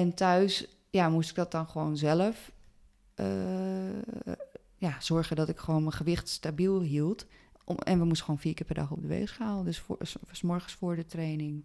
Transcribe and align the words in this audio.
En 0.00 0.14
thuis 0.14 0.66
ja, 0.90 1.08
moest 1.08 1.30
ik 1.30 1.36
dat 1.36 1.50
dan 1.50 1.66
gewoon 1.66 1.96
zelf 1.96 2.50
eh, 3.14 3.26
ja, 4.76 4.96
zorgen 5.00 5.36
dat 5.36 5.48
ik 5.48 5.58
gewoon 5.58 5.80
mijn 5.82 5.94
gewicht 5.94 6.28
stabiel 6.28 6.80
hield. 6.80 7.26
Om, 7.64 7.76
en 7.78 7.98
we 7.98 8.04
moesten 8.04 8.24
gewoon 8.24 8.40
vier 8.40 8.54
keer 8.54 8.66
per 8.66 8.74
dag 8.74 8.90
op 8.90 9.00
de 9.02 9.06
weegschaal. 9.08 9.62
Dus 9.62 9.78
voor, 9.78 9.98
s- 10.32 10.42
morgens 10.42 10.72
voor 10.72 10.96
de 10.96 11.06
training 11.06 11.64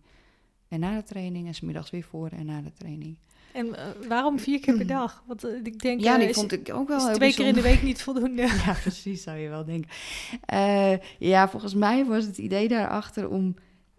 en 0.68 0.80
na 0.80 0.96
de 0.96 1.04
training. 1.04 1.48
En 1.48 1.56
s 1.56 1.62
middags 1.62 1.90
weer 1.90 2.04
voor 2.04 2.30
en 2.30 2.46
na 2.46 2.62
de 2.62 2.74
training. 2.74 3.18
En 3.54 3.76
eh, 3.76 4.08
waarom 4.08 4.40
vier 4.40 4.60
keer 4.60 4.76
per 4.78 4.88
dag? 4.98 5.24
Want 5.28 5.44
eh, 5.44 5.56
ik 5.64 5.80
denk, 5.80 6.02
ja, 6.02 6.18
die 6.18 6.28
is, 6.28 6.36
vond 6.36 6.52
ik 6.52 6.74
ook 6.74 6.88
wel 6.88 6.98
is 6.98 7.04
heel 7.04 7.14
twee 7.16 7.34
keer 7.34 7.48
in 7.48 7.54
de 7.54 7.62
week 7.62 7.82
niet 7.84 8.02
voldoende. 8.02 8.42
Ja, 8.66 8.74
precies, 8.82 9.24
zou 9.24 9.38
je 9.38 9.50
wel 9.50 9.66
denken. 9.66 9.90
Ja, 11.20 11.50
volgens 11.50 11.74
mij 11.74 12.06
was 12.06 12.26
het 12.26 12.38
idee 12.38 12.68
daarachter 12.68 13.30
om 13.30 13.56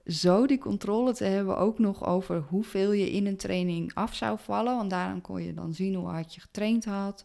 zo 0.07 0.46
die 0.46 0.59
controle 0.59 1.12
te 1.14 1.25
hebben, 1.25 1.59
ook 1.59 1.79
nog 1.79 2.07
over 2.07 2.43
hoeveel 2.48 2.93
je 2.93 3.11
in 3.11 3.27
een 3.27 3.36
training 3.36 3.95
af 3.95 4.14
zou 4.14 4.39
vallen. 4.39 4.77
Want 4.77 4.90
daaraan 4.90 5.21
kon 5.21 5.43
je 5.43 5.54
dan 5.54 5.75
zien 5.75 5.94
hoe 5.94 6.08
hard 6.08 6.35
je 6.35 6.40
getraind 6.40 6.85
had. 6.85 7.25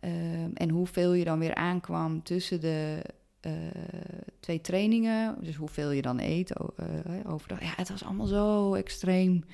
Ehm, 0.00 0.50
en 0.54 0.70
hoeveel 0.70 1.12
je 1.12 1.24
dan 1.24 1.38
weer 1.38 1.54
aankwam 1.54 2.22
tussen 2.22 2.60
de 2.60 3.02
eh, 3.40 3.52
twee 4.40 4.60
trainingen. 4.60 5.36
Dus 5.40 5.56
hoeveel 5.56 5.90
je 5.90 6.02
dan 6.02 6.18
eet 6.20 6.52
eh, 6.52 6.64
overdag. 7.26 7.60
Ja, 7.62 7.72
het 7.76 7.88
was 7.88 8.04
allemaal 8.04 8.26
zo 8.26 8.74
extreem. 8.74 9.44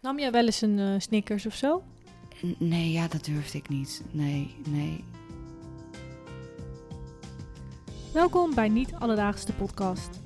Nam 0.00 0.18
jij 0.18 0.30
wel 0.30 0.44
eens 0.44 0.60
een 0.60 0.78
eh, 0.78 0.94
Snickers 0.98 1.46
of 1.46 1.54
zo? 1.54 1.82
N- 2.46 2.56
Nee, 2.58 2.92
ja, 2.92 3.08
dat 3.08 3.24
durfde 3.24 3.58
ik 3.58 3.68
niet. 3.68 4.02
Nee, 4.10 4.54
nee. 4.68 5.04
Welkom 8.12 8.54
bij 8.54 8.68
Niet 8.68 8.94
Alledaags 8.98 9.44
de 9.44 9.52
podcast. 9.52 10.20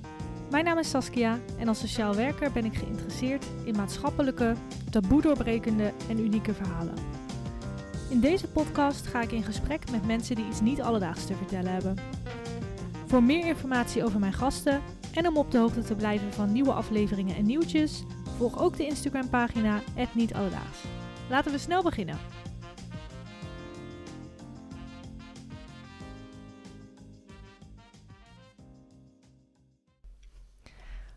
Mijn 0.50 0.64
naam 0.64 0.78
is 0.78 0.90
Saskia 0.90 1.38
en 1.58 1.68
als 1.68 1.78
sociaal 1.78 2.14
werker 2.14 2.52
ben 2.52 2.64
ik 2.64 2.74
geïnteresseerd 2.74 3.46
in 3.64 3.76
maatschappelijke, 3.76 4.54
doorbrekende 4.90 5.92
en 6.08 6.20
unieke 6.20 6.54
verhalen. 6.54 6.94
In 8.08 8.20
deze 8.20 8.48
podcast 8.48 9.06
ga 9.06 9.22
ik 9.22 9.32
in 9.32 9.42
gesprek 9.42 9.90
met 9.90 10.06
mensen 10.06 10.36
die 10.36 10.46
iets 10.46 10.60
niet 10.60 10.82
alledaags 10.82 11.26
te 11.26 11.34
vertellen 11.34 11.72
hebben. 11.72 11.96
Voor 13.06 13.22
meer 13.22 13.46
informatie 13.46 14.04
over 14.04 14.20
mijn 14.20 14.32
gasten 14.32 14.80
en 15.14 15.26
om 15.26 15.36
op 15.36 15.50
de 15.50 15.58
hoogte 15.58 15.82
te 15.82 15.94
blijven 15.94 16.32
van 16.32 16.52
nieuwe 16.52 16.72
afleveringen 16.72 17.36
en 17.36 17.46
nieuwtjes, 17.46 18.02
volg 18.36 18.58
ook 18.58 18.76
de 18.76 18.86
Instagram 18.86 19.28
pagina 19.28 19.80
Niet 20.12 20.34
Alledaags. 20.34 20.78
Laten 21.28 21.52
we 21.52 21.58
snel 21.58 21.82
beginnen. 21.82 22.18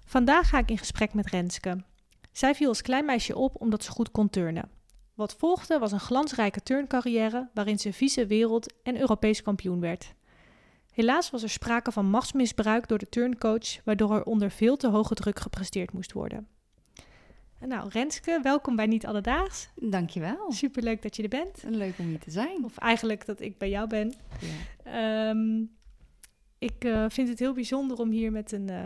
Vandaag 0.10 0.50
ga 0.50 0.58
ik 0.58 0.70
in 0.70 0.78
gesprek 0.78 1.14
met 1.14 1.30
Renske. 1.30 1.84
Zij 2.32 2.56
viel 2.56 2.68
als 2.68 2.82
klein 2.82 3.06
meisje 3.06 3.36
op 3.36 3.62
omdat 3.62 3.84
ze 3.84 3.92
goed 3.92 4.12
kon 4.12 4.30
turnen. 4.30 4.70
Wat 5.14 5.36
volgde 5.36 5.80
was 5.80 5.92
een 5.92 6.00
glansrijke 6.00 6.64
turncarrière 6.64 7.50
waarin 7.54 7.80
ze 7.80 7.94
vice 7.94 8.26
wereld 8.26 8.74
en 8.84 9.00
Europees 9.00 9.42
kampioen 9.42 9.80
werd. 9.80 10.14
Helaas 10.92 11.30
was 11.30 11.44
er 11.44 11.50
sprake 11.50 11.92
van 11.92 12.06
machtsmisbruik 12.06 12.88
door 12.88 12.98
de 12.98 13.10
turncoach, 13.10 13.84
waardoor 13.84 14.16
er 14.16 14.24
onder 14.24 14.52
veel 14.52 14.78
te 14.78 14.88
hoge 14.88 15.14
druk 15.14 15.40
gepresteerd 15.40 15.94
moest 15.94 16.12
worden. 16.12 16.48
En 17.60 17.68
Nou, 17.68 17.90
Renske, 17.90 18.40
welkom 18.44 18.76
bij 18.76 18.86
Niet 18.86 19.06
Alledaags. 19.06 19.70
Dankjewel. 19.76 20.52
Superleuk 20.52 21.02
dat 21.02 21.16
je 21.16 21.24
er 21.24 21.30
bent. 21.30 21.64
Leuk 21.68 22.00
om 22.00 22.06
hier 22.06 22.20
te 22.20 22.32
zijn. 22.32 22.64
Of 22.64 22.78
eigenlijk 22.78 23.26
dat 23.26 23.42
ik 23.42 23.58
bij 23.58 23.70
jou 23.70 23.88
ben. 23.88 24.14
Ja. 24.40 25.30
Ehm, 25.30 25.64
ik 26.58 26.84
eh, 26.84 27.06
vind 27.08 27.30
het 27.30 27.40
heel 27.40 27.54
bijzonder 27.54 27.98
om 27.98 28.10
hier 28.10 28.32
met 28.32 28.52
een, 28.52 28.70
eh, 28.70 28.86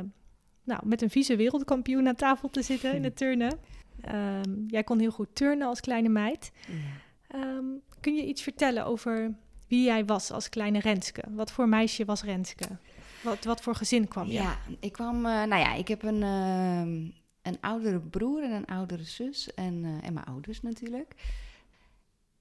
nou, 0.63 0.81
met 0.83 1.01
een 1.01 1.09
vice 1.09 1.35
wereldkampioen 1.35 2.07
aan 2.07 2.15
tafel 2.15 2.49
te 2.49 2.61
zitten 2.61 2.93
in 2.95 3.03
het 3.03 3.15
turnen. 3.23 3.59
Ehm, 4.01 4.65
jij 4.67 4.83
kon 4.83 4.99
heel 4.99 5.11
goed 5.11 5.35
turnen 5.35 5.67
als 5.67 5.79
kleine 5.79 6.09
meid. 6.09 6.51
Ja. 6.67 7.37
Ehm, 7.39 7.65
kun 7.99 8.15
je 8.15 8.25
iets 8.25 8.41
vertellen 8.41 8.85
over 8.85 9.35
wie 9.67 9.83
jij 9.83 10.05
was 10.05 10.31
als 10.31 10.49
kleine 10.49 10.79
Renske? 10.79 11.23
Wat 11.29 11.51
voor 11.51 11.69
meisje 11.69 12.05
was 12.05 12.23
Renske? 12.23 12.65
Wat, 13.23 13.43
wat 13.43 13.61
voor 13.61 13.75
gezin 13.75 14.07
kwam 14.07 14.27
je? 14.27 14.33
Ja, 14.33 14.57
ik 14.79 14.91
kwam, 14.91 15.15
eh, 15.15 15.43
nou 15.43 15.55
ja, 15.55 15.73
ik 15.73 15.87
heb 15.87 16.03
een, 16.03 16.23
ehm, 16.23 17.09
een 17.41 17.57
oudere 17.61 17.99
broer 17.99 18.43
en 18.43 18.51
een 18.51 18.65
oudere 18.65 19.03
zus 19.03 19.53
en, 19.53 19.83
eh, 19.83 20.07
en 20.07 20.13
mijn 20.13 20.25
ouders 20.25 20.61
natuurlijk. 20.61 21.15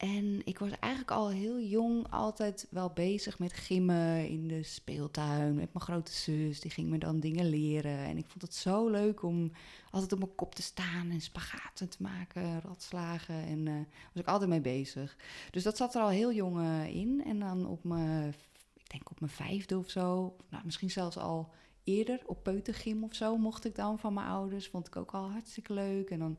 En 0.02 0.40
ik 0.44 0.58
was 0.58 0.70
eigenlijk 0.78 1.12
al 1.12 1.30
heel 1.30 1.60
jong 1.60 2.06
altijd 2.10 2.66
wel 2.70 2.90
bezig 2.90 3.38
met 3.38 3.52
gimmen 3.52 4.28
in 4.28 4.48
de 4.48 4.62
speeltuin 4.62 5.54
met 5.54 5.72
mijn 5.72 5.84
grote 5.84 6.12
zus. 6.12 6.60
Die 6.60 6.70
ging 6.70 6.88
me 6.88 6.98
dan 6.98 7.20
dingen 7.20 7.48
leren 7.48 7.98
en 7.98 8.18
ik 8.18 8.26
vond 8.26 8.42
het 8.42 8.54
zo 8.54 8.88
leuk 8.88 9.22
om 9.22 9.52
altijd 9.90 10.12
op 10.12 10.18
mijn 10.18 10.34
kop 10.34 10.54
te 10.54 10.62
staan 10.62 11.10
en 11.10 11.20
spagaten 11.20 11.88
te 11.88 12.02
maken, 12.02 12.60
ratslagen 12.60 13.34
en 13.34 13.68
eh 13.68 13.74
was 14.12 14.22
ik 14.22 14.28
altijd 14.28 14.50
mee 14.50 14.60
bezig. 14.60 15.16
Dus 15.50 15.62
dat 15.62 15.76
zat 15.76 15.94
er 15.94 16.02
al 16.02 16.08
heel 16.08 16.32
jong 16.32 16.58
eh, 16.58 16.94
in 16.94 17.24
en 17.24 17.38
dan 17.38 17.66
op 17.66 17.84
mijn, 17.84 18.28
ik 18.74 18.90
denk 18.90 19.10
op 19.10 19.20
mijn 19.20 19.32
vijfde 19.32 19.78
of 19.78 19.90
zo, 19.90 20.36
nou, 20.50 20.64
misschien 20.64 20.90
zelfs 20.90 21.16
al 21.16 21.52
eerder 21.84 22.20
op 22.26 22.42
peutergym 22.42 23.04
of 23.04 23.14
zo 23.14 23.36
mocht 23.36 23.64
ik 23.64 23.74
dan 23.74 23.98
van 23.98 24.14
mijn 24.14 24.26
ouders. 24.26 24.68
Vond 24.68 24.86
ik 24.86 24.96
ook 24.96 25.12
al 25.12 25.30
hartstikke 25.30 25.72
leuk. 25.72 26.10
En 26.10 26.18
dan 26.18 26.38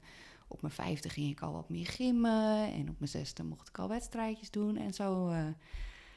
op 0.53 0.61
mijn 0.61 0.73
vijfde 0.73 1.09
ging 1.09 1.31
ik 1.31 1.41
al 1.41 1.53
wat 1.53 1.69
meer 1.69 1.85
gimmen. 1.85 2.73
En 2.73 2.89
op 2.89 2.99
mijn 2.99 3.11
zesde 3.11 3.43
mocht 3.43 3.67
ik 3.67 3.79
al 3.79 3.87
wedstrijdjes 3.87 4.51
doen. 4.51 4.77
En 4.77 4.93
zo, 4.93 5.29
eh, 5.29 5.45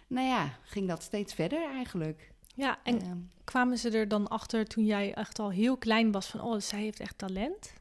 nou 0.07 0.27
ja, 0.27 0.59
ging 0.63 0.89
dat 0.89 1.03
steeds 1.03 1.35
verder 1.35 1.71
eigenlijk. 1.71 2.33
Ja, 2.55 2.79
en 2.83 3.01
Ehm, 3.01 3.19
kwamen 3.45 3.79
ze 3.79 3.91
er 3.91 4.09
dan 4.09 4.29
achter 4.29 4.67
toen 4.67 4.85
jij 4.85 5.15
echt 5.15 5.39
al 5.39 5.51
heel 5.51 5.77
klein 5.77 6.13
was 6.13 6.27
van, 6.27 6.41
oh, 6.41 6.61
zij 6.61 6.81
heeft 6.81 7.01
echt 7.01 7.19
talent? 7.19 7.73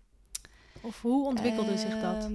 Of 0.81 1.01
hoe 1.01 1.25
ontwikkelde 1.25 1.77
zich 1.77 2.01
dat? 2.01 2.29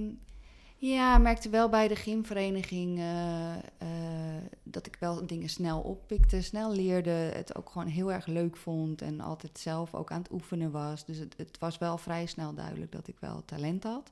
Ja, 0.81 1.15
ik 1.15 1.21
merkte 1.21 1.49
wel 1.49 1.69
bij 1.69 1.87
de 1.87 1.95
gymvereniging 1.95 2.97
eh, 2.97 3.57
eh, 3.57 4.43
dat 4.63 4.85
ik 4.85 4.95
wel 4.99 5.27
dingen 5.27 5.49
snel 5.49 5.81
oppikte, 5.81 6.41
snel 6.41 6.71
leerde, 6.71 7.09
het 7.09 7.55
ook 7.55 7.69
gewoon 7.69 7.87
heel 7.87 8.11
erg 8.11 8.25
leuk 8.25 8.57
vond 8.57 9.01
en 9.01 9.19
altijd 9.19 9.59
zelf 9.59 9.95
ook 9.95 10.11
aan 10.11 10.21
het 10.21 10.31
oefenen 10.31 10.71
was. 10.71 11.05
Dus 11.05 11.17
het, 11.17 11.37
het 11.37 11.57
was 11.59 11.77
wel 11.77 11.97
vrij 11.97 12.25
snel 12.25 12.53
duidelijk 12.53 12.91
dat 12.91 13.07
ik 13.07 13.19
wel 13.19 13.45
talent 13.45 13.83
had. 13.83 14.11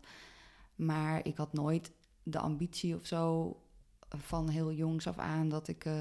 Maar 0.75 1.25
ik 1.25 1.37
had 1.37 1.53
nooit 1.53 1.91
de 2.23 2.39
ambitie 2.39 2.95
of 2.95 3.05
zo 3.05 3.55
van 4.07 4.49
heel 4.49 4.71
jongs 4.71 5.07
af 5.07 5.17
aan 5.17 5.49
dat 5.49 5.67
ik 5.67 5.85
eh, 5.85 5.93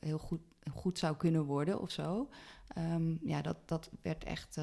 heel 0.00 0.18
goed, 0.18 0.42
goed 0.74 0.98
zou 0.98 1.16
kunnen 1.16 1.44
worden 1.44 1.80
of 1.80 1.90
zo. 1.90 2.28
Ehm, 2.68 3.28
ja, 3.28 3.42
dat, 3.42 3.56
dat 3.64 3.90
werd 4.02 4.24
echt, 4.24 4.56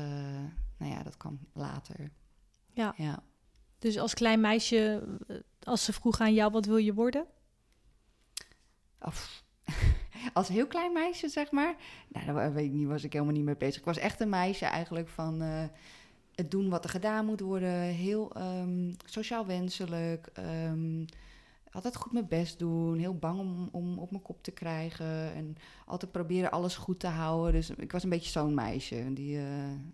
nou 0.78 0.92
ja, 0.92 1.04
dat 1.04 1.18
kwam 1.18 1.40
later. 1.54 2.12
Ja. 2.74 2.94
ja. 2.98 3.24
Dus 3.79 3.97
als 3.97 4.13
klein 4.13 4.41
meisje, 4.41 5.03
eh, 5.28 5.35
als 5.63 5.84
ze 5.84 5.94
vroegen 5.94 6.25
aan 6.25 6.34
jou, 6.34 6.51
wat 6.51 6.66
wil 6.66 6.78
je 6.78 6.94
worden? 6.94 7.25
Als 10.34 10.47
heel 10.47 10.67
klein 10.67 10.94
meisje, 10.94 11.29
zeg 11.29 11.51
maar. 11.51 11.75
Nou, 12.07 12.25
daar 12.25 12.53
weet 12.53 12.66
ik 12.66 12.72
niet, 12.72 12.88
was 12.88 13.03
ik 13.03 13.13
helemaal 13.13 13.34
niet 13.34 13.44
mee 13.44 13.57
bezig. 13.57 13.79
Ik 13.79 13.85
was 13.85 13.97
echt 13.97 14.19
een 14.19 14.29
meisje 14.29 14.66
eigenlijk 14.66 15.07
van 15.07 15.41
eh, 15.41 15.63
het 16.35 16.51
doen 16.51 16.69
wat 16.69 16.84
er 16.84 16.89
gedaan 16.89 17.25
moet 17.25 17.39
worden. 17.39 17.81
Heel 17.81 18.31
ehm, 18.35 18.94
sociaal 19.06 19.45
wenselijk. 19.45 20.29
ehm, 20.34 21.06
altijd 21.72 21.96
goed 21.96 22.12
mijn 22.12 22.28
best 22.28 22.59
doen. 22.59 22.97
Heel 22.97 23.16
bang 23.18 23.40
om, 23.40 23.69
om 23.72 23.97
op 24.00 24.12
mijn 24.12 24.24
kop 24.24 24.44
te 24.44 24.52
krijgen. 24.52 25.34
En 25.34 25.56
altijd 25.85 26.12
proberen 26.12 26.52
alles 26.52 26.75
goed 26.75 27.00
te 27.00 27.07
houden. 27.07 27.52
Dus 27.53 27.69
ik 27.69 27.91
was 27.91 28.03
een 28.03 28.09
beetje 28.09 28.30
zo'n 28.30 28.53
meisje. 28.53 29.13
Die 29.13 29.35
uh, 29.38 29.44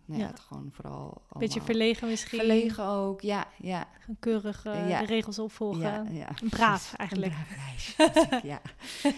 nou 0.05 0.19
ja, 0.19 0.25
Ja. 0.25 0.27
het 0.27 0.39
gewoon 0.39 0.69
vooral 0.71 1.07
Beetje 1.13 1.47
allemaal- 1.59 1.65
verlegen 1.65 2.07
misschien. 2.07 2.39
Verlegen 2.39 2.85
ook, 2.85 3.21
ja. 3.21 3.47
ja, 3.57 3.87
Keurig 4.19 4.65
eh, 4.65 4.89
Ja. 4.89 4.99
de 4.99 5.05
regels 5.05 5.39
opvolgen. 5.39 5.81
ja, 5.81 6.05
ja. 6.11 6.29
Braaf 6.49 6.93
eigenlijk. 6.93 7.33
Een 7.33 7.45
braaf 7.45 7.95
meisje, 8.05 8.35
ik, 8.35 8.43
ja. 8.43 8.61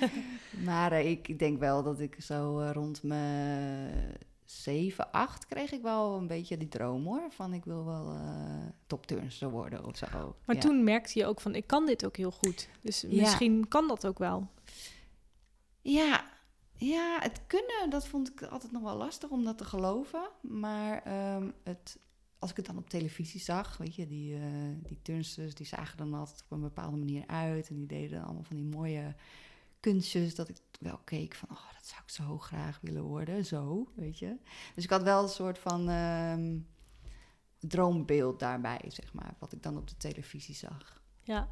maar 0.71 0.91
eh, 0.91 1.09
ik, 1.09 1.39
denk 1.39 1.59
wel 1.59 1.83
dat 1.83 1.99
ik 1.99 2.15
zo 2.21 2.69
rond 2.73 3.03
mijn 3.03 4.17
7, 4.51 5.11
8 5.11 5.45
kreeg 5.45 5.71
ik 5.71 5.81
wel 5.81 6.17
een 6.17 6.27
beetje 6.27 6.57
die 6.57 6.67
droom 6.67 7.05
hoor. 7.05 7.31
Van 7.31 7.53
ik 7.53 7.65
wil 7.65 7.85
wel 7.85 8.13
eh 8.13 8.65
topturnster 8.87 9.49
worden 9.49 9.85
of 9.85 9.97
zo. 9.97 10.35
Maar 10.45 10.55
ja. 10.55 10.61
toen 10.61 10.83
merkte 10.83 11.19
je 11.19 11.25
ook 11.25 11.41
van, 11.41 11.55
ik 11.55 11.67
kan 11.67 11.85
dit 11.85 12.05
ook 12.05 12.17
heel 12.17 12.31
goed. 12.31 12.69
Dus 12.81 13.01
Ja. 13.01 13.07
misschien 13.21 13.67
kan 13.67 13.87
dat 13.87 14.07
ook 14.07 14.17
wel. 14.19 14.47
Ja, 15.81 16.25
ja, 16.77 17.17
het 17.21 17.41
kunnen, 17.47 17.89
dat 17.89 18.07
vond 18.07 18.29
ik 18.31 18.43
altijd 18.43 18.71
nog 18.71 18.81
wel 18.81 18.95
lastig 18.97 19.29
om 19.29 19.43
dat 19.43 19.57
te 19.57 19.65
geloven. 19.65 20.29
Maar 20.41 21.03
ehm, 21.03 21.49
het, 21.63 21.99
als 22.39 22.49
ik 22.51 22.57
het 22.57 22.65
dan 22.65 22.77
op 22.77 22.89
televisie 22.89 23.41
zag, 23.41 23.77
weet 23.77 23.95
je, 23.95 24.07
die, 24.07 24.35
eh 24.35 24.41
die 24.83 24.99
turnsters, 25.01 25.55
die 25.55 25.65
zagen 25.65 25.97
dan 25.97 26.13
altijd 26.13 26.41
op 26.43 26.51
een 26.51 26.61
bepaalde 26.61 26.97
manier 26.97 27.23
uit. 27.27 27.69
En 27.69 27.75
die 27.75 27.87
deden 27.87 28.23
allemaal 28.23 28.43
van 28.43 28.55
die 28.55 28.65
mooie 28.65 29.15
kunstjes, 29.79 30.35
dat 30.35 30.49
ik 30.49 30.57
wel 30.79 30.97
keek 30.97 31.35
van, 31.35 31.49
oh, 31.51 31.73
dat 31.73 31.87
zou 31.87 32.01
ik 32.01 32.09
zo 32.09 32.37
graag 32.37 32.79
willen 32.81 33.03
worden, 33.03 33.45
zo, 33.45 33.91
weet 33.95 34.19
je. 34.19 34.35
Dus 34.75 34.83
ik 34.83 34.89
had 34.89 35.03
wel 35.03 35.23
een 35.23 35.29
soort 35.29 35.59
van 35.59 35.89
ehm, 35.89 36.57
droombeeld 37.59 38.39
daarbij, 38.39 38.81
zeg 38.87 39.13
maar, 39.13 39.35
wat 39.39 39.53
ik 39.53 39.63
dan 39.63 39.77
op 39.77 39.87
de 39.87 39.97
televisie 39.97 40.55
zag. 40.55 41.01
Ja. 41.23 41.49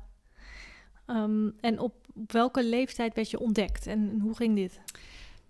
Ehm, 1.06 1.50
en 1.60 1.80
op, 1.80 2.08
op 2.14 2.32
welke 2.32 2.64
leeftijd 2.64 3.14
werd 3.14 3.30
je 3.30 3.40
ontdekt? 3.40 3.88
En 3.88 4.20
hoe 4.20 4.36
ging 4.36 4.56
dit? 4.56 4.82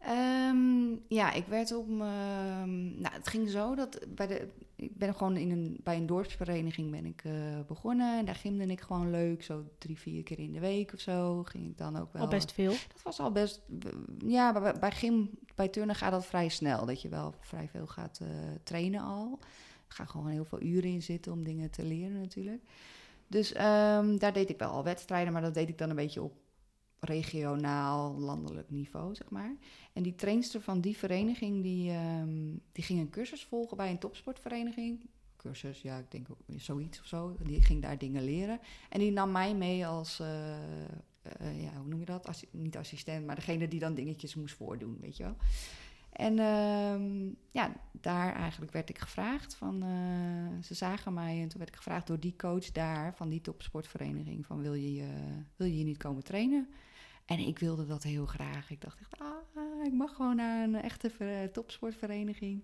Ehm, 0.05 0.95
ja, 1.07 1.31
ik 1.31 1.45
werd 1.47 1.75
op 1.75 1.87
mijn... 1.87 3.01
Nou, 3.01 3.13
het 3.13 3.27
ging 3.27 3.49
zo 3.49 3.75
dat 3.75 3.99
bij 4.07 4.27
de... 4.27 4.47
Ik 4.75 4.97
ben 4.97 5.15
gewoon 5.15 5.37
in 5.37 5.51
een, 5.51 5.79
bij 5.83 5.95
een 5.95 6.05
dorpsvereniging 6.05 6.91
ben 6.91 7.05
ik 7.05 7.21
eh, 7.23 7.33
begonnen. 7.67 8.19
En 8.19 8.25
daar 8.25 8.35
gimde 8.35 8.65
ik 8.65 8.81
gewoon 8.81 9.11
leuk. 9.11 9.43
Zo 9.43 9.63
drie, 9.77 9.99
vier 9.99 10.23
keer 10.23 10.39
in 10.39 10.51
de 10.51 10.59
week 10.59 10.93
of 10.93 10.99
zo 10.99 11.43
ging 11.43 11.65
ik 11.65 11.77
dan 11.77 11.97
ook 11.97 12.13
wel... 12.13 12.21
Al 12.21 12.27
best 12.27 12.51
veel. 12.51 12.71
Dat 12.71 13.01
was 13.03 13.19
al 13.19 13.31
best... 13.31 13.61
Ja, 14.25 14.61
bij, 14.61 14.73
bij 14.79 14.91
gym, 14.91 15.29
bij 15.55 15.67
turnen 15.67 15.95
gaat 15.95 16.11
dat 16.11 16.25
vrij 16.25 16.49
snel. 16.49 16.85
Dat 16.85 17.01
je 17.01 17.09
wel 17.09 17.33
vrij 17.39 17.67
veel 17.67 17.87
gaat 17.87 18.19
eh, 18.21 18.27
trainen 18.63 19.01
al. 19.01 19.39
Er 19.87 19.95
gaan 19.95 20.07
gewoon 20.07 20.27
heel 20.27 20.45
veel 20.45 20.61
uren 20.61 20.89
in 20.89 21.01
zitten 21.01 21.31
om 21.31 21.43
dingen 21.43 21.69
te 21.69 21.83
leren 21.83 22.19
natuurlijk. 22.19 22.61
Dus 23.27 23.53
ehm, 23.53 24.17
daar 24.17 24.33
deed 24.33 24.49
ik 24.49 24.59
wel 24.59 24.69
al 24.69 24.83
wedstrijden, 24.83 25.33
maar 25.33 25.41
dat 25.41 25.53
deed 25.53 25.69
ik 25.69 25.77
dan 25.77 25.89
een 25.89 25.95
beetje 25.95 26.21
op 26.21 26.33
regionaal, 27.05 28.15
landelijk 28.19 28.69
niveau, 28.69 29.15
zeg 29.15 29.29
maar. 29.29 29.55
En 29.93 30.03
die 30.03 30.15
trainster 30.15 30.61
van 30.61 30.81
die 30.81 30.97
vereniging, 30.97 31.63
die, 31.63 31.91
ehm, 31.91 32.53
die 32.71 32.83
ging 32.83 32.99
een 32.99 33.09
cursus 33.09 33.43
volgen 33.45 33.77
bij 33.77 33.89
een 33.89 33.99
topsportvereniging. 33.99 35.09
Cursus, 35.37 35.81
ja, 35.81 35.97
ik 35.97 36.11
denk 36.11 36.27
zoiets 36.55 36.99
of 36.99 37.05
zo. 37.05 37.35
Die 37.43 37.61
ging 37.61 37.81
daar 37.81 37.97
dingen 37.97 38.23
leren. 38.23 38.59
En 38.89 38.99
die 38.99 39.11
nam 39.11 39.31
mij 39.31 39.55
mee 39.55 39.87
als, 39.87 40.19
eh, 40.19 40.55
eh, 41.21 41.61
ja, 41.61 41.75
hoe 41.77 41.87
noem 41.87 41.99
je 41.99 42.05
dat? 42.05 42.43
Niet 42.51 42.77
assistent, 42.77 43.25
maar 43.25 43.35
degene 43.35 43.67
die 43.67 43.79
dan 43.79 43.93
dingetjes 43.93 44.35
moest 44.35 44.55
voordoen, 44.55 44.97
weet 45.01 45.17
je 45.17 45.23
wel. 45.23 45.35
En 46.11 46.39
ehm, 46.39 47.29
ja, 47.51 47.73
daar 47.91 48.35
eigenlijk 48.35 48.71
werd 48.71 48.89
ik 48.89 48.99
gevraagd 48.99 49.55
van, 49.55 49.83
eh, 49.83 50.63
ze 50.63 50.73
zagen 50.73 51.13
mij 51.13 51.41
en 51.41 51.47
toen 51.47 51.59
werd 51.59 51.69
ik 51.69 51.75
gevraagd 51.75 52.07
door 52.07 52.19
die 52.19 52.35
coach 52.37 52.71
daar 52.71 53.15
van 53.15 53.29
die 53.29 53.41
topsportvereniging 53.41 54.45
van 54.45 54.61
wil 54.61 54.73
je, 54.73 55.07
wil 55.55 55.67
je 55.67 55.83
niet 55.83 55.97
komen 55.97 56.23
trainen? 56.23 56.67
En 57.25 57.39
ik 57.39 57.59
wilde 57.59 57.85
dat 57.85 58.03
heel 58.03 58.25
graag. 58.25 58.69
Ik 58.69 58.81
dacht 58.81 58.99
echt, 58.99 59.19
ah, 59.19 59.85
ik 59.85 59.93
mag 59.93 60.15
gewoon 60.15 60.35
naar 60.35 60.63
een 60.63 60.75
echte 60.75 61.49
topsportvereniging. 61.53 62.63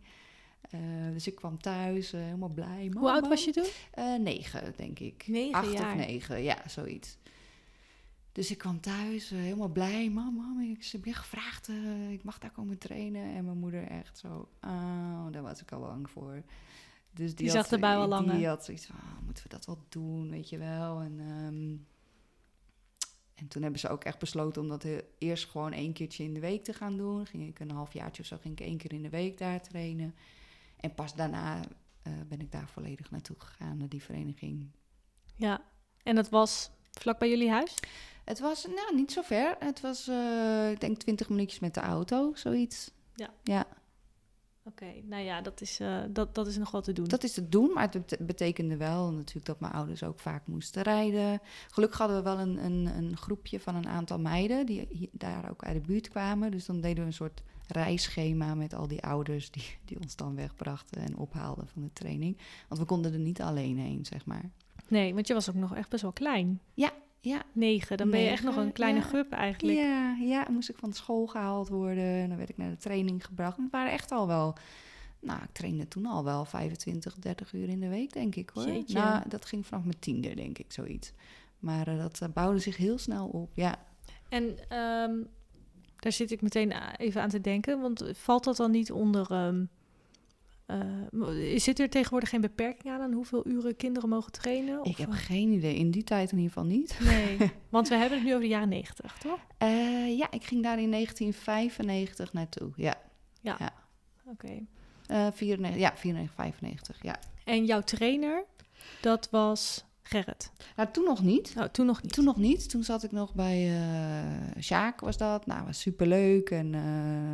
Uh, 0.76 1.12
dus 1.12 1.28
ik 1.28 1.36
kwam 1.36 1.62
thuis, 1.62 2.14
uh, 2.14 2.22
helemaal 2.22 2.50
blij. 2.50 2.90
Mama. 2.90 3.00
Hoe 3.00 3.12
oud 3.12 3.28
was 3.28 3.46
je 3.46 3.52
toen? 3.52 3.68
Uh, 3.96 4.20
negen, 4.20 4.74
denk 4.76 5.00
ik. 5.00 5.28
Negen 5.28 5.54
Acht 5.54 5.72
jaar. 5.72 5.92
of 5.92 6.06
negen, 6.06 6.44
ja, 6.44 6.68
zoiets. 6.68 7.18
Dus 8.32 8.52
ik 8.52 8.58
kwam 8.58 8.82
thuis, 8.82 9.30
helemaal 9.30 9.70
blij. 9.70 10.10
Mama, 10.10 10.62
ik 10.62 11.02
ben 11.02 11.14
gevraagd, 11.14 11.70
ik 12.10 12.24
mag 12.24 12.40
daar 12.40 12.52
komen 12.52 12.78
trainen. 12.78 13.36
En 13.36 13.46
mijn 13.46 13.58
moeder 13.58 13.88
echt 13.88 14.18
zo, 14.18 14.50
oh, 14.62 15.32
daar 15.32 15.42
was 15.42 15.62
ik 15.62 15.72
al 15.72 15.80
bang 15.80 16.10
voor. 16.10 16.44
Dus 17.14 17.36
die, 17.36 17.36
die 17.36 17.56
had, 17.56 17.64
zag 17.64 17.72
erbij 17.72 17.96
al 17.96 18.08
lang. 18.08 18.32
Die 18.32 18.48
had 18.48 18.66
zoiets 18.66 18.86
van, 18.86 18.96
oh, 18.96 19.26
moeten 19.26 19.44
we 19.44 19.50
dat 19.50 19.66
wel 19.66 19.86
doen, 19.90 20.30
weet 20.30 20.50
je 20.50 20.58
wel. 20.58 21.00
En... 21.00 21.20
Um, 21.20 21.86
en 23.42 23.48
toen 23.48 23.62
hebben 23.62 23.80
ze 23.80 23.90
ook 23.90 24.04
echt 24.04 24.20
besloten 24.20 24.62
om 24.62 24.68
dat 24.68 24.86
eerst 25.18 25.50
gewoon 25.50 25.74
één 25.74 25.94
keertje 25.94 26.24
in 26.24 26.34
de 26.34 26.40
week 26.40 26.64
te 26.64 26.74
gaan 26.74 26.98
doen. 26.98 27.26
Ging 27.26 27.48
ik 27.48 27.60
een 27.60 27.72
halfjaartje 27.72 28.22
of 28.22 28.28
zo, 28.28 28.38
ging 28.42 28.60
ik 28.60 28.66
één 28.66 28.78
keer 28.78 28.94
in 28.94 29.02
de 29.02 29.10
week 29.10 29.38
daar 29.38 29.62
trainen. 29.62 30.16
En 30.78 30.94
pas 30.94 31.16
daarna 31.16 31.60
uh, 32.08 32.14
ben 32.28 32.42
ik 32.42 32.52
daar 32.52 32.68
volledig 32.68 33.12
naartoe 33.12 33.36
gegaan, 33.40 33.78
naar 33.78 33.90
die 33.90 34.04
vereniging. 34.04 34.72
Ja, 35.36 35.62
en 36.04 36.16
dat 36.16 36.30
was 36.30 36.72
vlak 36.92 37.20
bij 37.20 37.30
jullie 37.30 37.50
huis? 37.50 37.78
Het 38.26 38.40
was, 38.40 38.66
nou, 38.66 38.96
niet 38.96 39.12
zo 39.12 39.22
ver. 39.22 39.56
Het 39.60 39.82
was, 39.82 40.08
uh, 40.08 40.72
ik 40.72 40.80
denk, 40.80 40.98
twintig 40.98 41.30
minuutjes 41.30 41.60
met 41.60 41.74
de 41.74 41.80
auto, 41.80 42.32
zoiets. 42.36 42.92
Ja. 43.16 43.34
Ja. 43.44 43.68
Oké, 44.72 44.84
okay, 44.84 45.04
nou 45.08 45.24
ja, 45.24 45.42
dat 45.42 45.62
is, 45.62 45.80
uh, 45.80 45.98
dat, 46.10 46.36
dat 46.36 46.48
is 46.48 46.58
nog 46.58 46.72
wat 46.72 46.84
te 46.84 46.94
doen. 46.94 47.06
Dat 47.06 47.24
is 47.24 47.34
te 47.34 47.50
doen, 47.50 47.72
maar 47.74 47.90
het 47.92 48.18
betekende 48.20 48.78
wel 48.78 49.12
natuurlijk 49.12 49.46
dat 49.46 49.60
mijn 49.60 49.74
ouders 49.74 50.04
ook 50.04 50.20
vaak 50.20 50.48
moesten 50.48 50.82
rijden. 50.82 51.40
Gelukkig 51.72 52.00
hadden 52.00 52.18
we 52.18 52.24
wel 52.24 52.40
een, 52.40 52.66
een, 52.66 52.86
een 52.98 53.18
groepje 53.18 53.60
van 53.60 53.76
een 53.76 53.88
aantal 53.88 54.20
meiden 54.20 54.66
die 54.66 54.88
hier, 54.90 55.10
daar 55.12 55.50
ook 55.50 55.64
uit 55.64 55.76
de 55.76 55.88
buurt 55.88 56.10
kwamen. 56.10 56.52
Dus 56.52 56.66
dan 56.66 56.82
deden 56.82 57.00
we 57.00 57.06
een 57.06 57.14
soort 57.14 57.42
reisschema 57.68 58.56
met 58.56 58.74
al 58.74 58.88
die 58.88 59.04
ouders 59.04 59.52
die, 59.52 59.78
die 59.86 60.00
ons 60.00 60.16
dan 60.16 60.36
wegbrachten 60.36 61.02
en 61.02 61.18
ophaalden 61.18 61.68
van 61.68 61.82
de 61.82 61.94
training. 61.94 62.38
Want 62.68 62.82
we 62.82 62.88
konden 62.88 63.14
er 63.14 63.20
niet 63.20 63.42
alleen 63.42 63.78
heen, 63.78 64.06
zeg 64.06 64.26
maar. 64.26 64.50
Nee, 64.88 65.14
want 65.14 65.28
je 65.28 65.34
was 65.34 65.50
ook 65.50 65.56
nog 65.56 65.76
echt 65.76 65.90
best 65.90 66.02
wel 66.02 66.12
klein. 66.12 66.62
Ja, 66.74 66.92
ja. 67.22 67.44
Negen, 67.52 67.98
dan 67.98 68.10
ben 68.10 68.20
je 68.20 68.30
echt 68.30 68.44
nog 68.44 68.56
een 68.56 68.72
kleine 68.72 69.00
ja. 69.00 69.06
gup 69.06 69.32
eigenlijk. 69.32 69.78
Ja, 69.78 70.16
ja, 70.20 70.48
moest 70.50 70.70
ik 70.70 70.78
van 70.78 70.90
de 70.90 70.96
school 70.96 71.28
gehaald 71.28 71.70
worden. 71.70 72.04
En 72.04 72.28
dan 72.28 72.38
werd 72.38 72.50
ik 72.50 72.58
naar 72.58 72.70
de 72.70 72.78
training 72.78 73.26
gebracht. 73.26 73.58
En 73.58 73.64
het 73.64 73.72
waren 73.72 73.92
echt 73.92 74.12
al 74.12 74.28
wel... 74.28 74.56
Nou, 75.20 75.44
ik 75.44 75.52
trainde 75.52 75.88
toen 75.88 76.06
al 76.06 76.24
wel 76.24 76.46
25, 76.46 77.16
30 77.16 77.54
uur 77.54 77.70
in 77.70 77.80
de 77.80 77.88
week, 77.88 78.14
denk 78.14 78.36
ik 78.36 78.50
hoor. 78.54 78.68
Jeetje. 78.68 79.00
Nou, 79.00 79.30
dat 79.30 79.46
ging 79.46 79.66
vanaf 79.66 79.84
mijn 79.84 80.00
tiende, 80.00 80.36
denk 80.36 80.58
ik, 80.58 80.72
zoiets. 80.72 81.14
Maar 81.60 81.88
uh, 81.88 81.98
dat 81.98 82.20
uh, 82.24 82.30
bouwde 82.34 82.60
zich 82.60 82.78
heel 82.78 82.98
snel 82.98 83.28
op, 83.28 83.52
ja. 83.56 83.86
En 84.30 84.44
um, 84.78 85.28
daar 85.96 86.12
zit 86.12 86.32
ik 86.32 86.42
meteen 86.42 86.74
even 86.98 87.22
aan 87.22 87.30
te 87.30 87.42
denken. 87.42 87.82
Want 87.82 88.04
valt 88.14 88.44
dat 88.44 88.58
dan 88.58 88.72
niet 88.72 88.92
onder... 88.92 89.46
Um, 89.46 89.70
uh, 90.72 91.60
zit 91.60 91.80
er 91.80 91.90
tegenwoordig 91.90 92.30
geen 92.30 92.42
beperking 92.42 92.94
aan 92.94 93.02
aan 93.02 93.14
hoeveel 93.14 93.48
uren 93.48 93.76
kinderen 93.76 94.10
mogen 94.10 94.32
trainen? 94.32 94.84
Ik 94.84 94.98
heb 94.98 95.10
geen 95.12 95.52
idee. 95.52 95.76
In 95.76 95.92
die 95.92 96.04
tijd 96.04 96.32
in 96.32 96.38
ieder 96.38 96.54
geval 96.54 96.70
niet. 96.70 97.00
Nee, 97.00 97.52
want 97.70 97.88
we 97.88 97.96
hebben 97.96 98.18
het 98.18 98.28
nu 98.28 98.34
over 98.34 98.44
de 98.44 98.50
jaren 98.50 98.70
90, 98.70 99.18
toch? 99.18 99.40
Uh, 99.60 100.18
ja, 100.18 100.32
ik 100.32 100.44
ging 100.44 100.64
daar 100.64 100.80
in 100.80 100.92
1995 100.92 102.34
naartoe. 102.34 102.72
Ja. 102.76 102.98
Ja. 103.42 103.56
ja. 103.60 103.74
Oké. 104.26 104.46
Okay. 104.46 104.66
Uh, 105.26 105.32
94, 105.34 105.82
ja, 105.82 105.94
94, 105.96 106.36
95, 106.36 107.04
ja. 107.04 107.20
En 107.44 107.66
jouw 107.66 107.82
trainer, 107.82 108.46
dat 109.02 109.28
was 109.32 109.86
Gerrit? 110.12 110.52
Nou, 110.76 110.90
toen 110.92 111.04
nog 111.04 111.24
niet. 111.24 111.54
Oh, 111.58 111.64
toen 111.64 111.86
nog 111.86 112.02
niet? 112.02 112.14
Toen 112.14 112.26
nog 112.26 112.38
niet. 112.38 112.70
Toen 112.70 112.84
zat 112.84 113.04
ik 113.04 113.12
nog 113.12 113.34
bij 113.34 113.70
uh, 113.70 114.62
Sjaak, 114.62 115.00
was 115.00 115.18
dat. 115.18 115.46
Nou, 115.46 115.66
was 115.66 115.80
superleuk 115.80 116.50
en 116.50 116.66
uh, 116.66 116.82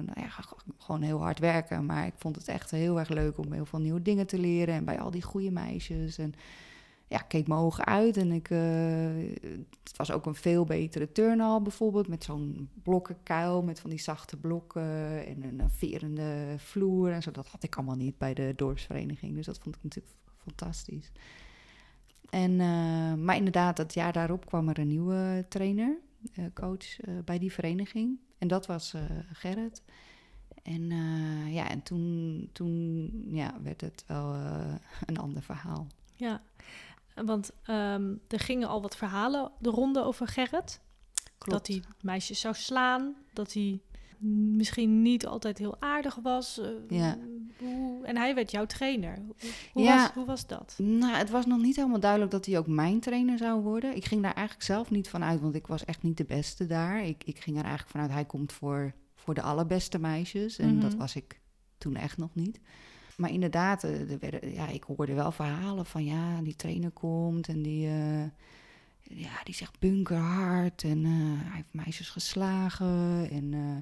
nou 0.06 0.20
ja, 0.20 0.30
gewoon 0.78 1.02
heel 1.02 1.20
hard 1.20 1.40
werken. 1.40 1.86
Maar 1.86 2.06
ik 2.06 2.14
vond 2.18 2.36
het 2.36 2.48
echt 2.48 2.72
heel 2.72 3.00
erg 3.00 3.10
leuk 3.10 3.38
om 3.38 3.52
heel 3.52 3.66
veel 3.66 3.80
nieuwe 3.80 4.02
dingen 4.02 4.28
te 4.28 4.40
leren. 4.40 4.76
En 4.76 4.86
bij 4.86 5.00
al 5.00 5.12
die 5.12 5.22
goede 5.22 5.52
meisjes. 5.52 6.18
En 6.18 6.34
ja, 7.08 7.20
ik 7.20 7.28
keek 7.28 7.48
mijn 7.48 7.60
ogen 7.60 7.86
uit. 7.86 8.18
En 8.18 8.32
ik, 8.32 8.50
uh, 8.50 8.60
het 9.84 9.98
was 9.98 10.12
ook 10.12 10.26
een 10.26 10.36
veel 10.36 10.66
betere 10.66 11.12
turnhal 11.12 11.62
bijvoorbeeld. 11.62 12.08
Met 12.08 12.24
zo'n 12.24 12.70
blokkenkuil, 12.84 13.62
met 13.62 13.80
van 13.80 13.90
die 13.90 14.00
zachte 14.00 14.38
blokken. 14.38 15.26
En 15.26 15.44
een 15.44 15.70
verende 15.70 16.56
vloer 16.58 17.12
en 17.12 17.22
zo. 17.22 17.32
Dat 17.32 17.48
had 17.48 17.64
ik 17.64 17.76
allemaal 17.76 17.96
niet 17.96 18.18
bij 18.18 18.34
de 18.34 18.54
dorpsvereniging. 18.56 19.36
Dus 19.36 19.46
dat 19.46 19.60
vond 19.64 19.76
ik 19.76 19.84
natuurlijk 19.84 20.16
fantastisch. 20.44 21.12
En, 22.30 22.52
uh, 22.52 23.14
maar 23.14 23.36
inderdaad, 23.36 23.78
dat 23.78 23.94
jaar 23.94 24.14
daarop 24.14 24.46
kwam 24.46 24.70
er 24.70 24.80
een 24.80 24.88
nieuwe 24.88 25.46
trainer, 25.50 25.98
uh, 26.36 26.46
coach 26.54 27.08
uh, 27.08 27.20
bij 27.26 27.40
die 27.40 27.52
vereniging. 27.52 28.20
En 28.38 28.48
dat 28.48 28.66
was 28.66 28.94
Gerrit. 29.32 29.82
En 30.64 30.92
ja, 31.52 31.70
en 31.70 31.84
toen, 31.84 32.50
toen 32.54 33.12
ja, 33.32 33.54
werd 33.64 33.82
het 33.82 34.04
wel 34.08 34.34
een 35.06 35.18
ander 35.18 35.42
verhaal. 35.42 35.88
Ja, 36.16 36.42
want 37.16 37.52
um, 37.70 38.22
er 38.28 38.40
gingen 38.40 38.68
al 38.68 38.82
wat 38.82 38.98
verhalen 38.98 39.52
de 39.60 39.70
ronde 39.70 40.04
over 40.04 40.28
Gerrit. 40.28 40.80
Klopt. 41.38 41.52
Dat 41.52 41.68
hij 41.68 41.84
meisjes 42.02 42.40
zou 42.40 42.56
slaan, 42.56 43.16
dat 43.34 43.54
hij 43.54 43.82
misschien 44.20 45.02
niet 45.02 45.28
altijd 45.28 45.58
heel 45.58 45.76
aardig 45.80 46.16
was. 46.16 46.60
Uh, 46.60 47.00
ja. 47.00 47.18
hoe, 47.60 48.06
en 48.06 48.18
hij 48.18 48.36
werd 48.36 48.52
jouw 48.52 48.66
trainer. 48.66 49.18
Hoe, 49.74 49.84
ja. 49.84 49.96
was, 50.02 50.12
hoe 50.12 50.26
was 50.26 50.48
dat? 50.48 50.76
Nou, 50.78 51.16
het 51.16 51.30
was 51.30 51.46
nog 51.46 51.62
niet 51.62 51.76
helemaal 51.76 52.00
duidelijk 52.00 52.32
dat 52.32 52.46
hij 52.46 52.58
ook 52.58 52.68
mijn 52.68 53.00
trainer 53.00 53.38
zou 53.38 53.62
worden. 53.62 53.96
Ik 53.96 54.06
ging 54.06 54.22
daar 54.22 54.34
eigenlijk 54.34 54.66
zelf 54.66 54.92
niet 54.92 55.10
van 55.10 55.24
uit, 55.24 55.42
want 55.42 55.56
ik 55.56 55.68
was 55.68 55.86
echt 55.86 56.04
niet 56.04 56.18
de 56.18 56.26
beste 56.26 56.66
daar. 56.66 57.06
Ik, 57.06 57.24
ik 57.24 57.40
ging 57.40 57.58
er 57.58 57.64
eigenlijk 57.64 57.92
vanuit, 57.92 58.12
hij 58.12 58.26
komt 58.26 58.52
voor, 58.52 58.94
voor 59.16 59.34
de 59.34 59.42
allerbeste 59.42 60.00
meisjes. 60.00 60.58
En 60.58 60.72
Mhm. 60.74 60.82
dat 60.82 60.96
was 60.96 61.16
ik 61.16 61.40
toen 61.78 61.96
echt 61.96 62.18
nog 62.18 62.36
niet. 62.36 62.60
Maar 63.18 63.32
inderdaad, 63.32 63.84
eh, 63.84 64.12
er 64.12 64.20
werden, 64.20 64.54
ja, 64.54 64.68
ik 64.68 64.84
hoorde 64.84 65.14
wel 65.14 65.32
verhalen 65.32 65.86
van 65.86 66.06
ja, 66.06 66.42
die 66.42 66.56
trainer 66.56 66.92
komt 66.92 67.48
en 67.48 67.62
die, 67.62 67.88
uh, 67.88 68.24
ja, 69.02 69.44
die 69.44 69.54
zegt 69.56 69.80
bunkerhard 69.80 70.84
en 70.84 70.98
uh, 71.06 71.12
hij 71.44 71.56
heeft 71.56 71.74
meisjes 71.74 72.10
geslagen. 72.10 73.30
En, 73.30 73.52
uh, 73.54 73.78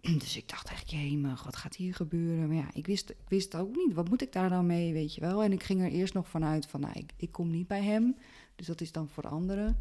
dus 0.22 0.36
ik 0.36 0.48
dacht 0.48 0.70
echt, 0.70 0.90
jemig, 0.90 1.44
wat 1.44 1.56
gaat 1.56 1.76
hier 1.76 1.94
gebeuren? 1.94 2.46
Maar 2.46 2.56
ja, 2.56 2.68
ik 2.72 2.86
wist, 2.86 3.10
ik 3.10 3.28
wist 3.28 3.54
ook 3.54 3.76
niet, 3.76 3.94
wat 3.94 4.08
moet 4.08 4.22
ik 4.22 4.32
daar 4.32 4.48
dan 4.48 4.66
mee, 4.66 4.92
weet 4.92 5.14
je 5.14 5.20
wel? 5.20 5.42
En 5.42 5.52
ik 5.52 5.62
ging 5.62 5.80
er 5.82 5.90
eerst 5.90 6.14
nog 6.14 6.28
vanuit 6.28 6.66
van, 6.66 6.80
nou, 6.80 6.92
ik, 6.98 7.12
ik 7.16 7.32
kom 7.32 7.50
niet 7.50 7.66
bij 7.66 7.82
hem. 7.82 8.16
Dus 8.56 8.66
dat 8.66 8.80
is 8.80 8.92
dan 8.92 9.08
voor 9.08 9.28
anderen. 9.28 9.80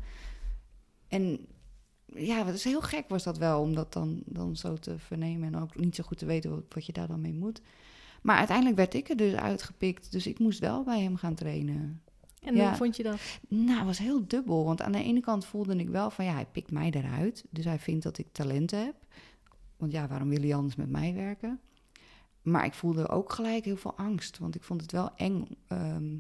En 1.08 1.46
ja, 2.06 2.46
wat 2.46 2.54
is 2.54 2.64
heel 2.64 2.82
gek 2.82 3.10
was 3.10 3.24
dat 3.24 3.38
wel, 3.38 3.62
om 3.62 3.76
dat 3.76 3.94
dan, 3.94 4.22
dan 4.26 4.56
zo 4.56 4.74
te 4.76 5.00
vernemen 5.00 5.54
en 5.54 5.62
ook 5.62 5.76
niet 5.76 5.96
zo 5.96 6.04
goed 6.04 6.18
te 6.18 6.26
weten 6.26 6.50
wat, 6.50 6.64
wat 6.70 6.86
je 6.86 6.94
daar 6.94 7.08
dan 7.08 7.22
mee 7.22 7.34
moet. 7.34 7.62
Maar 8.22 8.38
uiteindelijk 8.38 8.78
werd 8.78 8.94
ik 8.94 9.10
er 9.10 9.16
dus 9.18 9.34
uitgepikt, 9.34 10.12
dus 10.12 10.28
ik 10.28 10.40
moest 10.40 10.60
wel 10.60 10.84
bij 10.84 11.02
hem 11.02 11.16
gaan 11.16 11.36
trainen. 11.36 12.02
En 12.42 12.56
Ja. 12.56 12.68
hoe 12.68 12.78
vond 12.78 12.96
je 12.96 13.04
dat? 13.04 13.20
Nou, 13.48 13.78
het 13.78 13.86
was 13.86 13.98
heel 13.98 14.28
dubbel. 14.28 14.66
Want 14.66 14.82
aan 14.82 14.92
de 14.92 15.04
ene 15.04 15.20
kant 15.20 15.46
voelde 15.46 15.76
ik 15.76 15.90
wel 15.90 16.10
van 16.10 16.26
ja, 16.26 16.34
hij 16.34 16.46
pikt 16.52 16.72
mij 16.72 16.90
eruit. 16.92 17.46
Dus 17.50 17.66
hij 17.66 17.80
vindt 17.80 18.04
dat 18.04 18.18
ik 18.18 18.28
talent 18.32 18.72
heb. 18.72 18.96
Want 19.78 19.92
ja, 19.92 20.08
waarom 20.08 20.30
wil 20.30 20.42
hij 20.42 20.56
anders 20.56 20.76
met 20.76 20.90
mij 20.90 21.14
werken? 21.14 21.60
Maar 22.42 22.66
ik 22.66 22.74
voelde 22.74 23.10
ook 23.10 23.34
gelijk 23.34 23.66
heel 23.66 23.78
veel 23.78 23.98
angst. 23.98 24.38
Want 24.38 24.56
ik 24.56 24.64
vond 24.64 24.82
het 24.82 24.92
wel 24.92 25.16
eng. 25.16 25.48
Ehm, 25.68 26.16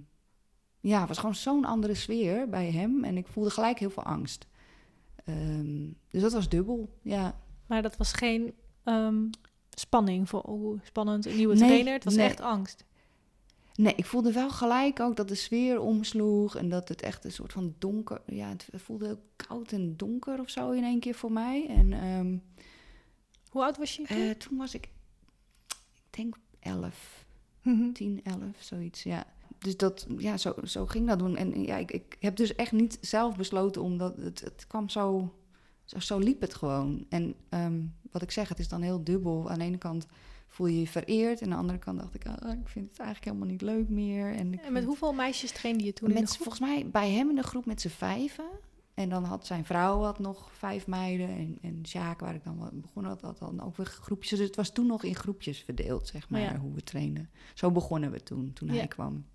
ja, 0.79 0.99
het 0.99 1.07
was 1.07 1.17
gewoon 1.17 1.35
zo'n 1.35 1.65
andere 1.65 1.93
sfeer 1.93 2.49
bij 2.49 2.71
hem. 2.71 3.03
En 3.03 3.17
ik 3.17 3.27
voelde 3.27 3.49
gelijk 3.49 3.79
heel 3.79 3.89
veel 3.89 4.03
angst. 4.03 4.47
Ehm, 5.25 5.87
dus 6.09 6.21
dat 6.21 6.33
was 6.33 6.49
dubbel, 6.49 6.89
ja. 7.01 7.39
Maar 7.65 7.81
dat 7.81 7.97
was 7.97 8.13
geen 8.13 8.53
ehm, 8.83 9.27
spanning 9.69 10.29
voor 10.29 10.41
hoe 10.45 10.79
spannend 10.83 11.25
een 11.25 11.35
nieuwe 11.35 11.55
Nee, 11.55 11.67
trainer? 11.67 11.93
Het 11.93 12.03
was 12.03 12.15
nee. 12.15 12.25
echt 12.25 12.41
angst. 12.41 12.85
Nee, 13.75 13.93
ik 13.95 14.05
voelde 14.05 14.31
wel 14.31 14.49
gelijk 14.49 14.99
ook 14.99 15.15
dat 15.15 15.27
de 15.27 15.35
sfeer 15.35 15.79
omsloeg 15.79 16.55
en 16.55 16.69
dat 16.69 16.87
het 16.87 17.01
echt 17.01 17.25
een 17.25 17.31
soort 17.31 17.51
van 17.51 17.75
donker... 17.77 18.21
Ja, 18.25 18.49
het 18.49 18.67
voelde 18.73 19.17
koud 19.35 19.71
en 19.71 19.97
donker 19.97 20.39
of 20.39 20.49
zo 20.49 20.71
in 20.71 20.83
één 20.83 20.99
keer 20.99 21.15
voor 21.15 21.31
mij. 21.31 21.67
En 21.67 21.93
Hoe 23.55 23.63
oud 23.63 23.77
was 23.77 23.95
je? 23.95 24.03
toen? 24.03 24.17
eh, 24.17 24.29
toen 24.29 24.57
was 24.57 24.73
ik, 24.73 24.89
ik 25.93 26.03
denk 26.09 26.35
elf, 26.59 27.25
Mhm. 27.61 27.91
10, 27.91 28.19
11, 28.23 28.39
zoiets, 28.59 29.03
ja. 29.03 29.25
Dus 29.57 29.77
dat, 29.77 30.07
ja, 30.17 30.37
zo, 30.37 30.53
zo 30.63 30.85
ging 30.85 31.07
dat 31.07 31.19
doen. 31.19 31.37
En 31.37 31.63
ja, 31.63 31.77
ik, 31.77 31.91
ik 31.91 32.17
heb 32.19 32.35
dus 32.35 32.55
echt 32.55 32.71
niet 32.71 32.97
zelf 33.01 33.35
besloten, 33.35 33.81
omdat 33.81 34.17
het, 34.17 34.39
het 34.39 34.65
kwam 34.67 34.89
zo, 34.89 35.33
zo, 35.85 35.99
zo 35.99 36.17
liep 36.19 36.41
het 36.41 36.53
gewoon. 36.53 37.05
En 37.09 37.35
ehm, 37.49 37.81
wat 38.11 38.21
ik 38.21 38.31
zeg, 38.31 38.49
het 38.49 38.59
is 38.59 38.67
dan 38.67 38.81
heel 38.81 39.03
dubbel. 39.03 39.49
Aan 39.49 39.59
de 39.59 39.65
ene 39.65 39.77
kant 39.77 40.07
voel 40.47 40.67
je 40.67 40.79
je 40.79 40.87
vereerd, 40.87 41.39
en 41.41 41.45
aan 41.45 41.51
de 41.51 41.55
andere 41.57 41.79
kant 41.79 41.99
dacht 41.99 42.15
ik, 42.15 42.25
ah, 42.25 42.51
ik 42.59 42.67
vind 42.67 42.89
het 42.89 42.99
eigenlijk 42.99 43.25
helemaal 43.29 43.47
niet 43.51 43.61
leuk 43.61 43.89
meer. 43.89 44.33
En, 44.33 44.59
En 44.63 44.73
met 44.73 44.83
hoeveel 44.83 45.13
meisjes 45.13 45.51
trainde 45.51 45.83
je 45.83 45.93
toen 45.93 46.13
met, 46.13 46.37
volgens 46.37 46.59
mij 46.59 46.89
bij 46.89 47.09
hem 47.11 47.29
in 47.29 47.35
de 47.35 47.43
groep 47.43 47.65
met 47.65 47.81
z'n 47.81 47.87
vijven. 47.87 48.45
En 48.95 49.09
dan 49.09 49.23
had 49.23 49.45
zijn 49.45 49.65
vrouw 49.65 50.01
had 50.01 50.19
nog 50.19 50.49
vijf 50.53 50.87
meiden. 50.87 51.29
En, 51.29 51.57
en 51.61 51.79
Sjaak, 51.87 52.19
waar 52.19 52.35
ik 52.35 52.43
dan 52.43 52.59
wel 52.59 52.69
begon, 52.73 53.05
had, 53.05 53.21
had 53.21 53.37
dan 53.39 53.61
ook 53.63 53.77
weer 53.77 53.85
groepjes. 53.85 54.37
Dus 54.39 54.47
het 54.47 54.55
was 54.55 54.71
toen 54.71 54.85
nog 54.87 55.03
in 55.03 55.15
groepjes 55.15 55.59
verdeeld, 55.59 56.07
zeg 56.07 56.29
maar, 56.29 56.41
Ja. 56.41 56.57
hoe 56.57 56.73
we 56.73 56.83
trainden. 56.83 57.29
Zo 57.53 57.71
begonnen 57.71 58.11
we 58.11 58.23
toen, 58.23 58.53
toen 58.53 58.67
Ja. 58.67 58.73
hij 58.73 58.87
kwam. 58.87 59.25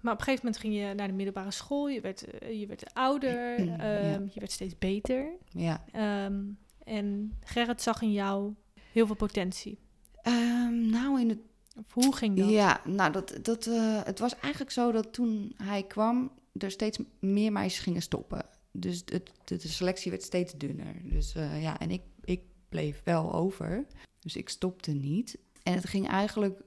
Maar 0.00 0.12
op 0.12 0.18
een 0.18 0.24
gegeven 0.24 0.46
moment 0.46 0.62
ging 0.62 0.74
je 0.76 0.94
naar 0.94 1.06
de 1.06 1.12
middelbare 1.14 1.50
school. 1.50 1.88
Je 1.88 2.00
werd, 2.00 2.24
eh, 2.38 2.60
je 2.60 2.66
werd 2.66 2.94
ouder. 2.94 3.60
Ja. 3.64 3.78
ehm, 3.78 4.22
Je 4.30 4.40
werd 4.40 4.52
steeds 4.52 4.78
beter. 4.78 5.28
Ja. 5.50 5.84
Ehm, 5.92 6.42
en 6.84 7.36
Gerrit 7.44 7.82
zag 7.82 8.02
in 8.02 8.12
jou 8.12 8.54
heel 8.92 9.06
veel 9.06 9.14
potentie. 9.16 9.78
Ehm, 10.22 10.90
nou, 10.90 11.20
in 11.20 11.28
het 11.28 11.38
Of 11.78 11.92
hoe 11.92 12.16
ging 12.16 12.36
dat? 12.36 12.48
Ja, 12.50 12.80
nou, 12.84 13.12
dat, 13.12 13.38
dat, 13.42 13.66
eh, 13.66 14.00
het 14.04 14.18
was 14.18 14.38
eigenlijk 14.38 14.72
zo 14.72 14.92
dat 14.92 15.12
toen 15.12 15.54
hij 15.56 15.82
kwam, 15.82 16.30
er 16.58 16.70
steeds 16.70 16.98
meer 17.18 17.52
meisjes 17.52 17.82
gingen 17.82 18.02
stoppen. 18.02 18.46
Dus 18.76 19.04
de 19.04 19.58
selectie 19.58 20.10
werd 20.10 20.22
steeds 20.22 20.52
dunner. 20.52 20.94
Dus 21.02 21.34
eh, 21.34 21.62
ja, 21.62 21.78
en 21.78 21.90
ik, 21.90 22.02
ik 22.24 22.42
bleef 22.68 23.02
wel 23.04 23.32
over. 23.32 23.86
Dus 24.20 24.36
ik 24.36 24.48
stopte 24.48 24.92
niet. 24.92 25.38
En 25.62 25.74
het 25.74 25.86
ging 25.86 26.08
eigenlijk, 26.08 26.62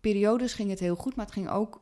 periodes 0.00 0.52
ging 0.52 0.70
het 0.70 0.78
heel 0.78 0.96
goed, 0.96 1.14
maar 1.16 1.24
het 1.24 1.34
ging 1.34 1.48
ook, 1.48 1.80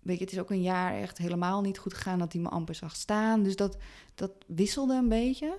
weet 0.00 0.18
je, 0.18 0.24
het 0.24 0.32
is 0.32 0.38
ook 0.38 0.50
een 0.50 0.62
jaar 0.62 0.94
echt 0.94 1.18
helemaal 1.18 1.60
niet 1.60 1.78
goed 1.78 1.94
gegaan 1.94 2.18
dat 2.18 2.32
hij 2.32 2.42
me 2.42 2.48
amper 2.48 2.74
zag 2.74 2.96
staan. 2.96 3.42
Dus 3.42 3.56
dat, 3.56 3.76
dat 4.14 4.32
wisselde 4.46 4.94
een 4.94 5.08
beetje. 5.08 5.58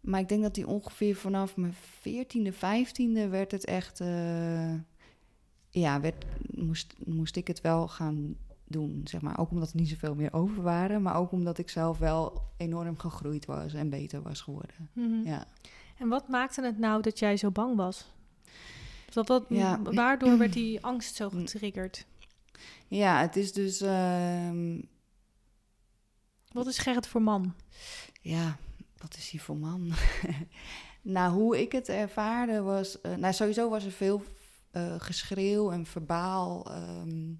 Maar 0.00 0.20
ik 0.20 0.28
denk 0.28 0.42
dat 0.42 0.56
hij 0.56 0.64
ongeveer 0.64 1.16
vanaf 1.16 1.56
mijn 1.56 1.74
14e, 2.08 2.52
15e 2.54 3.30
werd 3.30 3.50
het 3.50 3.64
echt. 3.64 4.00
eh, 4.00 4.74
ja, 5.70 6.00
werd, 6.00 6.24
moest, 6.50 6.94
moest 7.04 7.36
ik 7.36 7.46
het 7.46 7.60
wel 7.60 7.88
gaan 7.88 8.36
doen. 8.64 9.00
Zeg 9.04 9.20
maar. 9.20 9.38
Ook 9.38 9.50
omdat 9.50 9.70
er 9.70 9.76
niet 9.76 9.88
zoveel 9.88 10.14
meer 10.14 10.32
over 10.32 10.62
waren. 10.62 11.02
Maar 11.02 11.16
ook 11.16 11.32
omdat 11.32 11.58
ik 11.58 11.70
zelf 11.70 11.98
wel 11.98 12.42
enorm 12.56 12.98
gegroeid 12.98 13.44
was 13.44 13.72
en 13.74 13.88
beter 13.90 14.22
was 14.22 14.40
geworden. 14.40 14.88
Mhm. 14.92 15.26
Ja. 15.26 15.46
En 15.98 16.08
wat 16.08 16.28
maakte 16.28 16.62
het 16.62 16.78
nou 16.78 17.02
dat 17.02 17.18
jij 17.18 17.36
zo 17.36 17.50
bang 17.50 17.76
was? 17.76 18.12
Dat, 19.12 19.28
wat, 19.28 19.44
Ja. 19.48 19.82
Waardoor 19.82 20.38
werd 20.38 20.52
die 20.62 20.84
angst 20.84 21.14
zo 21.14 21.28
getriggerd? 21.30 22.06
ja, 22.88 23.20
het 23.20 23.36
is 23.36 23.52
dus. 23.52 23.80
ehm, 23.80 24.80
Wat 26.52 26.66
is 26.66 26.78
Gerrit 26.78 27.06
voor 27.06 27.22
man? 27.22 27.54
ja, 28.20 28.56
wat 28.98 29.16
is 29.16 29.30
hij 29.30 29.40
voor 29.40 29.56
man? 29.56 29.92
nou, 31.02 31.32
hoe 31.32 31.60
ik 31.60 31.72
het 31.72 31.88
ervaarde 31.88 32.60
was... 32.60 33.00
eh, 33.00 33.14
nou, 33.14 33.32
sowieso 33.34 33.68
was 33.70 33.84
er 33.84 33.90
veel 33.92 34.22
eh, 34.70 34.94
geschreeuw 34.98 35.70
en 35.70 35.86
verbaal 35.86 36.66
ehm, 36.70 37.30
eh, 37.30 37.34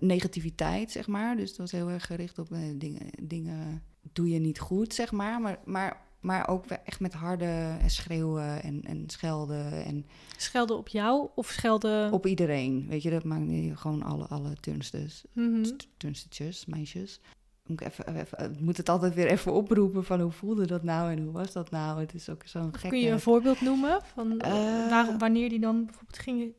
negativiteit, 0.00 0.90
zeg 0.90 1.06
maar. 1.06 1.36
Dus 1.36 1.48
het 1.48 1.58
was 1.58 1.72
heel 1.72 1.90
erg 1.90 2.06
gericht 2.06 2.38
op 2.38 2.52
eh, 2.52 2.58
dingen, 2.74 3.06
dingen 3.22 3.82
doe 4.12 4.28
je 4.28 4.38
niet 4.38 4.58
goed, 4.58 4.94
zeg 4.94 5.12
maar. 5.12 5.40
Maar, 5.40 5.58
maar, 5.64 6.00
maar 6.20 6.48
ook 6.48 6.66
echt 6.66 7.00
met 7.00 7.12
harde 7.12 7.76
schreeuwen 7.86 8.62
en, 8.62 8.82
en 8.84 9.04
schelden 9.06 9.84
en 9.84 10.06
Schelden 10.36 10.76
op 10.76 10.88
jou 10.88 11.28
of 11.34 11.50
schelden... 11.50 12.12
op 12.12 12.26
iedereen. 12.26 12.86
Weet 12.88 13.02
je, 13.02 13.10
dat 13.10 13.24
maakt 13.24 13.44
niet 13.46 13.76
gewoon 13.76 14.02
alle, 14.02 14.24
alle 14.26 14.52
turnsters. 14.60 15.24
St- 15.62 15.88
turnstertjes, 15.96 16.66
meisjes. 16.66 17.20
Moet 17.66 17.80
ik, 17.80 17.86
even, 17.86 18.16
even, 18.16 18.52
ik 18.52 18.60
moet 18.60 18.76
het 18.76 18.88
altijd 18.88 19.14
weer 19.14 19.26
even 19.26 19.52
oproepen 19.52 20.04
van 20.04 20.20
hoe 20.20 20.30
voelde 20.30 20.66
dat 20.66 20.82
nou 20.82 21.10
en 21.10 21.22
hoe 21.22 21.32
was 21.32 21.52
dat 21.52 21.70
nou? 21.70 22.00
Het 22.00 22.14
is 22.14 22.28
ook 22.28 22.42
zo'n 22.44 22.72
gekke... 22.72 22.88
Kun 22.88 22.98
je 23.00 23.10
een 23.10 23.20
voorbeeld 23.20 23.60
noemen 23.60 24.00
van 24.14 24.38
eh, 24.40 24.50
Eh. 24.84 24.90
waar, 24.90 25.18
wanneer 25.18 25.48
die 25.48 25.60
dan 25.60 25.84
bijvoorbeeld 25.84 26.18
ging, 26.18 26.52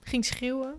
ging 0.00 0.24
schreeuwen? 0.24 0.74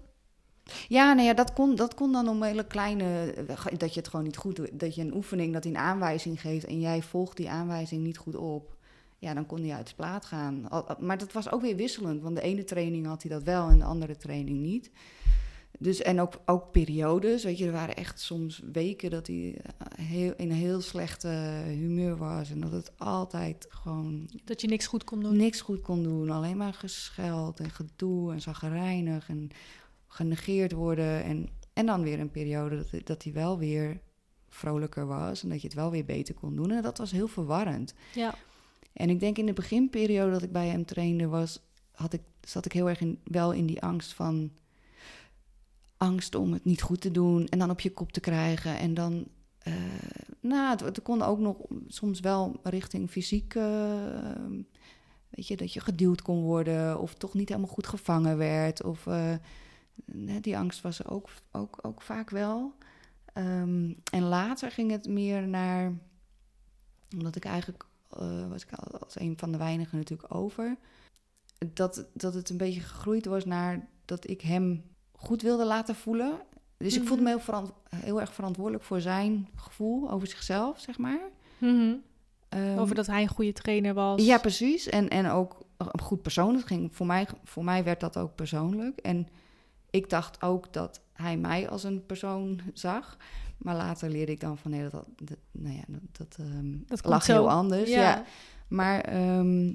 Ja, 0.87 1.13
nou 1.13 1.27
ja, 1.27 1.33
dat 1.33 1.53
kon, 1.53 1.75
dat 1.75 1.93
kon 1.93 2.11
dan 2.11 2.27
om 2.27 2.43
hele 2.43 2.67
kleine... 2.67 3.33
Dat 3.77 3.93
je 3.93 3.99
het 3.99 4.09
gewoon 4.09 4.25
niet 4.25 4.37
goed 4.37 4.55
doet. 4.55 4.79
Dat 4.79 4.95
je 4.95 5.01
een 5.01 5.15
oefening, 5.15 5.53
dat 5.53 5.63
hij 5.63 5.73
een 5.73 5.79
aanwijzing 5.79 6.41
geeft... 6.41 6.65
en 6.65 6.79
jij 6.79 7.01
volgt 7.01 7.37
die 7.37 7.49
aanwijzing 7.49 8.03
niet 8.03 8.17
goed 8.17 8.35
op. 8.35 8.77
Ja, 9.17 9.33
dan 9.33 9.45
kon 9.45 9.61
hij 9.61 9.75
uit 9.75 9.87
de 9.87 9.95
plaat 9.95 10.25
gaan. 10.25 10.67
Maar 10.99 11.17
dat 11.17 11.31
was 11.31 11.51
ook 11.51 11.61
weer 11.61 11.75
wisselend. 11.75 12.21
Want 12.21 12.35
de 12.35 12.41
ene 12.41 12.63
training 12.63 13.05
had 13.05 13.21
hij 13.21 13.31
dat 13.31 13.43
wel 13.43 13.69
en 13.69 13.77
de 13.77 13.85
andere 13.85 14.17
training 14.17 14.59
niet. 14.59 14.91
Dus, 15.79 16.01
en 16.01 16.21
ook, 16.21 16.33
ook 16.45 16.71
periodes, 16.71 17.43
weet 17.43 17.57
je, 17.57 17.65
er 17.65 17.71
waren 17.71 17.95
echt 17.95 18.19
soms 18.19 18.61
weken 18.71 19.09
dat 19.09 19.27
hij 19.27 19.57
eh, 19.57 20.05
heel, 20.05 20.33
in 20.37 20.49
een 20.49 20.57
heel 20.57 20.81
slechte 20.81 21.27
humeur 21.65 22.17
was. 22.17 22.51
En 22.51 22.59
dat 22.59 22.71
het 22.71 22.91
altijd 22.97 23.67
gewoon 23.69 24.29
Dat 24.45 24.61
je 24.61 24.67
niks 24.67 24.87
goed 24.87 25.03
kon 25.03 25.19
doen? 25.19 25.37
niks 25.37 25.61
goed 25.61 25.81
kon 25.81 26.03
doen. 26.03 26.29
Alleen 26.29 26.57
maar 26.57 26.73
gescheld 26.73 27.59
en 27.59 27.69
gedoe 27.69 28.33
en 28.33 28.41
zagrijnig 28.41 29.29
en 29.29 29.49
genegeerd 30.09 30.71
worden. 30.71 31.23
En, 31.23 31.49
en 31.73 31.85
dan 31.85 32.01
weer 32.01 32.19
een 32.19 32.31
periode 32.31 32.85
dat, 32.91 33.05
dat 33.05 33.23
hij 33.23 33.33
wel 33.33 33.57
weer 33.57 33.99
vrolijker 34.47 35.05
was 35.05 35.43
en 35.43 35.49
dat 35.49 35.61
je 35.61 35.67
het 35.67 35.75
wel 35.75 35.91
weer 35.91 36.05
beter 36.05 36.33
kon 36.33 36.55
doen. 36.55 36.71
En 36.71 36.81
dat 36.81 36.97
was 36.97 37.11
heel 37.11 37.27
verwarrend. 37.27 37.93
Ja. 38.13 38.35
En 38.93 39.09
ik 39.09 39.19
denk 39.19 39.37
in 39.37 39.45
de 39.45 39.53
beginperiode 39.53 40.31
dat 40.31 40.43
ik 40.43 40.51
bij 40.51 40.67
hem 40.67 40.85
trainde 40.85 41.27
was, 41.27 41.61
had 41.91 42.13
ik, 42.13 42.21
zat 42.41 42.65
ik 42.65 42.71
heel 42.71 42.89
erg 42.89 43.01
in, 43.01 43.19
wel 43.23 43.51
in 43.51 43.65
die 43.65 43.81
angst 43.81 44.13
van 44.13 44.51
angst 45.97 46.35
om 46.35 46.53
het 46.53 46.65
niet 46.65 46.81
goed 46.81 47.01
te 47.01 47.11
doen 47.11 47.47
en 47.47 47.59
dan 47.59 47.69
op 47.69 47.79
je 47.79 47.93
kop 47.93 48.11
te 48.11 48.19
krijgen. 48.19 48.77
En 48.77 48.93
dan, 48.93 49.27
eh, 49.59 49.73
nou, 50.39 50.69
het, 50.69 50.79
het 50.79 51.01
kon 51.01 51.21
ook 51.21 51.39
nog 51.39 51.57
soms 51.87 52.19
wel 52.19 52.59
richting 52.63 53.09
fysiek, 53.09 53.55
eh, 53.55 53.63
weet 55.29 55.47
je, 55.47 55.57
dat 55.57 55.73
je 55.73 55.79
geduwd 55.79 56.21
kon 56.21 56.41
worden 56.41 56.99
of 56.99 57.13
toch 57.13 57.33
niet 57.33 57.49
helemaal 57.49 57.73
goed 57.73 57.87
gevangen 57.87 58.37
werd. 58.37 58.83
Of 58.83 59.07
eh, 59.07 59.33
die 60.41 60.57
angst 60.57 60.81
was 60.81 60.99
er 60.99 61.11
ook, 61.11 61.29
ook, 61.51 61.79
ook 61.81 62.01
vaak 62.01 62.29
wel. 62.29 62.73
Ehm, 63.33 63.93
en 64.11 64.23
later 64.23 64.71
ging 64.71 64.91
het 64.91 65.07
meer 65.07 65.47
naar, 65.47 65.93
omdat 67.15 67.35
ik 67.35 67.45
eigenlijk, 67.45 67.85
eh, 68.09 68.47
was 68.49 68.63
ik 68.63 68.73
al- 68.73 68.99
als 68.99 69.19
een 69.19 69.33
van 69.37 69.51
de 69.51 69.57
weinigen 69.57 69.97
natuurlijk 69.97 70.33
over, 70.35 70.77
dat, 71.73 72.05
dat 72.13 72.33
het 72.33 72.49
een 72.49 72.57
beetje 72.57 72.81
gegroeid 72.81 73.25
was 73.25 73.45
naar 73.45 73.87
dat 74.05 74.29
ik 74.29 74.41
hem 74.41 74.83
goed 75.11 75.41
wilde 75.41 75.65
laten 75.65 75.95
voelen. 75.95 76.39
Dus 76.77 76.95
ik 76.95 77.07
voelde 77.07 77.23
me 77.23 77.29
Mhm. 77.29 77.37
heel, 77.37 77.45
verant- 77.45 77.73
heel 77.95 78.19
erg 78.21 78.33
verantwoordelijk 78.33 78.83
voor 78.83 79.01
zijn 79.01 79.47
gevoel 79.55 80.11
over 80.11 80.27
zichzelf, 80.27 80.79
zeg 80.79 80.97
maar. 80.97 81.19
Mhm. 81.57 81.93
Ehm, 82.49 82.77
Over 82.77 82.95
dat 82.95 83.07
hij 83.07 83.21
een 83.21 83.27
goede 83.27 83.53
trainer 83.53 83.93
was. 83.93 84.25
ja, 84.25 84.37
precies. 84.37 84.87
En, 84.87 85.09
en 85.09 85.29
ook 85.29 85.57
een 85.77 86.01
goed 86.01 86.21
persoon. 86.21 86.55
Het 86.55 86.65
ging, 86.65 86.95
voor, 86.95 87.05
mij, 87.05 87.27
voor 87.43 87.63
mij 87.63 87.83
werd 87.83 87.99
dat 87.99 88.17
ook 88.17 88.35
persoonlijk. 88.35 88.99
En 88.99 89.27
ik 89.89 90.09
dacht 90.09 90.41
ook 90.41 90.73
dat 90.73 91.01
hij 91.13 91.37
mij 91.37 91.69
als 91.69 91.83
een 91.83 92.05
persoon 92.05 92.59
zag. 92.73 93.17
Maar 93.57 93.75
later 93.75 94.09
leerde 94.09 94.31
ik 94.31 94.39
dan 94.39 94.57
van 94.57 94.71
nee, 94.71 94.81
dat, 94.81 94.91
dat, 94.91 95.05
dat- 95.15 95.37
nou 95.51 95.75
ja, 95.75 95.83
dat, 95.87 96.01
dat, 96.17 96.37
ehm, 96.39 96.77
Dat 96.87 97.05
lag 97.05 97.23
zo. 97.23 97.33
heel 97.33 97.49
anders. 97.49 97.89
Ja. 97.89 98.01
Ja. 98.01 98.23
Maar 98.67 99.01
ehm, 99.01 99.73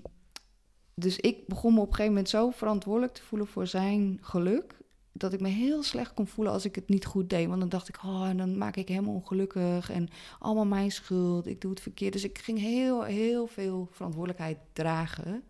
dus 0.95 1.17
ik 1.19 1.47
begon 1.47 1.75
me 1.75 1.81
op 1.81 1.87
een 1.87 1.91
gegeven 1.93 2.13
moment 2.13 2.29
zo 2.29 2.51
verantwoordelijk 2.51 3.15
te 3.15 3.23
voelen 3.23 3.47
voor 3.49 3.67
zijn 3.67 4.19
geluk. 4.21 4.77
Dat 5.13 5.33
ik 5.33 5.41
me 5.41 5.49
heel 5.49 5.83
slecht 5.83 6.15
kon 6.15 6.27
voelen 6.27 6.53
als 6.53 6.65
ik 6.65 6.75
het 6.75 6.89
niet 6.89 7.05
goed 7.05 7.31
deed. 7.31 7.47
Want 7.49 7.61
dan 7.61 7.69
dacht 7.69 7.89
ik, 7.89 7.99
oh, 8.05 8.27
en 8.29 8.37
dan 8.37 8.59
maak 8.59 8.77
ik 8.77 8.89
hem 8.89 9.09
ongelukkig. 9.09 9.91
En 9.91 10.09
allemaal 10.39 10.67
mijn 10.67 10.91
schuld. 10.91 11.47
Ik 11.47 11.61
doe 11.61 11.71
het 11.71 11.81
verkeerd. 11.81 12.13
Dus 12.13 12.25
ik 12.25 12.39
ging 12.39 12.59
heel, 12.59 13.03
heel 13.03 13.47
veel 13.47 13.89
verantwoordelijkheid 13.91 14.59
dragen. 14.73 15.43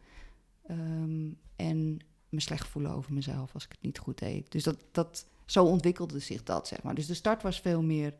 Ehm, 0.67 1.29
en 1.57 1.99
me 2.35 2.41
slecht 2.41 2.69
voelen 2.69 2.91
over 2.93 3.13
mezelf 3.13 3.55
als 3.55 3.65
ik 3.65 3.71
het 3.71 3.83
niet 3.83 3.99
goed 3.99 4.19
deed. 4.19 4.53
Dus 4.53 4.63
dat, 4.63 4.85
dat, 4.93 5.27
zo 5.47 5.65
ontwikkelde 5.65 6.19
zich 6.19 6.43
dat, 6.43 6.69
zeg 6.69 6.83
maar. 6.83 6.95
Dus 6.95 7.07
de 7.07 7.15
start 7.15 7.43
was 7.43 7.61
veel 7.61 7.83
meer 7.83 8.15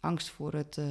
angst 0.00 0.28
voor, 0.28 0.52
het, 0.52 0.78
eh, 0.78 0.86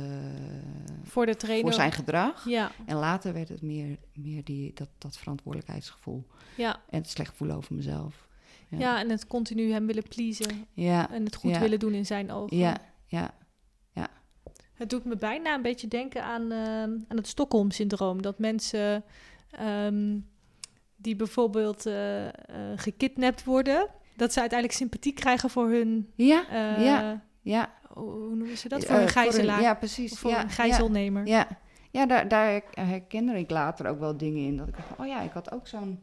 Voor 1.03 1.25
de 1.25 1.35
trainer. 1.35 1.63
voor 1.65 1.73
zijn 1.73 1.91
gedrag. 1.91 2.45
Ja, 2.49 2.71
En 2.85 2.95
later 2.97 3.33
werd 3.33 3.49
het 3.49 3.61
meer, 3.61 3.97
meer 4.13 4.43
die, 4.43 4.73
dat, 4.73 4.89
dat 4.97 5.17
verantwoordelijkheidsgevoel. 5.17 6.27
ja. 6.57 6.81
En 6.89 6.97
het 7.01 7.09
slecht 7.09 7.35
voelen 7.35 7.55
over 7.55 7.75
mezelf. 7.75 8.27
Ja. 8.69 8.77
ja, 8.79 8.99
en 8.99 9.09
het 9.09 9.27
continu 9.27 9.71
hem 9.71 9.85
willen 9.87 10.03
pleasen. 10.07 10.65
Ja, 10.73 11.11
En 11.11 11.23
het 11.25 11.35
goed 11.35 11.51
Ja. 11.51 11.59
willen 11.59 11.79
doen 11.79 11.93
in 11.93 12.05
zijn 12.05 12.31
ogen. 12.31 12.57
ja, 12.57 12.77
ja. 13.05 13.35
Het 14.73 14.89
doet 14.89 15.05
me 15.05 15.15
bijna 15.15 15.55
een 15.55 15.61
beetje 15.61 15.87
denken 15.87 16.23
aan, 16.23 16.51
ehm, 16.51 16.91
aan 17.07 17.17
het 17.17 17.27
Stockholm-syndroom. 17.27 18.21
Dat 18.21 18.39
mensen 18.39 19.03
ehm, 19.49 20.19
die 20.97 21.15
bijvoorbeeld 21.15 21.85
eh, 21.85 22.27
gekidnapt 22.75 23.43
worden, 23.43 23.87
dat 24.15 24.33
ze 24.33 24.39
uiteindelijk 24.39 24.79
sympathie 24.79 25.13
krijgen 25.13 25.49
voor 25.49 25.69
hun, 25.69 26.11
Ja, 26.15 26.45
eh, 26.49 26.85
ja, 26.85 27.21
ja. 27.41 27.73
hoe 27.93 28.35
noemen 28.35 28.57
ze 28.57 28.67
dat? 28.69 28.85
Voor 28.85 28.95
een 28.95 29.07
gijzelaar. 29.09 29.61
ja, 29.61 29.73
precies. 29.73 30.11
of 30.11 30.19
voor 30.19 30.31
ja, 30.31 30.43
een 30.43 30.49
gijzelnemer. 30.49 31.27
Ja, 31.27 31.47
ja 31.91 32.05
daar, 32.05 32.27
daar 32.27 32.61
herkende 32.71 33.37
ik 33.37 33.49
later 33.49 33.87
ook 33.89 33.99
wel 33.99 34.17
dingen 34.17 34.45
in. 34.45 34.57
Dat 34.57 34.67
ik 34.67 34.75
dacht, 34.75 34.99
oh 34.99 35.07
ja, 35.07 35.21
ik 35.21 35.31
had 35.31 35.51
ook 35.51 35.67
zo'n 35.67 35.99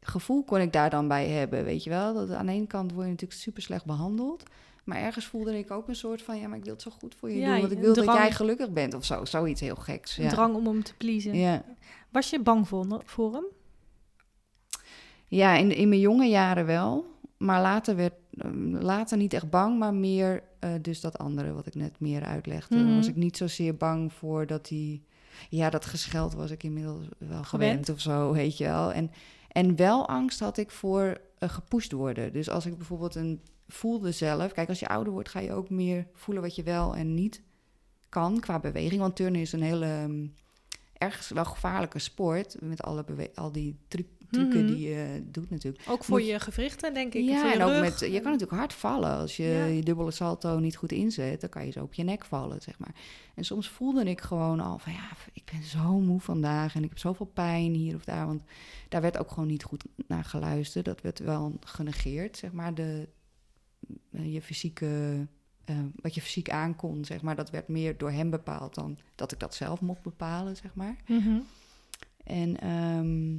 gevoel 0.00 0.44
kon 0.44 0.60
ik 0.60 0.72
daar 0.72 0.90
dan 0.90 1.08
bij 1.08 1.28
hebben, 1.28 1.64
weet 1.64 1.84
je 1.84 1.90
wel. 1.90 2.14
Dat 2.14 2.30
aan 2.30 2.46
de 2.46 2.52
ene 2.52 2.66
kant 2.66 2.92
word 2.92 3.04
je 3.04 3.10
natuurlijk 3.10 3.40
super 3.40 3.62
slecht 3.62 3.84
behandeld. 3.84 4.42
Maar 4.84 4.98
ergens 4.98 5.26
voelde 5.26 5.58
ik 5.58 5.70
ook 5.70 5.88
een 5.88 5.96
soort 5.96 6.22
van, 6.22 6.38
ja, 6.38 6.48
maar 6.48 6.58
ik 6.58 6.64
wil 6.64 6.72
het 6.72 6.82
zo 6.82 6.90
goed 6.90 7.14
voor 7.14 7.30
je 7.30 7.38
Ja, 7.38 7.50
doen. 7.50 7.60
Want 7.60 7.72
ik 7.72 7.78
een 7.78 7.84
wil 7.84 7.94
dat 7.94 8.04
jij 8.14 8.32
gelukkig 8.32 8.70
bent 8.70 8.94
of 8.94 9.04
zo. 9.04 9.24
Zoiets 9.24 9.60
heel 9.60 9.74
geks. 9.76 10.16
Een 10.18 10.24
Ja. 10.24 10.30
drang 10.30 10.54
om 10.54 10.66
hem 10.66 10.82
te 10.82 10.94
pleasen. 10.96 11.34
Ja. 11.34 11.62
Was 12.10 12.30
je 12.30 12.40
bang 12.40 12.68
voor, 12.68 13.02
voor 13.04 13.32
hem? 13.32 13.44
Ja, 15.28 15.54
in, 15.56 15.74
in 15.76 15.88
mijn 15.88 16.00
jonge 16.00 16.26
jaren 16.26 16.66
wel. 16.66 17.04
Maar 17.36 17.60
later 17.60 17.96
werd 17.96 18.14
ehm, 18.38 18.76
later 18.76 19.16
niet 19.16 19.32
echt 19.32 19.50
bang, 19.50 19.78
maar 19.78 19.94
meer 19.94 20.42
eh, 20.58 20.70
dus 20.82 21.00
dat 21.00 21.18
andere 21.18 21.52
wat 21.52 21.66
ik 21.66 21.74
net 21.74 22.00
meer 22.00 22.24
uitlegde. 22.24 22.76
Dan 22.76 22.94
was 22.96 23.04
Mhm. 23.06 23.10
ik 23.10 23.16
niet 23.16 23.36
zozeer 23.36 23.76
bang 23.76 24.12
voor 24.12 24.46
dat 24.46 24.68
hij... 24.68 25.02
Ja, 25.50 25.70
dat 25.70 25.84
gescheld 25.86 26.34
was 26.34 26.50
ik 26.50 26.62
inmiddels 26.62 27.04
wel 27.18 27.44
gewend, 27.44 27.88
of 27.88 28.00
zo, 28.00 28.32
weet 28.32 28.58
je 28.58 28.64
wel. 28.64 28.92
En, 28.92 29.10
en 29.48 29.76
wel 29.76 30.08
angst 30.08 30.40
had 30.40 30.56
ik 30.56 30.70
voor 30.70 31.20
eh, 31.38 31.48
gepusht 31.48 31.92
worden. 31.92 32.32
Dus 32.32 32.50
als 32.50 32.66
ik 32.66 32.76
bijvoorbeeld 32.76 33.14
een 33.14 33.40
voelde 33.68 34.12
zelf... 34.12 34.52
Kijk, 34.52 34.68
als 34.68 34.80
je 34.80 34.88
ouder 34.88 35.12
wordt 35.12 35.28
ga 35.28 35.40
je 35.40 35.52
ook 35.52 35.70
meer 35.70 36.06
voelen 36.12 36.42
wat 36.42 36.54
je 36.54 36.62
wel 36.62 36.96
en 36.96 37.14
niet 37.14 37.42
kan 38.08 38.40
qua 38.40 38.58
beweging. 38.58 39.00
Want 39.00 39.16
turnen 39.16 39.40
is 39.40 39.52
een 39.52 39.62
hele... 39.62 39.86
ehm, 39.86 40.26
ergens 40.92 41.28
wel 41.28 41.44
gevaarlijke 41.44 41.98
sport 41.98 42.56
met 42.60 42.82
alle 42.82 43.04
al 43.34 43.52
die 43.52 43.76
tru- 43.88 44.08
trucken 44.30 44.64
Mhm. 44.64 44.74
die 44.74 44.88
je 44.88 45.22
doet 45.30 45.50
natuurlijk. 45.50 45.84
Ook 45.88 46.04
voor 46.04 46.18
Moet- 46.18 46.26
je 46.28 46.40
gewrichten, 46.40 46.94
denk 46.94 47.14
ik. 47.14 47.24
Ja, 47.24 47.40
voor 47.40 47.48
je 47.48 47.54
en 47.54 47.62
ook 47.62 47.80
met, 47.80 47.98
je 48.00 48.20
kan 48.20 48.30
natuurlijk 48.32 48.58
hard 48.58 48.72
vallen. 48.72 49.16
Als 49.16 49.36
je 49.36 49.42
Ja. 49.42 49.64
je 49.64 49.82
dubbele 49.82 50.10
salto 50.10 50.58
niet 50.58 50.76
goed 50.76 50.92
inzet, 50.92 51.40
dan 51.40 51.50
kan 51.50 51.64
je 51.66 51.70
zo 51.72 51.82
op 51.82 51.94
je 51.94 52.02
nek 52.02 52.24
vallen, 52.24 52.62
zeg 52.62 52.78
maar. 52.78 52.94
En 53.34 53.44
soms 53.44 53.68
voelde 53.68 54.04
ik 54.04 54.20
gewoon 54.20 54.60
al 54.60 54.78
van, 54.78 54.92
ja, 54.92 55.08
ik 55.32 55.42
ben 55.52 55.62
zo 55.62 56.00
moe 56.00 56.20
vandaag 56.20 56.74
en 56.74 56.82
ik 56.82 56.88
heb 56.88 56.98
zoveel 56.98 57.26
pijn 57.26 57.74
hier 57.74 57.94
of 57.94 58.04
daar. 58.04 58.26
Want 58.26 58.42
daar 58.88 59.00
werd 59.00 59.18
ook 59.18 59.30
gewoon 59.30 59.48
niet 59.48 59.64
goed 59.64 59.84
naar 60.06 60.24
geluisterd. 60.24 60.84
Dat 60.84 61.00
werd 61.00 61.18
wel 61.18 61.52
genegeerd, 61.60 62.36
zeg 62.36 62.52
maar, 62.52 62.74
de, 62.74 63.08
eh, 64.12 64.32
je 64.32 64.42
fysieke, 64.42 65.26
eh, 65.64 65.76
wat 65.96 66.14
je 66.14 66.20
fysiek 66.20 66.50
aankon, 66.50 67.04
zeg 67.04 67.22
maar. 67.22 67.36
Dat 67.36 67.50
werd 67.50 67.68
meer 67.68 67.98
door 67.98 68.10
hem 68.10 68.30
bepaald 68.30 68.74
dan 68.74 68.98
dat 69.14 69.32
ik 69.32 69.38
dat 69.40 69.54
zelf 69.54 69.80
mocht 69.80 70.02
bepalen, 70.02 70.56
zeg 70.56 70.74
maar. 70.74 70.96
Mhm. 71.06 71.38
En 72.24 72.60
ehm, 72.60 73.34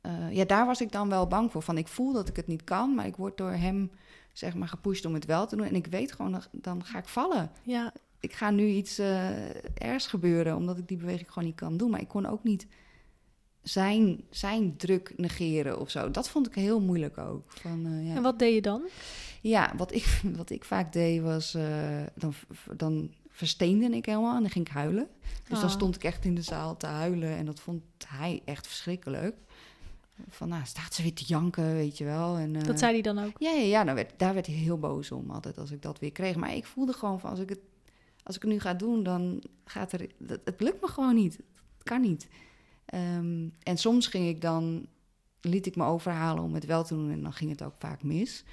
eh, 0.00 0.32
ja, 0.32 0.44
daar 0.44 0.66
was 0.66 0.80
ik 0.80 0.92
dan 0.92 1.08
wel 1.08 1.26
bang 1.26 1.52
voor. 1.52 1.62
Van 1.62 1.78
ik 1.78 1.88
voel 1.88 2.12
dat 2.12 2.28
ik 2.28 2.36
het 2.36 2.46
niet 2.46 2.64
kan, 2.64 2.94
maar 2.94 3.06
ik 3.06 3.16
word 3.16 3.36
door 3.36 3.50
hem 3.50 3.90
zeg 4.32 4.54
maar 4.54 4.68
gepusht 4.68 5.04
om 5.04 5.14
het 5.14 5.24
wel 5.24 5.46
te 5.46 5.56
doen. 5.56 5.66
En 5.66 5.74
ik 5.74 5.86
weet 5.86 6.12
gewoon, 6.12 6.42
dan 6.52 6.84
ga 6.84 6.98
ik 6.98 7.08
vallen. 7.08 7.50
Ja, 7.62 7.92
Ik 8.20 8.32
ga 8.32 8.50
nu 8.50 8.66
iets 8.66 8.98
eh 8.98 9.28
ergs 9.74 10.06
gebeuren, 10.06 10.56
omdat 10.56 10.78
ik 10.78 10.88
die 10.88 10.96
beweging 10.96 11.28
gewoon 11.32 11.48
niet 11.48 11.56
kan 11.58 11.76
doen. 11.76 11.90
Maar 11.90 12.00
ik 12.00 12.08
kon 12.08 12.26
ook 12.26 12.42
niet 12.44 12.66
zijn, 13.62 14.24
zijn 14.30 14.76
druk 14.76 15.12
negeren 15.16 15.80
of 15.80 15.90
zo. 15.90 16.10
Dat 16.10 16.28
vond 16.28 16.46
ik 16.46 16.54
heel 16.54 16.80
moeilijk 16.80 17.18
ook. 17.18 17.42
Van, 17.52 17.86
eh, 17.86 18.08
ja. 18.08 18.14
en 18.14 18.22
wat 18.22 18.38
deed 18.38 18.54
je 18.54 18.62
dan? 18.62 18.82
Ja, 19.40 19.72
wat 19.76 19.94
ik, 19.94 20.20
wat 20.36 20.50
ik 20.50 20.64
vaak 20.64 20.92
deed 20.92 21.20
was, 21.22 21.56
dan, 22.14 22.32
dan 22.76 23.10
versteende 23.28 23.96
ik 23.96 24.06
helemaal 24.06 24.34
en 24.36 24.40
dan 24.42 24.50
ging 24.50 24.66
ik 24.66 24.72
huilen. 24.72 25.08
Dus 25.48 25.58
dan 25.60 25.68
Ah. 25.68 25.74
stond 25.74 25.94
ik 25.94 26.04
echt 26.04 26.24
in 26.24 26.34
de 26.34 26.42
zaal 26.42 26.76
te 26.76 26.86
huilen 26.86 27.36
en 27.36 27.44
dat 27.46 27.60
vond 27.60 27.82
hij 28.06 28.42
echt 28.44 28.66
verschrikkelijk. 28.66 29.36
Van, 30.28 30.48
nou, 30.48 30.64
staat 30.64 30.94
ze 30.94 31.02
weer 31.02 31.14
te 31.14 31.24
janken, 31.24 31.74
weet 31.74 31.98
je 31.98 32.04
wel. 32.04 32.36
En, 32.36 32.56
eh, 32.56 32.64
Dat 32.64 32.78
zei 32.78 32.92
hij 32.92 33.02
dan 33.02 33.18
ook. 33.18 33.38
Ja, 33.38 33.50
ja, 33.50 33.62
ja 33.62 33.84
dan 33.84 33.94
werd, 33.94 34.18
daar 34.18 34.34
werd 34.34 34.46
hij 34.46 34.54
heel 34.54 34.78
boos 34.78 35.12
om 35.12 35.30
altijd 35.30 35.58
als 35.58 35.70
ik 35.70 35.82
dat 35.82 35.98
weer 35.98 36.12
kreeg. 36.12 36.36
Maar 36.36 36.54
ik 36.54 36.66
voelde 36.66 36.92
gewoon 36.92 37.20
van, 37.20 37.30
als 37.30 37.38
ik 37.38 37.48
het, 37.48 37.60
als 38.22 38.36
ik 38.36 38.42
het 38.42 38.50
nu 38.50 38.60
ga 38.60 38.74
doen, 38.74 39.02
dan 39.02 39.42
gaat 39.64 39.92
er... 39.92 40.00
Het, 40.26 40.40
het 40.44 40.60
lukt 40.60 40.80
me 40.80 40.88
gewoon 40.88 41.14
niet. 41.14 41.36
Het 41.74 41.82
kan 41.82 42.00
niet. 42.00 42.28
Ehm, 42.84 43.48
en 43.62 43.76
soms 43.76 44.06
ging 44.06 44.28
ik 44.28 44.40
dan, 44.40 44.86
liet 45.40 45.66
ik 45.66 45.76
me 45.76 45.84
overhalen 45.84 46.44
om 46.44 46.54
het 46.54 46.64
wel 46.64 46.84
te 46.84 46.94
doen 46.94 47.10
en 47.10 47.22
dan 47.22 47.32
ging 47.32 47.50
het 47.50 47.62
ook 47.62 47.74
vaak 47.78 48.02
mis. 48.02 48.44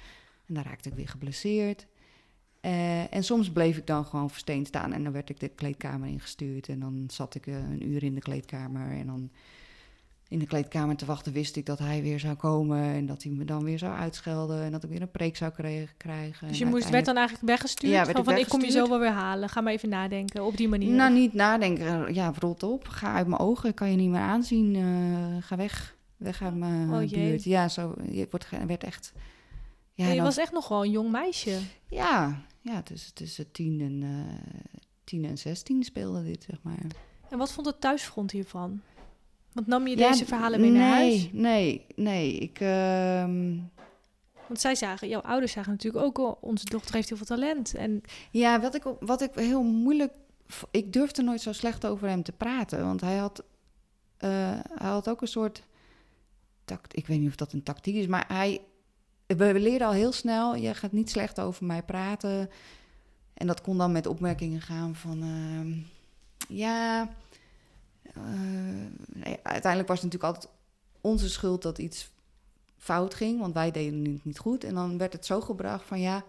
En 0.46 0.54
dan 0.54 0.62
raakte 0.62 0.88
ik 0.88 0.94
weer 0.94 1.08
geblesseerd. 1.08 1.86
Eh, 2.60 3.14
en 3.14 3.24
soms 3.24 3.50
bleef 3.50 3.76
ik 3.76 3.86
dan 3.86 4.04
gewoon 4.04 4.30
versteend 4.30 4.66
staan 4.66 4.92
en 4.92 5.02
dan 5.02 5.12
werd 5.12 5.30
ik 5.30 5.40
de 5.40 5.48
kleedkamer 5.48 6.08
ingestuurd. 6.08 6.68
En 6.68 6.80
dan 6.80 7.04
zat 7.06 7.34
ik 7.34 7.46
eh, 7.46 7.54
een 7.54 7.88
uur 7.88 8.02
in 8.02 8.14
de 8.14 8.20
kleedkamer 8.20 8.90
en 8.90 9.06
dan 9.06 9.30
in 10.28 10.38
de 10.38 10.46
kleedkamer 10.46 10.96
te 10.96 11.04
wachten 11.04 11.32
wist 11.32 11.56
ik 11.56 11.66
dat 11.66 11.78
hij 11.78 12.02
weer 12.02 12.20
zou 12.20 12.34
komen 12.34 12.82
en 12.82 13.06
dat 13.06 13.22
hij 13.22 13.32
me 13.32 13.44
dan 13.44 13.64
weer 13.64 13.78
zou 13.78 13.94
uitschelden 13.96 14.62
en 14.62 14.70
dat 14.72 14.82
ik 14.84 14.90
weer 14.90 15.02
een 15.02 15.10
preek 15.10 15.36
zou 15.36 15.52
krijgen. 15.96 16.48
Dus 16.48 16.58
je 16.58 16.66
moest, 16.66 16.90
werd 16.90 17.04
dan 17.04 17.16
eigenlijk 17.16 17.46
weggestuurd? 17.46 17.92
Ja, 17.92 18.04
van, 18.04 18.16
ik 18.16 18.24
van 18.24 18.36
ik 18.36 18.48
kom 18.48 18.60
je 18.62 18.70
zo 18.70 18.88
wel 18.88 18.98
weer 18.98 19.10
halen. 19.10 19.48
Ga 19.48 19.60
maar 19.60 19.72
even 19.72 19.88
nadenken 19.88 20.44
op 20.44 20.56
die 20.56 20.68
manier. 20.68 20.94
Nou, 20.94 21.12
niet 21.12 21.32
nadenken. 21.32 22.14
Ja, 22.14 22.32
rot 22.38 22.62
op. 22.62 22.88
Ga 22.88 23.14
uit 23.14 23.26
mijn 23.26 23.40
ogen. 23.40 23.68
Ik 23.68 23.74
kan 23.74 23.90
je 23.90 23.96
niet 23.96 24.10
meer 24.10 24.20
aanzien. 24.20 24.74
Eh, 24.76 25.42
ga 25.42 25.56
weg. 25.56 25.96
Weg 26.16 26.42
uit 26.42 26.54
mijn 26.56 26.92
Oh, 26.92 27.10
buurt. 27.10 27.44
Ja, 27.44 27.68
zo. 27.68 27.94
Je 28.10 28.26
wordt, 28.30 28.48
werd 28.66 28.84
echt... 28.84 29.12
Ja, 29.14 30.04
Ja, 30.04 30.10
je 30.10 30.16
dan- 30.16 30.24
was 30.24 30.36
echt 30.36 30.52
nog 30.52 30.68
wel 30.68 30.84
een 30.84 30.90
jong 30.90 31.10
meisje. 31.10 31.58
ja, 31.88 32.42
ja 32.60 32.82
tussen, 32.82 33.14
tussen 33.14 33.50
tien 33.52 33.80
en, 33.80 34.02
eh 34.02 34.52
tien 35.04 35.24
en 35.24 35.38
zestien 35.38 35.82
speelde 35.82 36.24
dit, 36.24 36.44
zeg 36.48 36.58
maar. 36.62 36.86
En 37.30 37.38
wat 37.38 37.52
vond 37.52 37.66
het 37.66 37.80
thuisfront 37.80 38.30
hiervan? 38.30 38.80
Want 39.52 39.66
nam 39.66 39.86
je 39.86 39.96
Ja, 39.96 40.10
deze 40.10 40.26
verhalen 40.26 40.60
mee 40.60 40.70
naar 40.70 40.90
huis? 40.90 41.28
Nee, 41.32 41.86
nee. 41.96 42.32
Ik... 42.32 42.60
ehm, 42.60 43.56
Want 44.46 44.60
zij 44.60 44.74
zagen, 44.74 45.08
jouw 45.08 45.20
ouders 45.20 45.52
zagen 45.52 45.70
natuurlijk 45.72 46.04
ook, 46.04 46.18
al, 46.18 46.38
onze 46.40 46.64
dochter 46.64 46.94
heeft 46.94 47.08
heel 47.08 47.16
veel 47.16 47.26
talent. 47.26 47.74
En 47.74 48.02
Ja, 48.30 48.60
wat 48.60 48.74
ik, 48.74 48.82
wat 49.00 49.20
ik 49.22 49.30
heel 49.34 49.62
moeilijk... 49.62 50.12
Ik 50.70 50.92
durfde 50.92 51.22
nooit 51.22 51.40
zo 51.40 51.52
slecht 51.52 51.86
over 51.86 52.08
hem 52.08 52.22
te 52.22 52.32
praten. 52.32 52.84
Want 52.84 53.00
hij 53.00 53.16
had, 53.16 53.44
eh, 54.16 54.30
hij 54.74 54.88
had 54.90 55.08
ook 55.08 55.20
een 55.20 55.28
soort... 55.28 55.62
Tact, 56.64 56.96
ik 56.96 57.06
weet 57.06 57.18
niet 57.18 57.28
of 57.28 57.36
dat 57.36 57.52
een 57.52 57.62
tactiek 57.62 57.94
is, 57.94 58.06
maar 58.06 58.24
hij... 58.28 58.60
We 59.26 59.60
leerden 59.60 59.86
al 59.86 59.92
heel 59.92 60.12
snel, 60.12 60.54
je 60.54 60.74
gaat 60.74 60.92
niet 60.92 61.10
slecht 61.10 61.40
over 61.40 61.66
mij 61.66 61.82
praten. 61.82 62.50
En 63.34 63.46
dat 63.46 63.60
kon 63.60 63.78
dan 63.78 63.92
met 63.92 64.06
opmerkingen 64.06 64.60
gaan 64.60 64.94
van... 64.94 65.22
ehm, 65.22 65.72
ja... 66.56 67.08
eh, 69.22 69.32
uiteindelijk 69.42 69.88
was 69.88 70.02
het 70.02 70.12
natuurlijk 70.12 70.34
altijd 70.34 70.52
onze 71.00 71.28
schuld 71.28 71.62
dat 71.62 71.78
iets 71.78 72.10
fout 72.76 73.14
ging. 73.14 73.40
Want 73.40 73.54
wij 73.54 73.70
deden 73.70 74.04
het 74.04 74.24
niet 74.24 74.38
goed. 74.38 74.64
En 74.64 74.74
dan 74.74 74.98
werd 74.98 75.12
het 75.12 75.26
zo 75.26 75.40
gebracht 75.40 75.86
van 75.86 76.00
ja... 76.00 76.24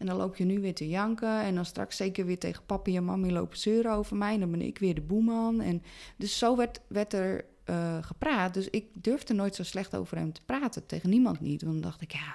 En 0.00 0.06
dan 0.06 0.16
loop 0.16 0.36
je 0.36 0.44
nu 0.44 0.60
weer 0.60 0.74
te 0.74 0.88
janken. 0.88 1.40
En 1.42 1.54
dan 1.54 1.64
straks 1.64 1.96
zeker 1.96 2.26
weer 2.26 2.38
tegen 2.38 2.64
papi 2.66 2.96
en 2.96 3.04
mami 3.04 3.32
lopen 3.32 3.58
zeuren 3.58 3.92
over 3.92 4.16
mij. 4.16 4.34
En 4.34 4.40
dan 4.40 4.50
ben 4.50 4.60
ik 4.60 4.78
weer 4.78 4.94
de 4.94 5.00
boeman. 5.00 5.60
En 5.60 5.82
dus 6.16 6.38
zo 6.38 6.56
werd, 6.56 6.80
werd 6.86 7.12
er 7.12 7.44
eh, 7.70 7.98
gepraat. 8.00 8.54
Dus 8.54 8.68
ik 8.70 8.86
durfde 8.94 9.34
nooit 9.34 9.54
zo 9.54 9.62
slecht 9.62 9.96
over 9.96 10.16
hem 10.16 10.32
te 10.32 10.40
praten. 10.46 10.86
Tegen 10.86 11.10
niemand 11.10 11.40
niet. 11.40 11.62
Want 11.62 11.74
dan 11.74 11.82
dacht 11.82 12.00
ik, 12.00 12.12
ja, 12.12 12.34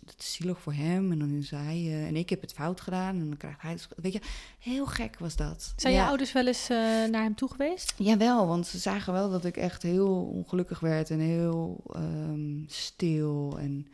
dat 0.00 0.14
is 0.18 0.32
zielig 0.34 0.60
voor 0.60 0.72
hem. 0.72 1.12
En 1.12 1.18
dan 1.18 1.30
is 1.30 1.50
hij... 1.50 1.76
eh, 1.76 2.06
en 2.06 2.16
ik 2.16 2.30
heb 2.30 2.40
het 2.40 2.52
fout 2.52 2.80
gedaan. 2.80 3.14
En 3.20 3.28
dan 3.28 3.36
krijgt 3.36 3.62
hij... 3.62 3.76
Weet 3.96 4.12
je, 4.12 4.20
heel 4.58 4.86
gek 4.86 5.18
was 5.18 5.36
dat. 5.36 5.72
zijn 5.76 5.92
Ja. 5.94 6.00
je 6.02 6.06
ouders 6.08 6.32
wel 6.32 6.46
eens 6.46 6.68
eh, 6.68 6.76
naar 7.10 7.22
hem 7.22 7.34
toe 7.34 7.50
geweest? 7.50 7.94
Jawel, 7.96 8.46
want 8.46 8.66
ze 8.66 8.78
zagen 8.78 9.12
wel 9.12 9.30
dat 9.30 9.44
ik 9.44 9.56
echt 9.56 9.82
heel 9.82 10.24
ongelukkig 10.24 10.80
werd 10.80 11.10
en 11.10 11.18
heel 11.18 11.84
ehm, 11.92 12.62
stil. 12.66 13.58
En 13.58 13.86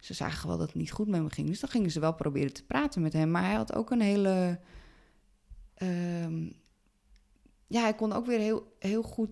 ze 0.00 0.14
zagen 0.14 0.48
wel 0.48 0.58
dat 0.58 0.66
het 0.66 0.76
niet 0.76 0.90
goed 0.90 1.08
met 1.08 1.22
me 1.22 1.30
ging. 1.30 1.48
Dus 1.48 1.60
dan 1.60 1.70
gingen 1.70 1.90
ze 1.90 2.00
wel 2.00 2.14
proberen 2.14 2.52
te 2.52 2.64
praten 2.64 3.02
met 3.02 3.12
hem. 3.12 3.30
Maar 3.30 3.44
hij 3.44 3.54
had 3.54 3.74
ook 3.74 3.90
een 3.90 4.00
hele. 4.00 4.58
ehm, 5.74 6.46
ja, 7.66 7.80
hij 7.82 7.94
kon 7.94 8.12
ook 8.12 8.26
weer 8.26 8.38
heel, 8.38 8.76
heel 8.78 9.02
goed 9.02 9.30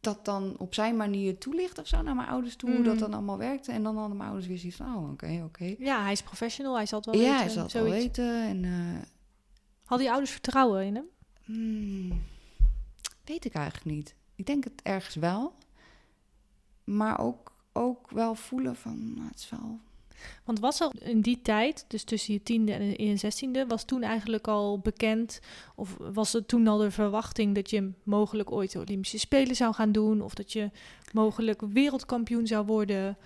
dat 0.00 0.24
dan 0.24 0.54
op 0.58 0.74
zijn 0.74 0.96
manier 0.96 1.38
toelichten 1.38 1.82
of 1.82 1.88
zo 1.88 2.02
naar 2.02 2.14
mijn 2.14 2.28
ouders 2.28 2.56
toe. 2.56 2.70
Hoe 2.70 2.82
dat 2.82 2.92
Mhm. 2.94 3.02
dan 3.02 3.14
allemaal 3.14 3.38
werkte. 3.38 3.72
En 3.72 3.82
dan 3.82 3.96
hadden 3.96 4.16
mijn 4.16 4.28
ouders 4.28 4.48
weer 4.48 4.58
zoiets 4.58 4.76
van: 4.76 4.94
oh, 4.96 5.10
oké, 5.10 5.42
oké. 5.44 5.74
Ja, 5.78 6.02
hij 6.02 6.12
is 6.12 6.22
professional, 6.22 6.74
hij 6.74 6.86
zal 6.86 6.98
het 7.00 7.10
wel 7.10 7.20
Ja, 7.20 7.28
weten. 7.28 7.38
hij 7.44 7.48
zal 7.48 7.62
het 7.62 7.72
wel 7.72 7.82
weten. 7.84 8.42
En. 8.42 8.64
eh, 8.64 9.02
Hadden 9.84 10.06
je 10.06 10.12
ouders 10.12 10.32
vertrouwen 10.32 10.84
in 10.84 10.94
hem? 10.94 11.04
Hmm, 11.44 12.22
weet 13.24 13.44
ik 13.44 13.54
eigenlijk 13.54 13.96
niet. 13.96 14.14
Ik 14.34 14.46
denk 14.46 14.64
het 14.64 14.80
ergens 14.82 15.14
wel. 15.14 15.54
Maar 16.84 17.18
ook, 17.18 17.52
ook 17.72 18.10
wel 18.10 18.34
voelen 18.34 18.76
van, 18.76 19.14
nou, 19.14 19.28
het 19.28 19.38
is 19.38 19.50
wel... 19.50 19.80
Want 20.44 20.60
was 20.60 20.80
er 20.80 20.90
in 20.98 21.20
die 21.20 21.42
tijd, 21.42 21.84
dus 21.88 22.04
tussen 22.04 22.32
je 22.32 22.42
tiende 22.42 22.72
en 22.72 23.06
je 23.06 23.16
zestiende, 23.16 23.66
was 23.66 23.84
toen 23.84 24.02
eigenlijk 24.02 24.48
al 24.48 24.78
bekend, 24.78 25.40
of 25.74 25.96
was 26.12 26.34
er 26.34 26.46
toen 26.46 26.66
al 26.66 26.78
de 26.78 26.90
verwachting 26.90 27.54
dat 27.54 27.70
je 27.70 27.92
mogelijk 28.02 28.52
ooit 28.52 28.72
de 28.72 28.78
Olympische 28.78 29.18
Spelen 29.18 29.56
zou 29.56 29.74
gaan 29.74 29.92
doen, 29.92 30.20
of 30.20 30.34
dat 30.34 30.52
je 30.52 30.70
mogelijk 31.12 31.60
wereldkampioen 31.60 32.46
zou 32.46 32.66
worden? 32.66 33.16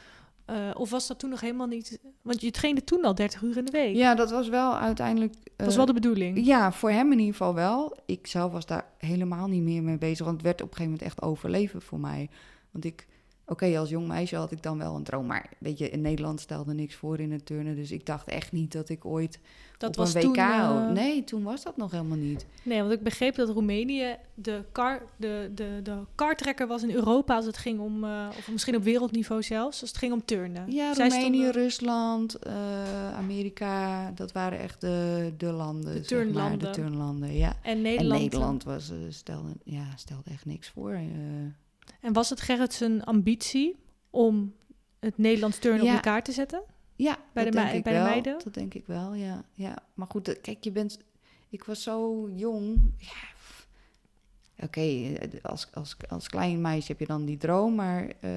Eh, 0.45 0.71
of 0.75 0.91
was 0.91 1.07
dat 1.07 1.19
toen 1.19 1.31
nog 1.31 1.41
helemaal 1.41 1.67
niet? 1.67 2.01
Want 2.23 2.41
je 2.41 2.51
trainde 2.51 2.85
toen 2.85 3.05
al 3.05 3.15
30 3.15 3.43
uur 3.43 3.57
in 3.57 3.65
de 3.65 3.71
week. 3.71 3.97
Ja, 3.97 4.15
dat 4.15 4.31
was 4.31 4.49
wel 4.49 4.77
uiteindelijk... 4.77 5.33
dat 5.33 5.53
was 5.57 5.69
eh, 5.69 5.77
wel 5.77 5.87
de 5.87 5.93
bedoeling. 5.93 6.47
Ja, 6.47 6.73
voor 6.73 6.91
hem 6.91 7.13
in 7.13 7.19
ieder 7.19 7.35
geval 7.35 7.55
wel. 7.55 7.97
Ik 8.07 8.27
zelf 8.27 8.53
was 8.53 8.67
daar 8.67 8.87
helemaal 8.99 9.47
niet 9.47 9.63
meer 9.63 9.83
mee 9.83 9.99
bezig. 9.99 10.25
Want 10.25 10.37
het 10.37 10.47
werd 10.47 10.63
op 10.63 10.69
een 10.69 10.77
gegeven 10.77 10.93
moment 10.93 11.11
echt 11.11 11.23
overleven 11.23 11.83
voor 11.83 12.01
mij. 12.01 12.29
Want 12.71 12.85
ik, 12.85 13.07
oké, 13.47 13.79
als 13.79 13.89
jong 13.89 14.07
meisje 14.09 14.37
had 14.37 14.51
ik 14.51 14.63
dan 14.63 14.79
wel 14.79 14.95
een 14.97 15.03
droom. 15.05 15.27
Maar 15.27 15.51
weet 15.59 15.79
je, 15.79 15.91
in 15.91 16.01
Nederland 16.01 16.41
stelde 16.41 16.75
niks 16.75 16.95
voor 16.95 17.19
in 17.21 17.33
het 17.33 17.47
turnen. 17.47 17.75
Dus 17.77 17.91
ik 17.91 18.07
dacht 18.07 18.29
echt 18.29 18.53
niet 18.53 18.73
dat 18.73 18.89
ik 18.89 19.05
ooit 19.05 19.39
Dat 19.79 19.89
op 19.91 19.97
was 19.97 20.15
een 20.15 20.21
WK... 20.23 20.35
toen... 20.35 20.39
eh, 20.87 20.91
Nee, 20.91 21.25
toen 21.25 21.43
was 21.43 21.63
dat 21.63 21.77
nog 21.77 21.91
helemaal 21.91 22.17
niet. 22.17 22.47
Nee, 22.63 22.81
want 22.81 22.93
ik 22.93 23.03
begreep 23.03 23.35
dat 23.35 23.49
Roemenië 23.49 24.17
de, 24.35 24.65
kar, 24.73 25.03
de, 25.17 25.51
de, 25.55 25.81
de 25.83 25.97
kartrekker 26.15 26.67
was 26.67 26.83
in 26.83 26.91
Europa 26.91 27.37
als 27.37 27.47
het 27.47 27.57
ging 27.57 27.81
om, 27.81 28.05
eh, 28.05 28.27
of 28.39 28.51
misschien 28.51 28.77
op 28.77 28.83
wereldniveau 28.83 29.43
zelfs, 29.43 29.81
als 29.81 29.91
het 29.91 29.99
ging 29.99 30.13
om 30.13 30.25
turnen. 30.25 30.73
Ja, 30.73 30.95
Zij 30.95 31.09
Roemenië, 31.09 31.33
stonden- 31.43 31.53
Rusland, 31.63 32.35
eh, 32.35 33.15
Amerika, 33.17 34.11
dat 34.11 34.33
waren 34.33 34.59
echt 34.59 34.81
de, 34.81 35.33
de 35.37 35.53
landen. 35.53 35.93
De 35.95 36.03
zeg 36.05 36.11
maar, 36.11 36.25
turnlanden. 36.25 36.59
de 36.59 36.71
turnlanden, 36.71 37.37
ja. 37.37 37.53
En 37.63 37.83
Nederland. 37.83 38.15
En 38.17 38.23
Nederland 38.23 38.65
was, 38.65 38.93
stelde, 39.09 39.51
ja, 39.65 39.85
stelde 39.97 40.31
echt 40.31 40.45
niks 40.45 40.69
voor. 40.69 40.99
En 42.05 42.13
was 42.13 42.31
het 42.31 42.41
Gerrit 42.41 42.73
zijn 42.75 43.05
ambitie 43.05 43.77
om 44.11 44.55
het 45.01 45.19
Nederlands 45.19 45.59
turnen 45.59 45.81
op 45.81 45.87
Ja. 45.87 45.95
elkaar 45.95 46.23
te 46.23 46.33
zetten? 46.33 46.63
Ja, 46.97 47.19
Bij 47.33 47.45
dat 47.45 47.53
de 47.53 47.59
denk 47.59 47.65
mei- 47.65 47.79
ik 47.79 47.85
bij 47.85 47.93
de 47.93 47.99
meiden? 47.99 48.39
Dat 48.45 48.55
denk 48.55 48.75
ik 48.75 48.87
wel, 48.87 49.15
ja. 49.15 49.45
ja. 49.53 49.79
Maar 49.95 50.07
goed, 50.11 50.29
eh, 50.29 50.41
kijk, 50.43 50.65
je 50.65 50.71
bent... 50.73 50.99
Ik 51.49 51.65
was 51.65 51.83
zo 51.83 52.29
jong. 52.35 52.95
Ja. 52.99 53.33
Oké, 54.65 54.81
eh, 54.81 55.29
als, 55.43 55.69
als, 55.73 55.97
als 56.09 56.29
klein 56.29 56.61
meisje 56.61 56.87
heb 56.91 57.01
je 57.01 57.07
dan 57.07 57.25
die 57.25 57.37
droom, 57.37 57.75
maar 57.75 58.03
eh, 58.21 58.31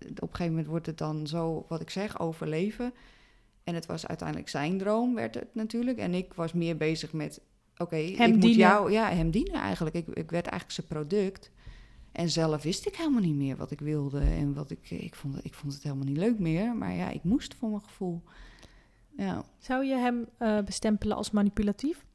op 0.00 0.22
een 0.22 0.28
gegeven 0.30 0.46
moment 0.48 0.66
wordt 0.66 0.86
het 0.86 0.98
dan 0.98 1.26
zo, 1.26 1.64
wat 1.68 1.80
ik 1.80 1.90
zeg, 1.90 2.20
overleven. 2.20 2.92
En 3.64 3.74
het 3.74 3.86
was 3.86 4.06
uiteindelijk 4.06 4.48
zijn 4.48 4.78
droom, 4.78 5.14
werd 5.14 5.34
het 5.34 5.54
natuurlijk. 5.54 5.98
En 5.98 6.14
ik 6.14 6.32
was 6.34 6.52
meer 6.52 6.76
bezig 6.76 7.12
met, 7.12 7.40
oké, 7.76 7.96
ik 7.96 8.36
moet 8.36 8.54
jou... 8.54 8.92
Ja, 8.92 9.08
hem 9.10 9.30
dienen 9.30 9.60
eigenlijk. 9.60 9.96
Ik, 9.96 10.06
ik 10.06 10.30
werd 10.30 10.46
eigenlijk 10.46 10.70
zijn 10.70 10.86
product. 10.86 11.50
En 12.18 12.30
zelf 12.30 12.62
wist 12.62 12.86
ik 12.86 12.96
helemaal 12.96 13.20
niet 13.20 13.34
meer 13.34 13.56
wat 13.56 13.70
ik 13.70 13.80
wilde. 13.80 14.20
En 14.20 14.54
wat 14.54 14.70
ik... 14.70 14.90
Ik 14.90 15.14
vond, 15.14 15.44
ik 15.44 15.54
vond 15.54 15.72
het 15.72 15.82
helemaal 15.82 16.04
niet 16.04 16.16
leuk 16.16 16.38
meer. 16.38 16.74
Maar 16.76 16.92
ja, 16.92 17.08
ik 17.08 17.24
moest 17.24 17.54
voor 17.54 17.68
mijn 17.68 17.82
gevoel. 17.82 18.22
Ja, 19.16 19.44
Zou 19.58 19.84
je 19.84 19.94
hem 19.94 20.26
eh, 20.38 20.58
bestempelen 20.60 21.16
als 21.16 21.30
manipulatief? 21.30 22.06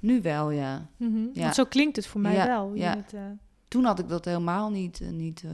nu 0.00 0.22
wel, 0.22 0.50
ja. 0.50 0.88
Mhm. 0.96 1.26
Ja. 1.32 1.42
Want 1.42 1.54
zo 1.54 1.64
klinkt 1.64 1.96
het 1.96 2.06
voor 2.06 2.20
mij 2.20 2.34
Ja, 2.34 2.46
wel. 2.46 2.74
Ja. 2.74 3.04
eh, 3.14 3.20
Toen 3.68 3.84
had 3.84 3.98
ik 3.98 4.08
dat 4.08 4.24
helemaal 4.24 4.70
niet, 4.70 5.00
eh, 5.00 5.08
niet 5.08 5.42
eh, 5.44 5.50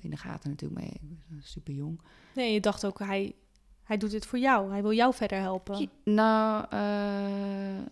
in 0.00 0.10
de 0.10 0.16
gaten 0.16 0.50
natuurlijk. 0.50 0.80
Maar 0.80 0.90
ik 0.90 1.00
was 1.36 1.50
super 1.50 1.74
jong. 1.74 2.00
nee, 2.34 2.52
je 2.52 2.60
dacht 2.60 2.86
ook, 2.86 2.98
hij, 2.98 3.34
hij 3.82 3.96
doet 3.96 4.10
dit 4.10 4.26
voor 4.26 4.38
jou. 4.38 4.70
Hij 4.70 4.82
wil 4.82 4.92
jou 4.92 5.14
verder 5.14 5.38
helpen. 5.38 5.90
Nou, 6.04 6.66
eh, 6.70 7.86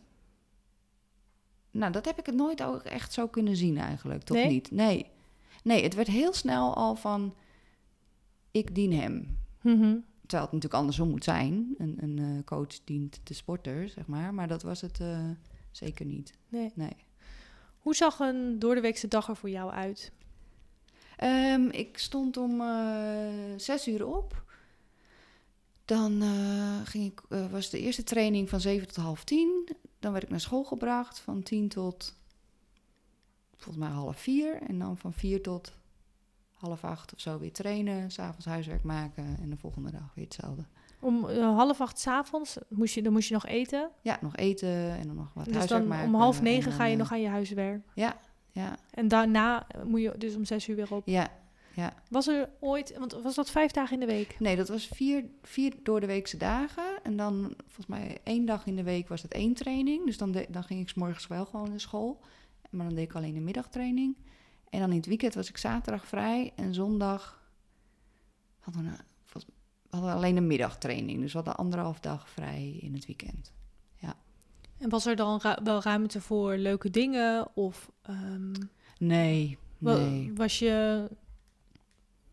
nou, 1.78 1.92
dat 1.92 2.04
heb 2.04 2.18
ik 2.18 2.26
het 2.26 2.34
nooit 2.34 2.62
ook 2.62 2.82
echt 2.82 3.12
zo 3.12 3.28
kunnen 3.28 3.56
zien 3.56 3.78
eigenlijk. 3.78 4.22
Toch 4.22 4.36
Nee? 4.36 4.48
niet? 4.48 4.70
Nee. 4.70 5.06
Nee, 5.62 5.82
het 5.82 5.94
werd 5.94 6.08
heel 6.08 6.32
snel 6.32 6.74
al 6.74 6.94
van... 6.96 7.34
Ik 8.50 8.74
dien 8.74 8.92
hem. 8.92 9.38
Mhm. 9.62 9.96
Terwijl 10.20 10.42
het 10.42 10.52
natuurlijk 10.52 10.74
andersom 10.74 11.08
moet 11.10 11.24
zijn. 11.24 11.74
Een, 11.78 11.96
een 12.00 12.18
eh, 12.18 12.44
coach 12.44 12.84
dient 12.84 13.20
de 13.22 13.34
sporter, 13.34 13.88
zeg 13.88 14.06
maar. 14.06 14.34
Maar 14.34 14.48
dat 14.48 14.62
was 14.62 14.80
het 14.80 15.00
eh, 15.00 15.30
zeker 15.70 16.06
niet. 16.06 16.32
Nee. 16.48 16.72
Nee. 16.74 16.96
Hoe 17.78 17.94
zag 17.94 18.18
een 18.18 18.58
doordeweekse 18.58 19.08
dag 19.08 19.28
er 19.28 19.36
voor 19.36 19.50
jou 19.50 19.70
uit? 19.72 20.12
Ehm, 21.16 21.68
ik 21.68 21.98
stond 21.98 22.36
om 22.36 22.60
eh, 22.60 23.28
zes 23.56 23.88
uur 23.88 24.06
op. 24.06 24.44
Dan 25.84 26.22
ging 26.84 27.12
ik, 27.12 27.22
was 27.50 27.70
de 27.70 27.80
eerste 27.80 28.04
training 28.04 28.48
van 28.48 28.60
zeven 28.60 28.86
tot 28.86 28.96
half 28.96 29.24
tien. 29.24 29.68
Dan 30.06 30.14
werd 30.14 30.26
ik 30.26 30.30
naar 30.34 30.40
school 30.40 30.64
gebracht 30.64 31.18
van 31.18 31.42
tien 31.42 31.68
tot 31.68 32.14
volgens 33.56 33.84
mij 33.84 33.94
half 33.94 34.18
vier. 34.18 34.62
En 34.62 34.78
dan 34.78 34.96
van 34.96 35.12
vier 35.12 35.42
tot 35.42 35.72
half 36.54 36.84
acht 36.84 37.14
of 37.14 37.20
zo 37.20 37.38
weer 37.38 37.52
trainen. 37.52 38.10
S'avonds 38.10 38.46
huiswerk 38.46 38.82
maken 38.82 39.36
en 39.40 39.50
de 39.50 39.56
volgende 39.56 39.90
dag 39.90 40.14
weer 40.14 40.24
hetzelfde. 40.24 40.64
Om 41.00 41.28
eh, 41.28 41.56
half 41.56 41.80
acht 41.80 41.98
's 41.98 42.06
avonds 42.06 42.58
moest 42.68 42.94
je, 42.94 43.02
dan 43.02 43.12
moest 43.12 43.28
je 43.28 43.34
nog 43.34 43.46
eten. 43.46 43.90
Ja, 44.02 44.18
nog 44.20 44.36
eten 44.36 44.90
en 44.90 45.06
dan 45.06 45.16
nog 45.16 45.30
wat 45.34 45.44
dus 45.44 45.54
huiswerk 45.54 45.80
dan 45.80 45.90
maken. 45.90 46.06
om 46.06 46.14
half 46.14 46.38
en 46.38 46.44
negen 46.44 46.70
dan, 46.70 46.78
ga 46.78 46.84
je 46.84 46.92
eh, 46.92 46.98
nog 46.98 47.12
aan 47.12 47.20
je 47.20 47.28
huiswerk. 47.28 47.82
Ja, 47.94 48.16
ja, 48.50 48.76
En 48.90 49.08
daarna 49.08 49.66
moet 49.84 50.00
je 50.00 50.14
dus 50.18 50.36
om 50.36 50.44
zes 50.44 50.68
uur 50.68 50.76
weer 50.76 50.94
op. 50.94 51.06
ja, 51.06 51.30
ja. 51.76 51.94
Was 52.10 52.26
er 52.28 52.48
ooit, 52.60 52.98
want 52.98 53.12
was 53.12 53.34
dat 53.34 53.50
vijf 53.50 53.70
dagen 53.70 53.94
in 53.94 54.00
de 54.00 54.12
week? 54.12 54.40
Nee, 54.40 54.56
dat 54.56 54.68
was 54.68 54.86
vier, 54.86 55.24
vier 55.42 55.72
door 55.82 56.00
de 56.00 56.06
weekse 56.06 56.36
dagen. 56.36 57.02
En 57.02 57.16
dan, 57.16 57.54
volgens 57.66 57.86
mij, 57.86 58.18
één 58.24 58.44
dag 58.46 58.66
in 58.66 58.76
de 58.76 58.82
week 58.82 59.08
was 59.08 59.22
het 59.22 59.32
één 59.32 59.54
training. 59.54 60.06
Dus 60.06 60.18
dan, 60.18 60.32
de- 60.32 60.46
dan 60.48 60.64
ging 60.64 60.80
ik 60.80 60.88
's 60.88 60.94
morgens 60.94 61.26
wel 61.26 61.44
gewoon 61.46 61.68
naar 61.68 61.80
school. 61.80 62.20
Maar 62.70 62.86
dan 62.86 62.94
deed 62.94 63.04
ik 63.08 63.14
alleen 63.14 63.34
de 63.34 63.40
middagtraining. 63.40 64.16
En 64.70 64.80
dan 64.80 64.90
in 64.90 64.96
het 64.96 65.06
weekend 65.06 65.34
was 65.34 65.48
ik 65.48 65.56
zaterdag 65.56 66.06
vrij. 66.06 66.52
En 66.56 66.74
zondag 66.74 67.50
hadden 68.58 68.82
we, 68.82 68.90
hadden 69.90 70.10
we 70.10 70.16
alleen 70.16 70.36
een 70.36 70.46
middagtraining. 70.46 71.20
Dus 71.20 71.30
we 71.32 71.36
hadden 71.38 71.56
anderhalf 71.56 72.00
dag 72.00 72.28
vrij 72.30 72.78
in 72.80 72.94
het 72.94 73.06
weekend. 73.06 73.54
En 74.78 74.88
was 74.88 75.06
er 75.06 75.16
dan 75.16 75.38
ru- 75.42 75.62
wel 75.64 75.82
ruimte 75.82 76.20
voor 76.20 76.56
leuke 76.56 76.90
dingen? 76.90 77.56
Of 77.56 77.90
ehm, 78.02 78.52
Nee, 78.98 79.58
nee. 79.78 80.32
was 80.34 80.58
je... 80.58 81.08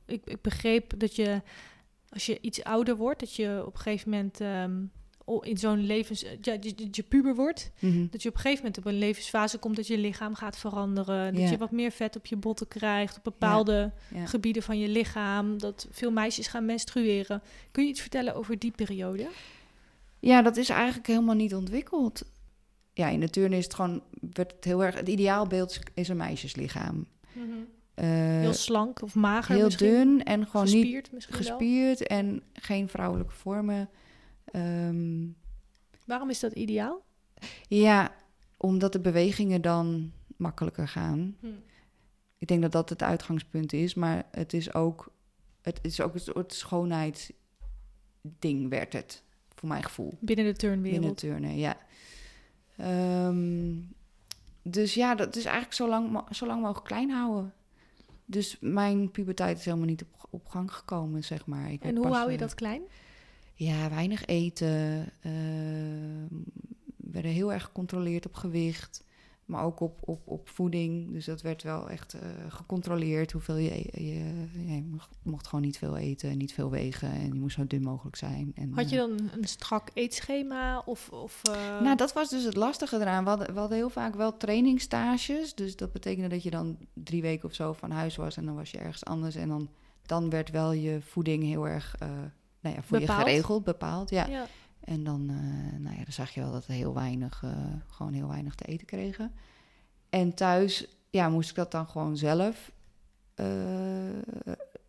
Ik, 0.06 0.22
ik 0.26 0.42
begreep 0.42 1.00
dat 1.00 1.16
je, 1.16 1.42
als 2.10 2.26
je 2.26 2.38
iets 2.42 2.64
ouder 2.64 2.96
wordt, 2.96 3.20
dat 3.20 3.36
je 3.36 3.64
op 3.66 3.74
een 3.74 3.80
gegeven 3.80 4.10
moment 4.10 4.42
ehm, 4.42 4.82
in 5.42 5.58
zo'n 5.58 5.86
levens... 5.86 6.22
Ja, 6.42 6.58
dat 6.58 6.96
je, 6.96 7.04
puber 7.04 7.36
wordt. 7.36 7.72
Mhm. 7.80 8.08
Dat 8.10 8.22
je 8.22 8.30
op 8.30 8.36
een 8.36 8.42
gegeven 8.42 8.64
moment 8.64 8.78
op 8.78 8.86
een 8.86 8.98
levensfase 8.98 9.58
komt 9.58 9.76
dat 9.76 9.88
je 9.88 9.98
lichaam 9.98 10.36
gaat 10.36 10.58
veranderen. 10.58 11.34
Dat 11.34 11.50
je 11.50 11.58
wat 11.58 11.72
meer 11.72 11.92
vet 11.92 12.16
op 12.16 12.26
je 12.26 12.36
botten 12.36 12.68
krijgt, 12.68 13.18
op 13.18 13.24
bepaalde 13.24 13.92
gebieden 14.26 14.64
van 14.64 14.80
je 14.80 14.88
lichaam. 14.88 15.58
Dat 15.58 15.88
veel 15.92 16.12
meisjes 16.12 16.48
gaan 16.48 16.66
menstrueren. 16.66 17.42
Kun 17.72 17.84
je 17.84 17.90
iets 17.90 18.02
vertellen 18.02 18.36
over 18.36 18.60
die 18.60 18.72
periode? 18.72 19.28
ja, 20.20 20.42
dat 20.42 20.58
is 20.58 20.70
eigenlijk 20.70 21.08
helemaal 21.08 21.36
niet 21.36 21.56
ontwikkeld. 21.56 22.24
Ja, 22.94 23.08
in 23.10 23.20
de 23.20 23.30
turnen 23.30 23.58
is 23.58 23.64
het 23.64 23.74
gewoon, 23.74 24.04
werd 24.34 24.52
het 24.52 24.64
heel 24.64 24.84
erg, 24.84 24.96
het 24.96 25.08
ideaalbeeld 25.08 25.70
is- 25.72 25.80
is 25.94 26.08
een 26.08 26.18
meisjeslichaam. 26.18 27.08
Eh, 27.94 28.06
Heel 28.40 28.54
slank 28.54 29.02
of 29.02 29.16
mager 29.16 29.56
heel 29.56 29.64
misschien? 29.66 29.88
dun 29.88 30.24
en 30.24 30.48
gewoon 30.48 30.66
niet 30.66 30.74
gespierd 30.76 31.12
misschien 31.12 31.38
wel? 31.38 31.46
gespierd 31.48 32.08
en 32.08 32.44
geen 32.54 32.90
vrouwelijke 32.90 33.34
vormen. 33.34 33.90
Ehm, 34.46 35.26
Waarom 36.06 36.30
is 36.30 36.40
dat 36.40 36.52
ideaal? 36.54 37.04
ja, 37.68 38.12
omdat 38.58 38.92
de 38.94 39.00
bewegingen 39.00 39.62
dan 39.62 40.12
makkelijker 40.38 40.88
gaan. 40.88 41.38
Ik 42.38 42.48
denk 42.48 42.62
dat 42.62 42.72
dat 42.72 42.90
het 42.90 43.04
uitgangspunt 43.04 43.74
is, 43.74 43.94
maar 43.94 44.24
het 44.32 44.54
is 44.54 44.74
ook, 44.74 45.12
het 45.62 45.80
is 45.82 46.02
ook 46.02 46.14
een 46.14 46.20
soort 46.20 46.54
schoonheidsding 46.54 48.70
werd 48.70 48.94
het, 48.94 49.24
voor 49.56 49.70
mijn 49.70 49.84
gevoel. 49.84 50.18
Binnen 50.20 50.46
de 50.46 50.56
turnwereld. 50.56 51.00
Binnen 51.00 51.16
turnen, 51.16 51.58
ja. 51.58 51.78
Ehm, 52.78 53.72
dus 54.62 54.94
ja, 54.94 55.16
dat 55.16 55.36
is 55.36 55.44
eigenlijk 55.44 55.76
zo 55.76 55.88
lang, 55.88 56.22
zo 56.32 56.46
lang 56.46 56.62
mogelijk 56.62 56.86
klein 56.86 57.10
houden. 57.10 57.54
Dus 58.34 58.58
mijn 58.60 59.12
puberteit 59.12 59.58
is 59.58 59.66
helemaal 59.66 59.88
niet 59.88 60.02
op, 60.02 60.28
op 60.30 60.48
gang 60.48 60.74
gekomen, 60.74 61.24
zeg 61.24 61.46
maar. 61.46 61.72
Ik 61.72 61.84
en 61.84 61.96
hoe 61.96 62.08
pas, 62.08 62.16
hou 62.16 62.28
je 62.28 62.34
eh, 62.34 62.42
dat 62.42 62.56
klein? 62.56 62.82
Ja, 63.54 63.90
weinig 63.90 64.26
eten. 64.26 65.12
we 65.22 66.28
werden 66.98 67.32
heel 67.32 67.54
erg 67.54 67.64
gecontroleerd 67.64 68.26
op 68.26 68.34
gewicht. 68.34 69.04
Maar 69.54 69.64
ook 69.64 69.80
op, 69.80 69.98
op, 70.06 70.22
op 70.28 70.50
voeding. 70.50 71.12
Dus 71.12 71.26
dat 71.26 71.42
werd 71.42 71.64
wel 71.64 71.90
echt 71.90 72.14
eh, 72.14 72.20
gecontroleerd. 72.48 73.32
Hoeveel 73.32 73.56
je, 73.56 73.86
je, 73.92 74.48
je 74.66 74.84
mocht, 75.24 75.48
gewoon 75.48 75.66
niet 75.66 75.78
veel 75.78 75.98
eten, 75.98 76.38
niet 76.38 76.54
veel 76.54 76.70
wegen. 76.70 77.12
En 77.12 77.34
je 77.34 77.40
moest 77.40 77.56
zo 77.56 77.68
dun 77.68 77.84
mogelijk 77.84 78.16
zijn. 78.16 78.52
En, 78.56 78.74
Had 78.74 78.90
je 78.90 78.96
eh, 78.96 79.02
dan 79.02 79.30
een 79.38 79.48
strak 79.48 79.90
eetschema? 79.94 80.82
Of, 80.86 81.10
of, 81.10 81.42
eh, 81.44 81.82
nou, 81.82 81.96
dat 81.96 82.14
was 82.14 82.30
dus 82.30 82.44
het 82.44 82.56
lastige 82.56 82.96
eraan. 82.96 83.24
We 83.24 83.30
hadden, 83.30 83.54
we 83.54 83.60
hadden 83.60 83.78
heel 83.78 83.90
vaak 83.90 84.16
wel 84.16 84.38
trainingstages. 84.38 85.56
Dus 85.56 85.76
dat 85.76 85.92
betekende 85.92 86.30
dat 86.30 86.44
je 86.44 86.50
dan 86.50 86.78
drie 86.94 87.22
weken 87.22 87.50
of 87.50 87.56
zo 87.56 87.74
van 87.74 87.92
huis 87.92 88.16
was. 88.16 88.38
En 88.38 88.46
dan 88.46 88.56
was 88.56 88.72
je 88.72 88.78
ergens 88.78 89.06
anders. 89.06 89.36
En 89.36 89.48
dan, 89.48 89.70
dan 90.06 90.30
werd 90.30 90.50
wel 90.50 90.72
je 90.72 91.02
voeding 91.02 91.44
heel 91.44 91.68
erg 91.68 91.96
nou 92.64 92.76
ja, 92.76 92.82
voor 92.82 93.00
Bepaald? 93.00 93.20
je 93.20 93.26
geregeld, 93.26 93.64
bepaald. 93.64 94.10
Ja. 94.10 94.26
ja. 94.26 94.46
En 94.86 95.04
dan, 95.04 95.30
eh, 95.30 95.80
nou 95.80 95.96
ja, 95.98 96.04
dan 96.04 96.14
zag 96.14 96.32
je 96.32 96.40
wel 96.42 96.52
dat 96.52 96.66
we 96.66 96.74
heel 96.74 96.94
weinig, 96.94 97.44
eh, 97.44 97.52
gewoon 97.88 98.14
heel 98.14 98.28
weinig 98.28 98.56
te 98.56 98.66
eten 98.66 98.88
kregen. 98.88 99.32
En 100.10 100.34
thuis, 100.34 100.88
ja, 101.10 101.30
moest 101.30 101.50
ik 101.50 101.56
dat 101.56 101.72
dan 101.72 101.88
gewoon 101.88 102.18
zelf 102.18 102.72
eh, 103.36 103.46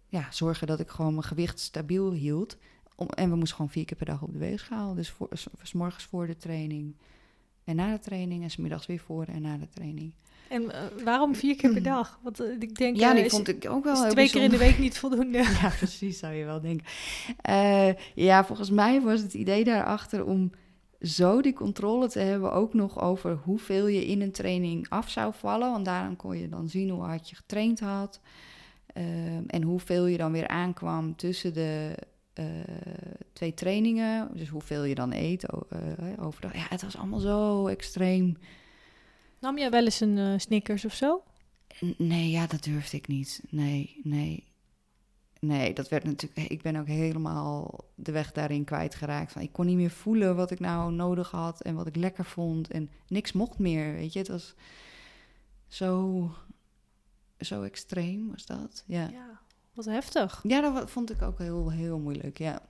ja, 0.07 0.26
zorgen 0.30 0.66
dat 0.66 0.80
ik 0.80 0.88
gewoon 0.90 1.12
mijn 1.14 1.26
gewicht 1.26 1.59
stabiel 1.61 2.12
hield. 2.12 2.57
Om, 2.96 3.09
en 3.09 3.30
we 3.30 3.37
moesten 3.37 3.57
gewoon 3.57 3.70
vier 3.70 3.85
keer 3.85 3.96
per 3.96 4.07
dag 4.07 4.22
op 4.22 4.33
de 4.33 4.38
weegschaal. 4.38 4.94
Dus 4.94 5.11
voor, 5.11 5.28
s- 5.33 5.46
s 5.62 5.72
morgens 5.72 6.04
voor 6.04 6.26
de 6.26 6.37
training 6.37 6.96
en 7.64 7.76
na 7.76 7.92
de 7.92 7.98
training. 7.98 8.42
En 8.42 8.50
's 8.50 8.57
middags 8.57 8.87
weer 8.87 8.98
voor 9.00 9.24
en 9.24 9.42
na 9.42 9.57
de 9.57 9.68
training. 9.68 10.12
En 10.48 10.70
eh, 10.70 10.80
waarom 11.04 11.35
vier 11.35 11.57
keer 11.57 11.72
per 11.72 11.83
dag? 11.92 12.18
Want 12.22 12.40
eh, 12.40 12.50
ik 12.59 12.74
denk, 12.74 12.96
ja, 12.96 13.09
eh, 13.09 13.14
die 13.14 13.24
is, 13.24 13.30
vond 13.30 13.48
ik 13.48 13.70
ook 13.70 13.85
wel 13.85 13.92
is 13.92 14.00
heel 14.00 14.11
twee 14.11 14.30
keer 14.30 14.42
in 14.42 14.50
de 14.50 14.59
week 14.59 14.78
niet 14.78 14.98
voldoende. 14.98 15.38
Ja, 15.61 15.68
precies, 15.76 16.18
zou 16.18 16.35
je 16.35 16.44
wel 16.44 16.61
denken. 16.61 16.87
Eh, 17.40 17.94
ja, 18.14 18.44
volgens 18.44 18.70
mij 18.70 19.00
was 19.00 19.20
het 19.20 19.35
idee 19.35 19.64
daarachter 19.64 20.24
om 20.24 20.50
zo 21.00 21.42
die 21.42 21.52
controle 21.52 22.09
te 22.09 22.18
hebben, 22.18 22.52
ook 22.52 22.74
nog 22.74 23.00
over 23.00 23.38
hoeveel 23.42 23.87
je 23.87 24.07
in 24.07 24.20
een 24.20 24.33
training 24.33 24.87
af 24.88 25.11
zou 25.11 25.33
vallen. 25.37 25.70
Want 25.70 25.85
daaraan 25.85 26.16
kon 26.16 26.38
je 26.38 26.48
dan 26.48 26.68
zien 26.68 26.90
hoe 26.90 27.02
hard 27.02 27.30
je 27.30 27.37
getraind 27.37 27.80
had. 27.80 28.20
Ehm, 28.87 29.42
en 29.46 29.62
hoeveel 29.62 30.07
je 30.07 30.16
dan 30.16 30.33
weer 30.33 30.48
aankwam 30.48 31.16
tussen 31.16 31.54
de 31.54 31.94
eh, 32.35 32.44
twee 33.33 33.54
trainingen. 33.54 34.28
Dus 34.33 34.48
hoeveel 34.48 34.85
je 34.85 34.94
dan 34.94 35.12
eet 35.12 35.44
eh, 35.44 35.59
overdag. 36.20 36.54
Ja, 36.54 36.66
het 36.68 36.83
was 36.83 36.96
allemaal 36.96 37.18
zo 37.18 37.66
extreem. 37.66 38.37
Nam 39.44 39.59
jij 39.59 39.70
wel 39.70 39.85
eens 39.85 40.00
een 40.00 40.18
eh, 40.18 40.35
Snickers 40.38 40.85
of 40.85 40.94
zo? 40.94 41.22
N- 41.85 41.94
Nee, 41.98 42.30
ja, 42.30 42.46
dat 42.46 42.62
durfde 42.62 42.96
ik 42.96 43.07
niet. 43.07 43.42
Nee, 43.50 44.00
nee. 44.02 44.44
Nee, 45.40 45.72
dat 45.72 45.88
werd 45.88 46.04
natuurlijk. 46.04 46.50
Ik 46.50 46.62
ben 46.62 46.76
ook 46.76 46.87
helemaal 46.87 47.85
de 47.94 48.12
weg 48.12 48.33
daarin 48.33 48.64
kwijtgeraakt. 48.64 49.33
Van, 49.33 49.42
ik 49.42 49.52
kon 49.52 49.66
niet 49.66 49.76
meer 49.76 49.90
voelen 49.90 50.37
wat 50.37 50.50
ik 50.50 50.61
nou 50.61 50.92
nodig 50.92 51.30
had 51.30 51.61
en 51.62 51.74
wat 51.74 51.87
ik 51.87 51.96
lekker 51.96 52.24
vond. 52.24 52.70
En 52.70 52.90
niks 53.09 53.33
mocht 53.33 53.59
meer. 53.59 53.92
Weet 53.92 54.12
je, 54.12 54.18
het 54.18 54.28
was 54.28 54.54
zo, 55.68 56.30
zo 57.38 57.62
extreem 57.62 58.30
was 58.30 58.46
dat. 58.46 58.85
Ja, 58.87 59.09
Ja. 59.09 59.40
Wat 59.74 59.85
heftig. 59.85 60.40
ja 60.42 60.61
dat 60.61 60.90
vond 60.90 61.11
ik 61.11 61.22
ook 61.22 61.38
heel, 61.38 61.70
heel 61.70 61.98
moeilijk. 61.98 62.38
Ja. 62.38 62.61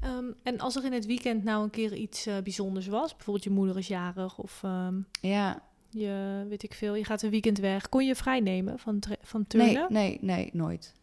Ehm, 0.00 0.24
en 0.42 0.58
als 0.60 0.76
er 0.76 0.84
in 0.84 0.92
het 0.92 1.06
weekend 1.06 1.44
nou 1.44 1.62
een 1.64 1.70
keer 1.70 1.94
iets 1.94 2.26
eh, 2.26 2.38
bijzonders 2.42 2.86
was, 2.86 3.12
bijvoorbeeld 3.16 3.44
je 3.44 3.50
moeder 3.50 3.78
is 3.78 3.86
jarig 3.88 4.38
of 4.38 4.60
ehm, 4.62 5.00
Ja, 5.20 5.62
je, 5.94 6.44
weet 6.48 6.62
ik 6.62 6.74
veel, 6.74 6.94
je 6.94 7.04
gaat 7.04 7.22
een 7.22 7.30
weekend 7.30 7.58
weg, 7.58 7.88
kon 7.88 8.06
je 8.06 8.14
vrij 8.14 8.40
nemen 8.40 8.78
van, 8.78 9.02
van 9.22 9.44
nee, 9.48 9.72
turnen? 9.72 9.92
nee, 9.92 10.18
nee, 10.20 10.50
nooit. 10.52 10.94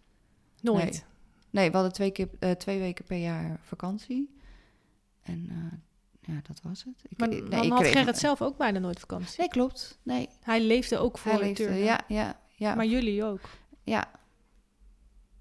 Nooit. 0.62 0.84
nee. 0.92 1.02
Nee, 1.50 1.70
we 1.70 1.76
hadden 1.76 1.94
twee, 1.94 2.12
keer, 2.12 2.30
eh, 2.40 2.52
twee 2.52 2.80
weken 2.80 3.06
per 3.06 3.18
jaar 3.18 3.60
vakantie. 3.62 4.36
En 5.22 5.46
eh, 5.50 6.34
ja, 6.34 6.42
dat 6.48 6.62
was 6.64 6.84
het. 6.84 7.04
Ik, 7.10 7.18
Maar 7.18 7.28
nee, 7.30 7.44
dan 7.44 7.64
ik 7.64 7.72
had 7.72 7.88
Gerrit 7.88 8.18
zelf 8.18 8.42
ook 8.42 8.58
bijna 8.58 8.80
nooit 8.80 9.00
vakantie. 9.00 9.40
Nee, 9.40 9.48
klopt. 9.50 10.00
Nee, 10.04 10.30
Hij 10.42 10.62
leefde 10.62 10.98
ook 10.98 11.18
voor 11.18 11.32
hij 11.32 11.40
leefde, 11.42 11.64
turnen. 11.64 11.84
ja, 11.84 12.00
ja, 12.08 12.40
ja, 12.56 12.76
Maar 12.76 12.86
jullie 12.86 13.24
ook. 13.24 13.40
ja. 13.84 14.20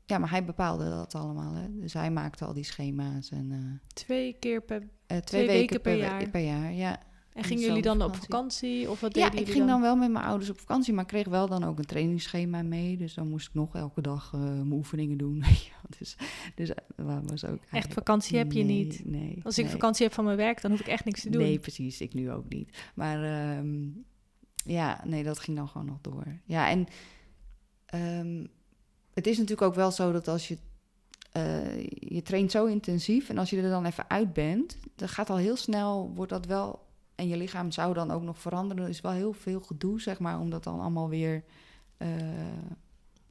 Ja, 0.07 0.19
maar 0.19 0.31
hij 0.31 0.45
bepaalde 0.45 0.91
dat 0.91 1.15
allemaal. 1.15 1.55
Hè. 1.55 1.79
Dus 1.81 1.93
hij 1.93 2.11
maakte 2.11 2.45
al 2.45 2.53
die 2.53 2.65
schema's. 2.65 3.31
En, 3.31 3.51
eh, 3.53 3.95
Twee 3.95 4.37
keer 4.41 4.63
per... 4.63 4.81
twee, 5.07 5.21
Twee 5.21 5.47
weken, 5.47 5.59
weken 5.61 5.81
per 5.81 5.93
per, 5.93 6.01
jaar. 6.01 6.29
per 6.31 6.41
jaar. 6.41 6.73
Ja, 6.73 7.01
En 7.35 7.45
gingen 7.45 7.63
jullie 7.63 7.83
dan 7.83 8.03
op 8.03 8.17
vakantie? 8.17 8.91
Of 8.91 9.01
wat 9.01 9.17
ja 9.17 9.29
deden 9.29 9.47
ik 9.47 9.53
ging 9.53 9.67
dan 9.67 9.81
wel 9.81 9.97
met 9.97 10.11
mijn 10.11 10.25
ouders 10.25 10.51
op 10.51 10.59
vakantie, 10.59 10.93
maar 10.95 11.05
kreeg 11.05 11.27
wel 11.27 11.49
dan 11.49 11.65
ook 11.65 11.79
een 11.79 11.85
trainingsschema 11.85 12.63
mee. 12.63 12.97
Dus 12.97 13.15
dan 13.15 13.29
moest 13.29 13.49
ik 13.49 13.55
nog 13.55 13.75
elke 13.75 14.01
dag 14.01 14.31
eh, 14.35 14.41
mijn 14.41 14.73
oefeningen 14.73 15.19
doen. 15.19 15.45
dus 15.99 16.17
dus 16.55 16.75
eh, 16.75 17.07
dat 17.07 17.31
was 17.31 17.45
ook 17.45 17.59
Echt 17.71 17.93
vakantie 17.93 18.39
heb 18.39 18.53
je 18.53 18.65
Nee, 18.65 18.85
niet. 18.85 19.05
Nee. 19.05 19.41
Als 19.43 19.59
ik 19.59 19.65
nee. 19.65 19.73
vakantie 19.73 20.05
heb 20.05 20.15
van 20.15 20.25
mijn 20.25 20.37
werk, 20.37 20.61
dan 20.63 20.71
hoef 20.71 20.81
ik 20.81 20.87
echt 20.87 21.05
niks 21.05 21.23
te 21.23 21.31
doen. 21.31 21.43
Nee, 21.43 21.59
precies. 21.59 22.01
Ik 22.01 22.15
nu 22.15 22.31
ook 22.31 22.49
niet. 22.49 22.91
Maar 22.95 23.23
ehm, 23.25 23.89
ja, 24.65 25.01
nee, 25.05 25.25
dat 25.25 25.39
ging 25.39 25.57
dan 25.57 25.69
gewoon 25.69 25.87
nog 25.87 25.99
door. 26.01 26.27
Ja, 26.45 26.69
en 26.69 26.87
ehm, 27.87 28.47
het 29.15 29.27
is 29.27 29.37
natuurlijk 29.37 29.69
ook 29.69 29.75
wel 29.75 29.91
zo 29.91 30.13
dat 30.13 30.29
als 30.29 30.49
je... 30.49 30.59
eh, 31.33 31.83
je 31.91 32.23
traint 32.23 32.51
zo 32.51 32.67
intensief 32.67 33.29
en 33.29 33.39
als 33.39 33.51
je 33.51 33.63
er 33.63 33.71
dan 33.71 33.85
even 33.85 34.11
uit 34.11 34.33
bent... 34.33 34.79
dan 34.97 35.09
gaat 35.09 35.31
al 35.31 35.37
heel 35.37 35.57
snel, 35.57 36.13
wordt 36.15 36.31
dat 36.33 36.47
wel... 36.47 36.89
en 37.21 37.29
je 37.29 37.37
lichaam 37.37 37.71
zou 37.71 37.95
dan 37.95 38.11
ook 38.11 38.23
nog 38.23 38.39
veranderen. 38.39 38.83
Er 38.83 38.89
is 38.89 39.01
wel 39.01 39.13
heel 39.13 39.33
veel 39.33 39.61
gedoe, 39.61 40.01
zeg 40.01 40.19
maar, 40.19 40.41
om 40.41 40.51
dat 40.51 40.65
dan 40.65 40.81
allemaal 40.81 41.09
weer... 41.09 41.45
eh 41.97 42.09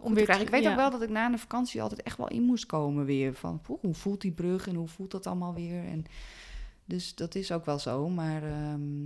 om 0.02 0.14
weer 0.14 0.18
te 0.18 0.24
krijgen. 0.24 0.46
Ik 0.46 0.52
weet 0.52 0.64
ja. 0.64 0.70
ook 0.70 0.76
wel 0.76 0.92
dat 0.92 1.02
ik 1.02 1.10
na 1.10 1.32
een 1.32 1.40
vakantie 1.40 1.82
altijd 1.82 2.02
echt 2.04 2.18
wel 2.18 2.28
in 2.28 2.42
moest 2.42 2.66
komen 2.66 3.06
weer. 3.06 3.34
Van 3.34 3.62
poeh, 3.62 3.80
hoe 3.82 3.94
voelt 3.94 4.22
die 4.22 4.32
brug 4.32 4.68
en 4.68 4.76
hoe 4.76 4.88
voelt 4.88 5.12
dat 5.12 5.28
allemaal 5.28 5.54
weer? 5.54 5.84
En 5.86 6.06
dus 6.86 7.16
dat 7.16 7.36
is 7.36 7.52
ook 7.52 7.66
wel 7.66 7.80
zo. 7.80 8.10
Maar 8.10 8.44
ehm, 8.44 9.06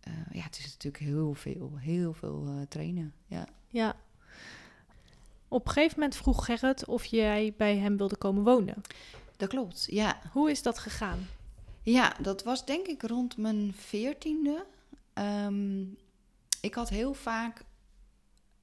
eh, 0.00 0.12
ja, 0.32 0.42
het 0.42 0.58
is 0.58 0.64
natuurlijk 0.64 1.04
heel 1.04 1.34
veel, 1.34 1.72
heel 1.76 2.12
veel 2.12 2.44
eh, 2.46 2.66
trainen. 2.68 3.14
Ja. 3.26 3.46
Ja. 3.68 3.96
Op 5.48 5.66
een 5.66 5.72
gegeven 5.72 5.98
moment 5.98 6.16
vroeg 6.16 6.44
Gerrit 6.44 6.86
of 6.86 7.04
jij 7.04 7.54
bij 7.56 7.76
hem 7.76 7.96
wilde 7.96 8.16
komen 8.16 8.44
wonen. 8.44 8.82
Dat 9.36 9.48
klopt, 9.48 9.86
ja. 9.90 10.18
Hoe 10.32 10.50
is 10.50 10.62
dat 10.62 10.78
gegaan? 10.78 11.18
Ja, 11.90 12.14
dat 12.20 12.42
was 12.42 12.64
denk 12.64 12.86
ik 12.86 13.02
rond 13.02 13.36
mijn 13.36 13.72
veertiende. 13.74 14.66
Ehm, 15.12 15.80
ik 16.60 16.74
had 16.74 16.88
heel 16.88 17.14
vaak, 17.14 17.64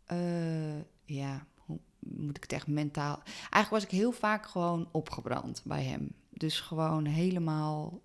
eh, 0.05 0.79
ja, 1.05 1.45
hoe 1.55 1.79
moet 1.99 2.38
ik 2.38 2.43
het 2.43 2.51
echt 2.51 2.67
mentaal... 2.67 3.21
Eigenlijk 3.25 3.69
was 3.69 3.83
ik 3.83 3.89
heel 3.89 4.11
vaak 4.11 4.45
gewoon 4.45 4.88
opgebrand 4.91 5.61
bij 5.63 5.83
hem. 5.83 6.11
Dus 6.29 6.59
gewoon 6.59 7.05
helemaal, 7.05 8.01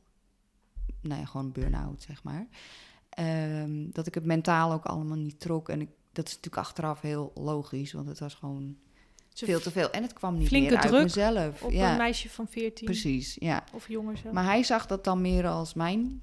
nou 1.00 1.20
ja, 1.20 1.26
gewoon 1.26 1.52
burn-out, 1.52 2.02
zeg 2.02 2.22
maar. 2.22 2.46
Ehm, 3.08 3.90
dat 3.90 4.06
ik 4.06 4.14
het 4.14 4.24
mentaal 4.24 4.72
ook 4.72 4.84
allemaal 4.84 5.16
niet 5.16 5.40
trok. 5.40 5.68
En 5.68 5.78
dat 6.12 6.26
is 6.26 6.34
natuurlijk 6.34 6.66
achteraf 6.66 7.00
heel 7.00 7.32
logisch, 7.34 7.92
want 7.92 8.08
het 8.08 8.18
was 8.18 8.34
gewoon 8.34 8.76
veel 9.34 9.60
te 9.60 9.70
veel. 9.70 9.90
En 9.90 10.02
het 10.02 10.12
kwam 10.12 10.38
niet 10.38 10.48
Flinke 10.48 10.74
meer 10.74 10.82
uit 10.82 11.02
mezelf. 11.02 11.62
Op 11.62 11.70
ja, 11.70 11.90
een 11.90 11.96
meisje 11.96 12.28
van 12.28 12.46
14 12.48 12.84
precies, 12.86 13.36
ja. 13.40 13.64
of 13.72 13.88
jonger 13.88 14.16
zelf. 14.16 14.34
Maar 14.34 14.44
hij 14.44 14.62
zag 14.62 14.86
dat 14.86 15.04
dan 15.04 15.20
meer 15.20 15.46
als 15.46 15.74
mijn 15.74 16.22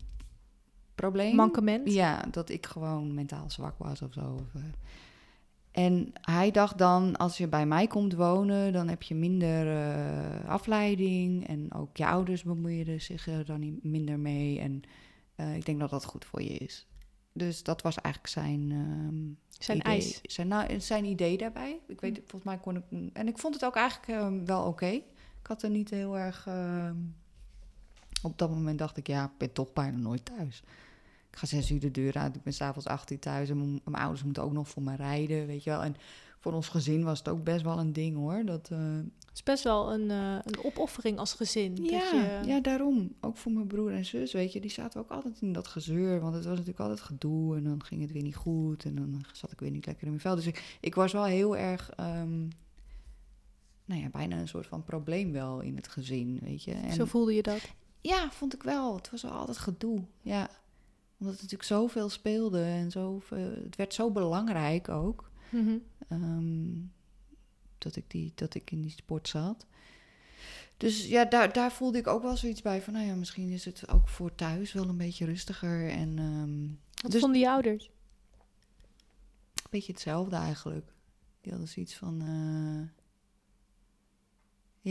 probleem. 0.96 1.36
Mankement. 1.36 1.94
Ja, 1.94 2.26
dat 2.32 2.50
ik 2.50 2.66
gewoon 2.66 3.14
mentaal 3.14 3.50
zwak 3.50 3.78
was 3.78 4.02
of 4.02 4.14
zo. 4.14 4.46
Eh. 4.54 4.62
En 5.72 6.14
hij 6.22 6.52
dacht 6.52 6.78
dan, 6.78 7.18
als 7.18 7.38
je 7.38 7.48
bij 7.48 7.66
mij 7.66 7.88
komt 7.88 8.14
wonen, 8.14 8.74
dan 8.74 8.88
heb 8.88 9.04
je 9.04 9.16
minder 9.16 9.68
eh, 9.68 10.50
afleiding. 10.50 11.48
En 11.48 11.74
ook 11.74 11.98
je 11.98 12.08
ouders 12.08 12.44
bemoeien 12.44 13.02
zich 13.02 13.28
er 13.28 13.46
dan 13.46 13.60
niet 13.60 13.84
minder 13.84 14.20
mee. 14.20 14.60
En 14.60 14.82
eh, 15.36 15.56
ik 15.56 15.66
denk 15.66 15.80
dat 15.80 15.90
dat 15.90 16.06
goed 16.06 16.26
voor 16.26 16.42
je 16.42 16.58
is. 16.58 16.88
Dus 17.38 17.64
dat 17.64 17.82
was 17.82 17.96
eigenlijk 17.96 18.34
zijn, 18.34 18.72
ehm, 18.72 19.26
Zijn 19.64 19.78
idee, 19.78 19.94
eis. 19.94 20.20
Zijn, 20.24 20.48
nou, 20.48 20.80
zijn 20.80 21.06
idee 21.06 21.38
daarbij. 21.38 21.80
Ik 21.88 22.02
weet, 22.02 22.18
volgens 22.18 22.44
mij 22.44 22.58
kon 22.58 22.76
ik. 22.76 23.14
En 23.14 23.28
ik 23.28 23.38
vond 23.38 23.54
het 23.54 23.66
ook 23.66 23.76
eigenlijk 23.76 24.20
ehm, 24.20 24.46
wel 24.46 24.64
oké. 24.64 24.86
Ik 25.42 25.48
had 25.48 25.64
er 25.64 25.70
niet 25.70 25.90
heel 25.90 26.18
erg. 26.18 26.48
ehm, 26.48 26.96
op 28.22 28.38
dat 28.38 28.50
moment 28.50 28.80
dacht 28.80 28.98
ik, 28.98 29.08
ja, 29.08 29.26
ik 29.26 29.38
ben 29.38 29.54
toch 29.54 29.74
bijna 29.74 29.98
nooit 29.98 30.26
thuis. 30.26 30.64
Ik 31.32 31.38
ga 31.38 31.46
zes 31.46 31.72
uur 31.72 31.80
de 31.80 31.92
deur 31.92 32.14
uit. 32.14 32.36
Ik 32.36 32.44
ben 32.44 32.54
s'avonds 32.54 32.88
acht 32.88 33.12
uur 33.12 33.20
thuis. 33.20 33.50
En 33.50 33.58
mijn, 33.58 33.82
mijn 33.84 34.04
ouders 34.04 34.24
moeten 34.24 34.44
ook 34.44 34.52
nog 34.52 34.68
voor 34.70 34.84
me 34.84 34.96
rijden, 34.96 35.48
weet 35.48 35.64
je 35.64 35.70
wel. 35.70 35.84
En 35.84 35.96
voor 36.48 36.56
ons 36.56 36.68
gezin 36.68 37.04
was 37.04 37.18
het 37.18 37.28
ook 37.30 37.44
best 37.44 37.64
wel 37.64 37.80
een 37.80 37.94
ding 37.94 38.16
hoor. 38.16 38.46
Dat, 38.46 38.70
eh, 38.72 38.96
Het 39.00 39.34
is 39.34 39.44
best 39.44 39.64
wel 39.64 39.94
een, 39.94 40.12
eh, 40.12 40.40
een 40.44 40.64
opoffering 40.64 41.18
als 41.20 41.34
gezin. 41.34 41.76
dat 41.76 41.90
ja, 41.90 42.12
je, 42.14 42.48
ja, 42.48 42.60
daarom. 42.60 43.14
Ook 43.22 43.38
voor 43.38 43.52
mijn 43.52 43.68
broer 43.68 43.92
en 43.92 44.06
zus, 44.06 44.34
weet 44.34 44.54
je. 44.54 44.60
Die 44.62 44.72
zaten 44.72 45.00
ook 45.00 45.10
altijd 45.10 45.42
in 45.42 45.54
dat 45.54 45.68
gezeur. 45.68 46.20
Want 46.20 46.34
het 46.34 46.44
was 46.44 46.54
natuurlijk 46.54 46.80
altijd 46.80 47.02
gedoe. 47.02 47.56
En 47.56 47.64
dan 47.64 47.84
ging 47.84 48.02
het 48.02 48.12
weer 48.12 48.22
niet 48.22 48.36
goed. 48.36 48.86
En 48.86 48.96
dan 48.96 49.26
zat 49.34 49.52
ik 49.52 49.60
weer 49.60 49.72
niet 49.72 49.86
lekker 49.86 50.04
in 50.04 50.10
mijn 50.10 50.22
vel. 50.22 50.36
Dus 50.36 50.46
ik, 50.46 50.78
ik 50.82 50.96
was 50.96 51.12
wel 51.14 51.24
heel 51.26 51.58
erg... 51.58 51.90
ehm, 51.90 52.40
nou 53.86 54.02
ja, 54.02 54.10
bijna 54.10 54.38
een 54.38 54.48
soort 54.48 54.68
van 54.68 54.84
probleem 54.84 55.32
wel 55.32 55.60
in 55.60 55.76
het 55.76 55.88
gezin, 55.88 56.40
weet 56.42 56.64
je. 56.64 56.72
En 56.74 56.94
Zo 56.94 57.06
voelde 57.06 57.34
je 57.34 57.44
dat. 57.44 57.62
ja, 58.02 58.32
vond 58.32 58.54
ik 58.54 58.64
wel. 58.64 58.96
Het 58.96 59.12
was 59.12 59.22
wel 59.22 59.32
altijd 59.32 59.58
gedoe. 59.58 60.04
Ja. 60.22 60.50
Omdat 61.20 61.34
het 61.34 61.42
natuurlijk 61.44 61.64
zoveel 61.70 62.10
speelde 62.10 62.62
en 62.64 62.92
zoveel, 62.92 63.52
het 63.64 63.76
werd 63.76 63.94
zo 63.94 64.12
belangrijk 64.12 64.90
ook. 64.90 65.27
Mhm. 65.50 65.78
ehm, 66.08 66.74
dat, 67.78 67.96
ik 67.96 68.04
die, 68.08 68.32
dat 68.36 68.54
ik 68.56 68.72
in 68.72 68.82
die 68.82 68.92
sport 68.92 69.28
zat. 69.28 69.66
Dus 70.78 71.06
ja, 71.08 71.26
daar, 71.26 71.54
daar 71.54 71.72
voelde 71.72 71.98
ik 71.98 72.08
ook 72.08 72.22
wel 72.22 72.38
zoiets 72.38 72.62
bij 72.62 72.82
van, 72.82 72.94
nou 72.94 73.06
ja, 73.06 73.16
misschien 73.16 73.50
is 73.50 73.66
het 73.66 73.90
ook 73.90 74.08
voor 74.10 74.36
thuis 74.36 74.74
wel 74.74 74.90
een 74.90 74.98
beetje 74.98 75.26
rustiger 75.26 75.90
en 75.90 76.20
ehm, 76.20 76.68
Wat 77.02 77.12
Dus- 77.12 77.22
vonden 77.22 77.40
je 77.40 77.50
ouders? 77.50 77.86
een 79.56 79.70
beetje 79.70 79.92
hetzelfde 79.92 80.36
eigenlijk. 80.36 80.94
Die 81.42 81.52
hadden 81.52 81.70
zoiets 81.72 81.96
van, 81.96 82.22
eh, 82.22 83.06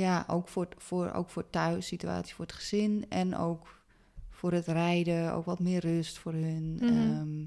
ja, 0.01 0.25
ook 0.29 0.49
voor, 0.49 0.69
voor, 0.77 1.11
ook 1.12 1.31
voor 1.31 1.51
thuis 1.51 1.87
situatie, 1.87 2.35
voor 2.35 2.45
het 2.45 2.55
gezin 2.55 3.07
en 3.09 3.37
ook 3.37 3.85
voor 4.31 4.53
het 4.53 4.66
rijden, 4.66 5.33
ook 5.33 5.45
wat 5.45 5.61
meer 5.61 5.81
rust 5.81 6.19
voor 6.19 6.33
hun. 6.33 6.75
Mhm. 6.75 6.85
Ehm, 6.85 7.45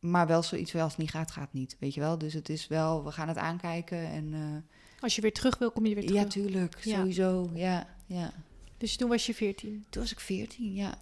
maar 0.00 0.26
wel 0.26 0.42
zoiets 0.42 0.72
wel 0.72 0.82
als 0.82 0.92
het 0.92 1.00
niet 1.00 1.10
gaat, 1.10 1.30
gaat 1.30 1.52
niet, 1.52 1.76
weet 1.78 1.94
je 1.94 2.00
wel. 2.00 2.18
Dus 2.18 2.32
het 2.34 2.48
is 2.48 2.66
wel, 2.66 3.04
we 3.04 3.10
gaan 3.12 3.28
het 3.28 3.36
aankijken 3.36 3.98
en 4.06 4.34
eh, 4.34 5.00
Als 5.00 5.14
je 5.14 5.20
weer 5.22 5.32
terug 5.32 5.58
wil, 5.58 5.70
kom 5.70 5.86
je 5.86 5.94
weer 5.94 6.06
terug. 6.06 6.22
ja, 6.22 6.28
tuurlijk, 6.28 6.78
Ja. 6.84 6.96
sowieso, 6.96 7.50
ja, 7.54 7.86
ja. 8.06 8.32
Dus 8.78 8.96
toen 8.96 9.08
was 9.08 9.26
je 9.26 9.34
14. 9.34 9.84
Toen 9.90 10.02
was 10.02 10.12
ik 10.12 10.20
veertien, 10.20 10.74
ja. 10.74 10.94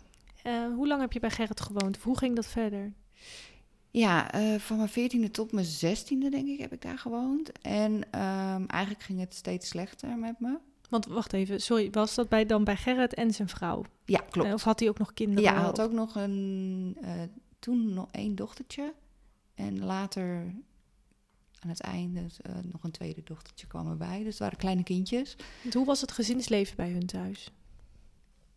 Eh, 0.43 0.53
hoe 0.75 0.87
lang 0.87 1.01
heb 1.01 1.13
je 1.13 1.21
bij 1.21 1.31
Gerrit 1.31 1.61
gewoond? 1.61 1.97
Of 1.97 2.03
hoe 2.03 2.19
ging 2.19 2.35
dat 2.37 2.47
verder? 2.47 2.93
Ja, 3.91 4.33
eh, 4.33 4.59
van 4.59 4.77
mijn 4.77 4.89
veertiende 4.89 5.31
tot 5.31 5.53
mijn 5.53 5.67
zestiende, 5.67 6.29
denk 6.31 6.49
ik, 6.49 6.59
heb 6.59 6.73
ik 6.73 6.83
daar 6.83 6.99
gewoond. 6.99 7.53
En 7.61 8.03
ehm, 8.11 8.65
eigenlijk 8.67 9.03
ging 9.03 9.21
het 9.21 9.35
steeds 9.35 9.69
slechter 9.69 10.17
met 10.19 10.41
me. 10.41 10.59
Want 10.91 11.07
wacht 11.07 11.33
even, 11.33 11.61
sorry, 11.61 11.91
was 11.91 12.15
dat 12.15 12.29
bij, 12.29 12.47
dan 12.47 12.65
bij 12.65 12.77
Gerrit 12.77 13.15
en 13.15 13.35
zijn 13.35 13.49
vrouw? 13.49 13.85
Ja, 14.05 14.21
klopt. 14.31 14.53
Of 14.53 14.63
had 14.63 14.81
hij 14.81 14.89
ook 14.89 14.99
nog 14.99 15.13
kinderen? 15.15 15.43
Ja, 15.43 15.53
hij 15.55 15.63
had 15.63 15.81
ook 15.81 15.93
nog 15.93 16.15
een, 16.15 16.97
toen 17.59 17.93
nog 17.95 18.09
één 18.11 18.35
dochtertje. 18.35 18.95
En 19.55 19.79
later, 19.85 20.37
aan 21.61 21.69
het 21.69 21.81
einde, 21.81 22.21
eh, 22.43 22.53
nog 22.63 22.85
een 22.85 22.91
tweede 22.91 23.23
dochtertje 23.25 23.67
kwam 23.67 23.91
erbij. 23.91 24.19
Dus 24.19 24.29
het 24.29 24.39
waren 24.39 24.59
kleine 24.59 24.83
kindjes. 24.83 25.37
Hoe 25.73 25.87
was 25.87 26.01
het 26.01 26.13
gezinsleven 26.13 26.77
bij 26.77 26.91
hun 26.91 27.07
thuis? 27.07 27.53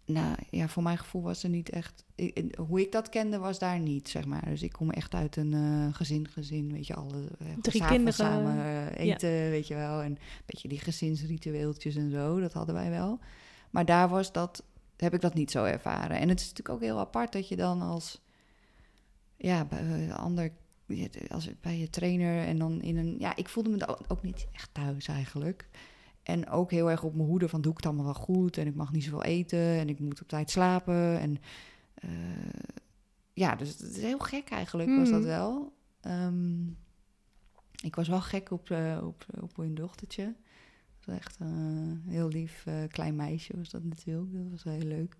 nou 0.05 0.35
ja, 0.49 0.67
voor 0.67 0.83
mijn 0.83 0.97
gevoel 0.97 1.21
was 1.21 1.43
er 1.43 1.49
niet 1.49 1.69
echt. 1.69 2.03
ik- 2.15 2.55
hoe 2.67 2.81
ik 2.81 2.91
dat 2.91 3.09
kende, 3.09 3.37
was 3.37 3.59
daar 3.59 3.79
niet, 3.79 4.09
zeg 4.09 4.25
maar. 4.25 4.45
Dus 4.45 4.61
ik 4.61 4.71
kom 4.71 4.89
echt 4.89 5.13
uit 5.13 5.35
een 5.35 5.53
eh, 5.53 5.93
gezin, 5.95 6.27
gezin, 6.27 6.71
weet 6.71 6.87
je, 6.87 6.93
alle 6.95 7.27
eh, 7.39 7.47
Drie 7.61 7.85
kinderen. 7.85 8.13
samen 8.13 8.93
eten, 8.95 9.29
weet 9.29 9.67
je 9.67 9.75
wel. 9.75 10.01
En 10.01 10.11
een 10.11 10.17
beetje 10.45 10.67
die 10.67 10.79
gezinsritueeltjes 10.79 11.95
en 11.95 12.11
zo, 12.11 12.39
dat 12.39 12.53
hadden 12.53 12.75
wij 12.75 12.89
wel. 12.89 13.19
Maar 13.69 13.85
daar 13.85 14.09
was 14.09 14.31
dat, 14.31 14.63
heb 14.97 15.13
ik 15.13 15.21
dat 15.21 15.33
niet 15.33 15.51
zo 15.51 15.63
ervaren. 15.63 16.17
En 16.19 16.29
het 16.29 16.39
is 16.39 16.47
natuurlijk 16.49 16.75
ook 16.75 16.81
heel 16.81 16.99
apart 16.99 17.31
dat 17.33 17.47
je 17.47 17.55
dan 17.55 17.81
als, 17.81 18.21
ja, 19.41 19.65
bij 19.65 19.81
een 20.03 20.13
ander, 20.13 20.51
als 21.29 21.49
bij 21.61 21.77
je 21.79 21.89
trainer 21.89 22.45
en 22.45 22.57
dan 22.57 22.81
in 22.81 22.97
een, 22.97 23.15
ja, 23.19 23.35
ik 23.35 23.49
voelde 23.49 23.69
me 23.69 23.87
ook, 23.87 23.99
ook 24.07 24.21
niet 24.23 24.47
echt 24.53 24.69
thuis 24.73 25.07
eigenlijk. 25.07 25.69
En 26.23 26.49
ook 26.49 26.71
heel 26.71 26.89
erg 26.91 27.03
op 27.03 27.15
mijn 27.15 27.27
hoede 27.27 27.49
van 27.49 27.61
doe 27.61 27.71
ik 27.71 27.77
het 27.77 27.85
allemaal 27.85 28.05
wel 28.05 28.13
goed 28.13 28.57
en 28.57 28.67
ik 28.67 28.75
mag 28.75 28.91
niet 28.91 29.03
zoveel 29.03 29.23
eten 29.23 29.59
en 29.59 29.89
ik 29.89 29.99
moet 29.99 30.21
op 30.21 30.27
tijd 30.27 30.49
slapen. 30.49 31.19
En 31.19 31.37
eh, 31.93 32.09
ja, 33.33 33.55
dus 33.55 33.69
het 33.69 33.81
is 33.81 33.97
heel 34.01 34.19
gek 34.19 34.49
eigenlijk 34.49 34.95
was 34.97 35.09
dat 35.09 35.19
Mhm. 35.19 35.27
wel. 35.29 35.73
Ehm, 36.01 36.67
ik 37.83 37.95
was 37.95 38.07
wel 38.07 38.21
gek 38.21 38.51
op, 38.51 38.69
eh, 38.69 39.01
op, 39.03 39.25
op 39.41 39.55
hun 39.55 39.75
dochtertje. 39.75 40.23
Dat 40.25 41.05
was 41.05 41.15
echt 41.15 41.37
een 41.39 42.03
heel 42.07 42.27
lief 42.27 42.65
eh, 42.65 42.73
klein 42.87 43.15
meisje 43.15 43.57
was 43.57 43.69
dat 43.69 43.83
natuurlijk. 43.83 44.33
Dat 44.33 44.51
was 44.51 44.63
heel 44.63 44.87
leuk. 44.87 45.17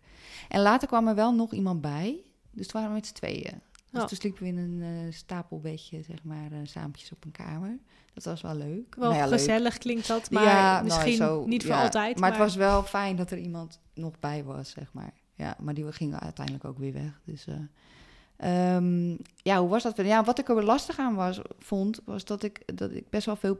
En 0.49 0.62
later 0.62 0.88
kwam 0.88 1.07
er 1.07 1.15
wel 1.15 1.36
nog 1.36 1.53
iemand 1.53 1.81
bij. 1.81 2.23
Dus 2.51 2.67
toen 2.67 2.73
waren 2.81 2.89
we 2.89 2.95
met 3.01 3.07
z'n 3.07 3.13
tweeën. 3.13 3.62
Dus 3.91 4.08
toen 4.08 4.17
sliepen 4.17 4.43
we 4.43 4.47
in 4.49 4.58
een 4.58 4.82
eh, 4.82 5.13
stapelbedje, 5.13 6.01
zeg 6.04 6.23
maar, 6.23 6.51
uh, 6.51 6.58
saampjes 6.63 7.12
op 7.12 7.25
een 7.25 7.32
kamer. 7.32 7.77
Dat 8.13 8.23
was 8.23 8.41
wel 8.41 8.56
leuk. 8.56 8.95
Wel 8.95 9.10
Nou 9.10 9.21
ja, 9.21 9.27
leuk. 9.30 9.39
gezellig 9.39 9.77
klinkt 9.77 10.08
dat, 10.08 10.32
maar 10.32 10.43
Ja, 10.43 10.71
nou, 10.73 10.84
misschien 10.84 11.15
zo, 11.15 11.45
niet 11.45 11.63
voor 11.65 11.75
ja. 11.75 11.82
altijd. 11.84 12.19
Maar, 12.19 12.30
het 12.30 12.39
was 12.39 12.56
wel 12.56 12.84
fijn 12.84 13.15
dat 13.15 13.32
er 13.32 13.38
iemand 13.38 13.80
nog 13.93 14.19
bij 14.19 14.43
was, 14.43 14.69
zeg 14.69 14.93
maar. 14.93 15.13
Ja, 15.36 15.56
maar 15.60 15.73
die 15.73 15.91
gingen 15.91 16.19
uiteindelijk 16.19 16.65
ook 16.65 16.77
weer 16.77 16.93
weg. 16.93 17.21
Dus 17.25 17.45
eh, 17.47 18.75
ehm, 18.75 19.10
ja, 19.36 19.60
hoe 19.60 19.69
was 19.69 19.84
dat? 19.84 19.97
Ja, 19.97 20.23
wat 20.23 20.39
ik 20.39 20.49
er 20.49 20.63
lastig 20.63 20.99
aan 20.99 21.15
was, 21.15 21.39
vond, 21.60 22.01
was 22.06 22.25
dat 22.25 22.43
ik, 22.43 22.77
dat 22.77 22.91
ik 22.91 23.10
best 23.10 23.25
wel 23.25 23.36
veel, 23.36 23.60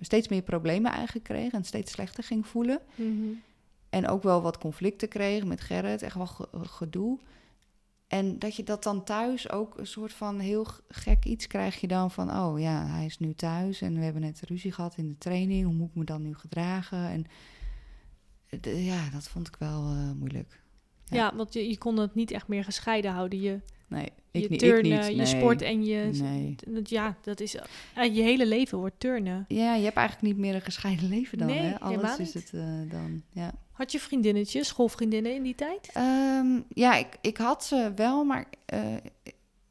steeds 0.00 0.28
meer 0.28 0.42
problemen 0.42 0.92
eigenlijk 0.92 1.24
kreeg 1.24 1.52
en 1.52 1.64
steeds 1.64 1.92
slechter 1.92 2.24
ging 2.24 2.46
voelen. 2.46 2.78
Mhm. 2.94 3.26
En 3.90 4.08
ook 4.08 4.22
wel 4.22 4.42
wat 4.42 4.58
conflicten 4.58 5.08
kreeg 5.08 5.44
met 5.44 5.60
Gerrit, 5.60 6.02
echt 6.02 6.16
wel 6.16 6.26
ge- 6.26 6.48
gedoe. 6.52 7.18
En 8.06 8.38
dat 8.38 8.56
je 8.56 8.62
dat 8.62 8.82
dan 8.82 9.04
thuis 9.04 9.50
ook 9.50 9.78
een 9.78 9.86
soort 9.86 10.12
van 10.12 10.38
heel 10.38 10.66
gek 10.88 11.24
iets 11.24 11.46
krijg 11.46 11.80
je 11.80 11.86
dan 11.86 12.10
van... 12.10 12.30
oh 12.30 12.60
ja, 12.60 12.86
hij 12.86 13.04
is 13.04 13.18
nu 13.18 13.34
thuis 13.34 13.80
en 13.80 13.94
we 13.94 14.04
hebben 14.04 14.22
net 14.22 14.42
ruzie 14.44 14.72
gehad 14.72 14.96
in 14.96 15.08
de 15.08 15.18
training. 15.18 15.64
Hoe 15.64 15.74
moet 15.74 15.88
ik 15.88 15.94
me 15.94 16.04
dan 16.04 16.22
nu 16.22 16.34
gedragen? 16.34 17.08
En 17.08 17.26
ja, 18.62 19.10
dat 19.10 19.28
vond 19.28 19.48
ik 19.48 19.56
wel 19.56 19.90
eh, 19.90 20.12
moeilijk. 20.12 20.62
Ja. 21.04 21.16
Ja. 21.16 21.36
want 21.36 21.52
je, 21.52 21.68
je 21.68 21.78
kon 21.78 21.96
het 21.96 22.14
niet 22.14 22.30
echt 22.30 22.48
meer 22.48 22.64
gescheiden 22.64 23.12
houden. 23.12 23.40
Je, 23.40 23.60
Nee, 23.94 24.08
ik, 24.30 24.42
je 24.42 24.48
niet- 24.48 24.58
turnen, 24.58 24.92
ik 24.92 24.98
niet. 24.98 25.06
je 25.10 25.16
nee. 25.16 25.26
sport 25.26 25.62
en 25.62 25.84
je... 25.84 26.10
Nee. 26.12 26.54
dat- 26.68 26.88
Ja, 26.90 27.16
dat 27.22 27.40
is... 27.40 27.56
eh, 27.94 28.14
je 28.14 28.22
hele 28.22 28.46
leven 28.46 28.78
wordt 28.78 29.00
turnen. 29.00 29.44
Ja, 29.48 29.74
je 29.74 29.84
hebt 29.84 29.96
eigenlijk 29.96 30.26
niet 30.26 30.36
meer 30.44 30.54
een 30.54 30.60
gescheiden 30.60 31.08
leven 31.08 31.38
dan, 31.38 31.46
Nee, 31.46 31.58
hè? 31.58 31.80
Alles 31.80 32.18
is 32.18 32.34
het 32.34 32.50
eh, 32.54 32.62
dan, 32.90 33.22
ja. 33.32 33.52
Had 33.72 33.92
je 33.92 34.00
vriendinnetjes, 34.00 34.68
schoolvriendinnen 34.68 35.34
in 35.34 35.42
die 35.42 35.54
tijd? 35.54 35.90
Ehm, 35.92 36.60
ja, 36.68 36.94
ik, 36.96 37.06
ik 37.20 37.36
had 37.36 37.64
ze 37.64 37.92
wel, 37.96 38.24
maar 38.24 38.46
eh, 38.66 38.80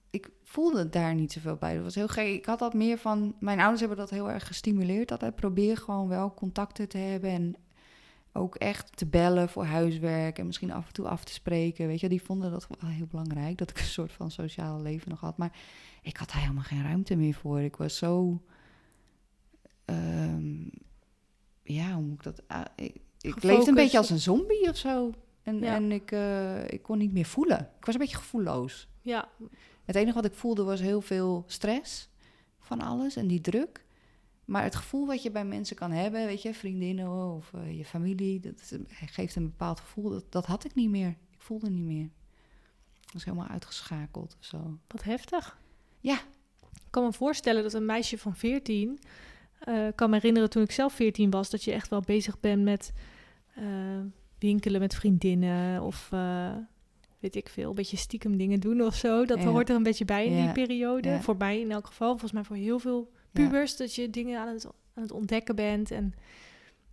ik 0.10 0.30
voelde 0.44 0.90
daar 0.90 1.16
niet 1.16 1.32
zoveel 1.32 1.56
bij. 1.56 1.74
Dat 1.76 1.84
was 1.84 1.96
heel 1.96 2.08
gek. 2.08 2.28
Ik 2.28 2.46
had 2.46 2.60
dat 2.60 2.74
meer 2.74 2.98
van... 2.98 3.36
Mijn 3.40 3.60
ouders 3.60 3.80
hebben 3.80 3.98
dat 3.98 4.10
heel 4.10 4.30
erg 4.30 4.48
gestimuleerd. 4.48 5.12
Altijd 5.12 5.36
probeer 5.36 5.78
gewoon 5.78 6.08
wel 6.08 6.34
contacten 6.34 6.90
te 6.90 6.98
hebben 6.98 7.30
en 7.30 7.56
ook 8.34 8.56
echt 8.56 8.98
te 8.98 9.06
bellen 9.06 9.50
voor 9.50 9.64
huiswerk 9.66 10.40
en 10.40 10.46
misschien 10.46 10.72
af 10.72 10.88
en 10.88 10.94
toe 10.94 11.08
af 11.08 11.24
te 11.24 11.34
spreken. 11.34 11.88
Weet 11.88 12.00
je, 12.00 12.10
die 12.10 12.22
vonden 12.22 12.52
dat 12.52 12.68
wel 12.80 12.90
heel 12.90 13.06
belangrijk, 13.06 13.58
dat 13.58 13.70
ik 13.70 13.78
een 13.80 13.84
soort 13.86 14.12
van 14.12 14.32
sociaal 14.32 14.82
leven 14.82 15.10
nog 15.10 15.20
had. 15.20 15.38
Maar 15.38 15.52
ik 16.02 16.18
had 16.18 16.28
daar 16.32 16.42
helemaal 16.42 16.64
geen 16.64 16.84
ruimte 16.84 17.16
meer 17.16 17.34
voor. 17.34 17.60
Ik 17.62 17.76
was 17.76 17.98
zo... 17.98 18.42
ehm, 19.86 20.62
ja, 21.64 21.94
hoe 21.94 22.04
moet 22.04 22.14
ik 22.18 22.24
dat... 22.24 22.42
ah, 22.48 22.62
ik, 22.76 22.96
ik 23.22 23.44
leefde 23.44 23.70
een 23.70 23.76
beetje 23.76 23.98
als 23.98 24.10
een 24.10 24.20
zombie 24.20 24.70
of 24.70 24.78
zo. 24.78 25.12
En, 25.44 25.60
Ja. 25.60 25.76
en 25.76 25.92
ik, 25.92 26.12
eh, 26.12 26.68
ik 26.68 26.82
kon 26.82 26.98
niet 26.98 27.14
meer 27.14 27.26
voelen. 27.26 27.60
Ik 27.80 27.86
was 27.86 27.94
een 27.96 28.02
beetje 28.02 28.18
gevoelloos. 28.18 28.88
Ja, 29.02 29.30
Het 29.86 29.96
enige 29.96 30.14
wat 30.16 30.26
ik 30.26 30.34
voelde 30.34 30.64
was 30.64 30.80
heel 30.80 31.02
veel 31.02 31.44
stress 31.48 32.10
van 32.60 32.82
alles 32.82 33.16
en 33.16 33.28
die 33.28 33.42
druk. 33.42 33.83
Maar 34.46 34.64
het 34.64 34.76
gevoel 34.76 35.06
wat 35.08 35.24
je 35.24 35.32
bij 35.32 35.46
mensen 35.46 35.76
kan 35.76 35.92
hebben, 35.92 36.26
weet 36.26 36.42
je, 36.42 36.54
vriendinnen 36.54 37.34
of 37.36 37.54
eh, 37.54 37.78
je 37.78 37.86
familie, 37.86 38.40
dat 38.40 38.78
geeft 38.88 39.36
een 39.36 39.44
bepaald 39.50 39.80
gevoel. 39.80 40.10
Dat, 40.10 40.32
dat 40.32 40.46
had 40.46 40.66
ik 40.66 40.76
niet 40.76 40.90
meer. 40.90 41.08
Ik 41.10 41.42
voelde 41.42 41.70
niet 41.70 41.86
meer. 41.86 42.10
Ik 43.06 43.14
was 43.14 43.24
helemaal 43.26 43.48
uitgeschakeld 43.48 44.36
of 44.40 44.46
zo. 44.46 44.78
wat 44.88 45.04
heftig. 45.04 45.58
Ja. 46.00 46.16
Ik 46.74 46.90
kan 47.00 47.04
me 47.04 47.14
voorstellen 47.14 47.64
dat 47.64 47.74
een 47.74 47.86
meisje 47.86 48.18
van 48.18 48.36
14... 48.36 49.00
eh, 49.60 49.88
kan 49.96 50.10
me 50.10 50.16
herinneren 50.16 50.50
toen 50.50 50.64
ik 50.64 50.72
zelf 50.72 50.94
14 50.94 51.30
was... 51.30 51.50
dat 51.50 51.64
je 51.64 51.72
echt 51.72 51.90
wel 51.90 52.02
bezig 52.02 52.40
bent 52.40 52.64
met 52.64 52.94
eh, 53.56 53.64
winkelen 54.40 54.80
met 54.80 54.96
vriendinnen... 54.96 55.82
of 55.82 56.10
weet 57.20 57.36
ik 57.36 57.50
veel, 57.50 57.70
een 57.70 57.76
beetje 57.76 57.98
stiekem 57.98 58.38
dingen 58.38 58.60
doen 58.60 58.82
of 58.82 58.96
zo. 58.96 59.26
Dat 59.26 59.38
Ja. 59.40 59.46
hoort 59.46 59.70
er 59.70 59.76
een 59.76 59.84
beetje 59.84 60.06
bij 60.06 60.26
in 60.26 60.42
die 60.44 60.52
periode. 60.52 61.10
Ja. 61.10 61.22
Voor 61.22 61.38
mij 61.38 61.60
in 61.60 61.72
elk 61.72 61.88
geval. 61.88 62.10
Volgens 62.10 62.32
mij 62.32 62.44
voor 62.44 62.56
heel 62.56 62.80
veel 62.80 63.12
Ja. 63.34 63.44
pubers... 63.44 63.78
dat 63.78 63.96
je 63.96 64.10
dingen 64.10 64.40
aan 64.40 64.48
het, 64.48 64.66
aan 64.66 65.04
het 65.04 65.12
ontdekken 65.12 65.56
bent... 65.56 65.92
en 65.92 66.14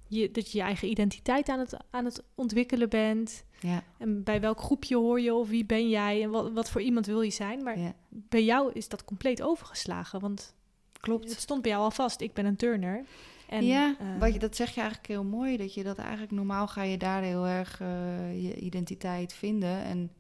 je, 0.07 0.31
dat 0.31 0.53
je 0.53 0.59
je 0.59 0.65
eigen 0.65 0.89
identiteit 0.89 1.49
aan 1.49 1.59
het, 1.59 1.77
aan 1.91 2.05
het 2.05 2.23
ontwikkelen 2.35 2.89
bent... 2.89 3.45
Ja, 3.61 3.83
En 3.99 4.23
bij 4.23 4.41
welk 4.41 4.61
groepje 4.61 4.97
hoor 4.97 5.21
je 5.21 5.35
of 5.35 5.49
wie 5.49 5.65
ben 5.65 5.89
jij 5.89 6.23
en 6.23 6.31
wat, 6.31 6.53
wat 6.53 6.71
voor 6.71 6.81
iemand 6.81 7.07
wil 7.07 7.21
je 7.21 7.31
zijn? 7.31 7.63
Maar 7.63 7.79
ja. 7.79 7.95
bij 8.09 8.45
jou 8.45 8.73
is 8.73 8.89
dat 8.89 9.05
compleet 9.05 9.43
overgeslagen, 9.43 10.21
want 10.21 10.55
klopt. 10.93 11.29
het 11.29 11.41
stond 11.41 11.63
bij 11.63 11.71
jou 11.71 11.83
al 11.83 11.91
vast. 11.91 12.21
Ik 12.21 12.33
ben 12.33 12.47
een 12.47 12.57
turner. 12.57 13.05
En, 13.49 13.65
ja, 13.65 13.97
eh, 13.99 14.19
wat 14.19 14.33
je, 14.33 14.39
dat 14.39 14.57
zeg 14.57 14.75
je 14.75 14.81
eigenlijk 14.81 15.09
heel 15.09 15.25
mooi. 15.25 15.57
Dat 15.57 15.75
je 15.75 15.83
dat 15.83 15.99
eigenlijk 15.99 16.33
normaal 16.33 16.69
ga 16.69 16.83
je 16.83 16.99
daar 16.99 17.23
heel 17.23 17.47
erg 17.47 17.81
eh, 17.81 18.43
je 18.43 18.55
identiteit 18.55 19.33
vinden. 19.33 19.83
En 19.85 20.11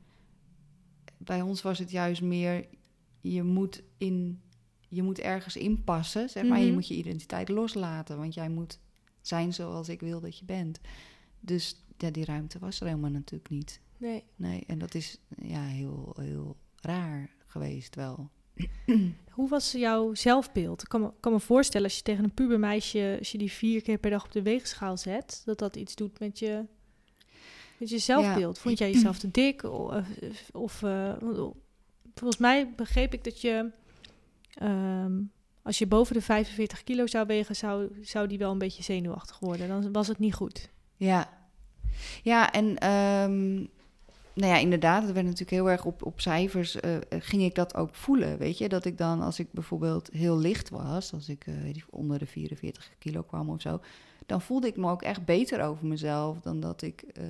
bij 1.16 1.42
ons 1.42 1.62
was 1.62 1.78
het 1.78 1.90
juist 1.90 2.22
meer, 2.22 2.66
je 3.20 3.42
moet, 3.42 3.82
in, 3.98 4.40
je 4.90 5.02
moet 5.02 5.18
ergens 5.18 5.56
inpassen, 5.56 6.28
zeg 6.28 6.44
maar. 6.44 6.58
Je 6.58 6.64
Mhm. 6.64 6.74
moet 6.74 6.88
je 6.88 6.94
identiteit 6.96 7.48
loslaten, 7.48 8.16
want 8.18 8.34
jij 8.34 8.48
moet 8.48 8.78
zijn 9.20 9.54
zoals 9.54 9.88
ik 9.88 10.00
wil 10.00 10.20
dat 10.20 10.38
je 10.38 10.44
bent. 10.44 10.80
Dus 11.40 11.76
ja, 11.98 12.10
die 12.10 12.24
ruimte 12.24 12.58
was 12.58 12.80
er 12.80 12.86
helemaal 12.86 13.10
natuurlijk 13.10 13.50
niet. 13.50 13.80
nee. 13.96 14.24
Nee, 14.36 14.64
en 14.66 14.78
dat 14.78 14.94
is 14.94 15.18
ja, 15.42 15.62
heel, 15.62 16.16
heel 16.20 16.56
raar 16.80 17.30
geweest 17.46 17.94
wel. 17.94 18.30
Hoe 19.30 19.48
was 19.48 19.72
jouw 19.72 20.14
zelfbeeld? 20.14 20.82
Ik 20.82 20.88
kan 20.88 21.00
me, 21.00 21.10
kan 21.20 21.32
me 21.32 21.40
voorstellen 21.40 21.86
als 21.86 21.96
je 21.96 22.02
tegen 22.02 22.24
een 22.24 22.34
pubermeisje, 22.34 23.16
als 23.18 23.32
je 23.32 23.38
die 23.38 23.52
vier 23.52 23.82
keer 23.82 23.98
per 23.98 24.10
dag 24.10 24.24
op 24.24 24.32
de 24.32 24.42
weegschaal 24.42 24.96
zet, 24.96 25.42
dat 25.44 25.58
dat 25.58 25.76
iets 25.76 25.94
doet 25.94 26.18
met 26.18 26.38
je, 26.38 26.64
met 27.78 27.88
je 27.90 27.98
zelfbeeld. 27.98 28.58
Vond 28.58 28.78
jij 28.78 28.90
jezelf 28.92 29.18
te 29.18 29.30
dik? 29.30 29.62
Of, 29.62 29.94
of 30.52 30.82
eh, 30.82 31.12
want 31.20 31.54
volgens 32.14 32.40
mij 32.40 32.70
begreep 32.76 33.14
ik 33.14 33.24
dat 33.24 33.40
je, 33.40 33.70
ehm, 34.54 35.12
als 35.62 35.78
je 35.78 35.86
boven 35.86 36.14
de 36.14 36.22
45 36.22 36.84
kilo 36.84 37.06
zou 37.06 37.26
wegen, 37.26 37.56
zou, 37.56 37.88
zou 38.02 38.26
die 38.26 38.38
wel 38.38 38.50
een 38.50 38.58
beetje 38.58 38.82
zenuwachtig 38.82 39.38
worden. 39.38 39.68
Dan 39.68 39.92
was 39.92 40.08
het 40.08 40.18
niet 40.18 40.34
goed. 40.34 40.70
Ja, 40.96 41.28
ja 42.22 42.52
en 42.52 42.78
ehm, 42.78 43.54
nou 44.34 44.52
ja, 44.52 44.56
inderdaad, 44.56 45.02
het 45.02 45.12
werd 45.12 45.24
natuurlijk 45.24 45.50
heel 45.50 45.70
erg 45.70 45.84
op, 45.84 46.04
op 46.04 46.20
cijfers, 46.20 46.80
eh, 46.80 46.96
ging 47.08 47.42
ik 47.42 47.54
dat 47.54 47.74
ook 47.74 47.94
voelen, 47.94 48.38
weet 48.38 48.58
je. 48.58 48.68
Dat 48.68 48.84
ik 48.84 48.98
dan, 48.98 49.20
als 49.20 49.38
ik 49.38 49.52
bijvoorbeeld 49.52 50.08
heel 50.12 50.38
licht 50.38 50.68
was, 50.68 51.12
als 51.12 51.28
ik 51.28 51.46
eh, 51.46 51.82
onder 51.90 52.18
de 52.18 52.26
44 52.26 52.90
kilo 52.98 53.22
kwam 53.22 53.50
of 53.50 53.60
zo, 53.60 53.80
dan 54.26 54.40
voelde 54.40 54.66
ik 54.66 54.76
me 54.76 54.90
ook 54.90 55.02
echt 55.02 55.24
beter 55.24 55.62
over 55.62 55.86
mezelf 55.86 56.40
dan 56.40 56.60
dat 56.60 56.82
ik 56.82 57.02
eh, 57.02 57.24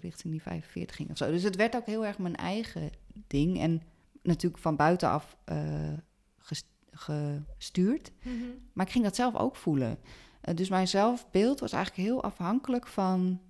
richting 0.00 0.32
die 0.32 0.42
45 0.42 0.96
ging 0.96 1.10
of 1.10 1.16
zo. 1.16 1.30
Dus 1.30 1.42
het 1.42 1.56
werd 1.56 1.76
ook 1.76 1.86
heel 1.86 2.06
erg 2.06 2.18
mijn 2.18 2.36
eigen 2.36 2.90
ding 3.26 3.60
en 3.60 3.82
natuurlijk 4.22 4.62
van 4.62 4.76
buitenaf 4.76 5.36
ges- 6.46 6.64
gestuurd. 6.90 8.12
Maar 8.72 8.86
ik 8.86 8.92
ging 8.92 9.04
dat 9.04 9.16
zelf 9.16 9.34
ook 9.34 9.56
voelen. 9.56 9.98
Eh, 10.40 10.54
dus 10.54 10.68
mijn 10.68 10.88
zelfbeeld 10.88 11.60
was 11.60 11.72
eigenlijk 11.72 12.08
heel 12.08 12.22
afhankelijk 12.22 12.86
van 12.86 13.40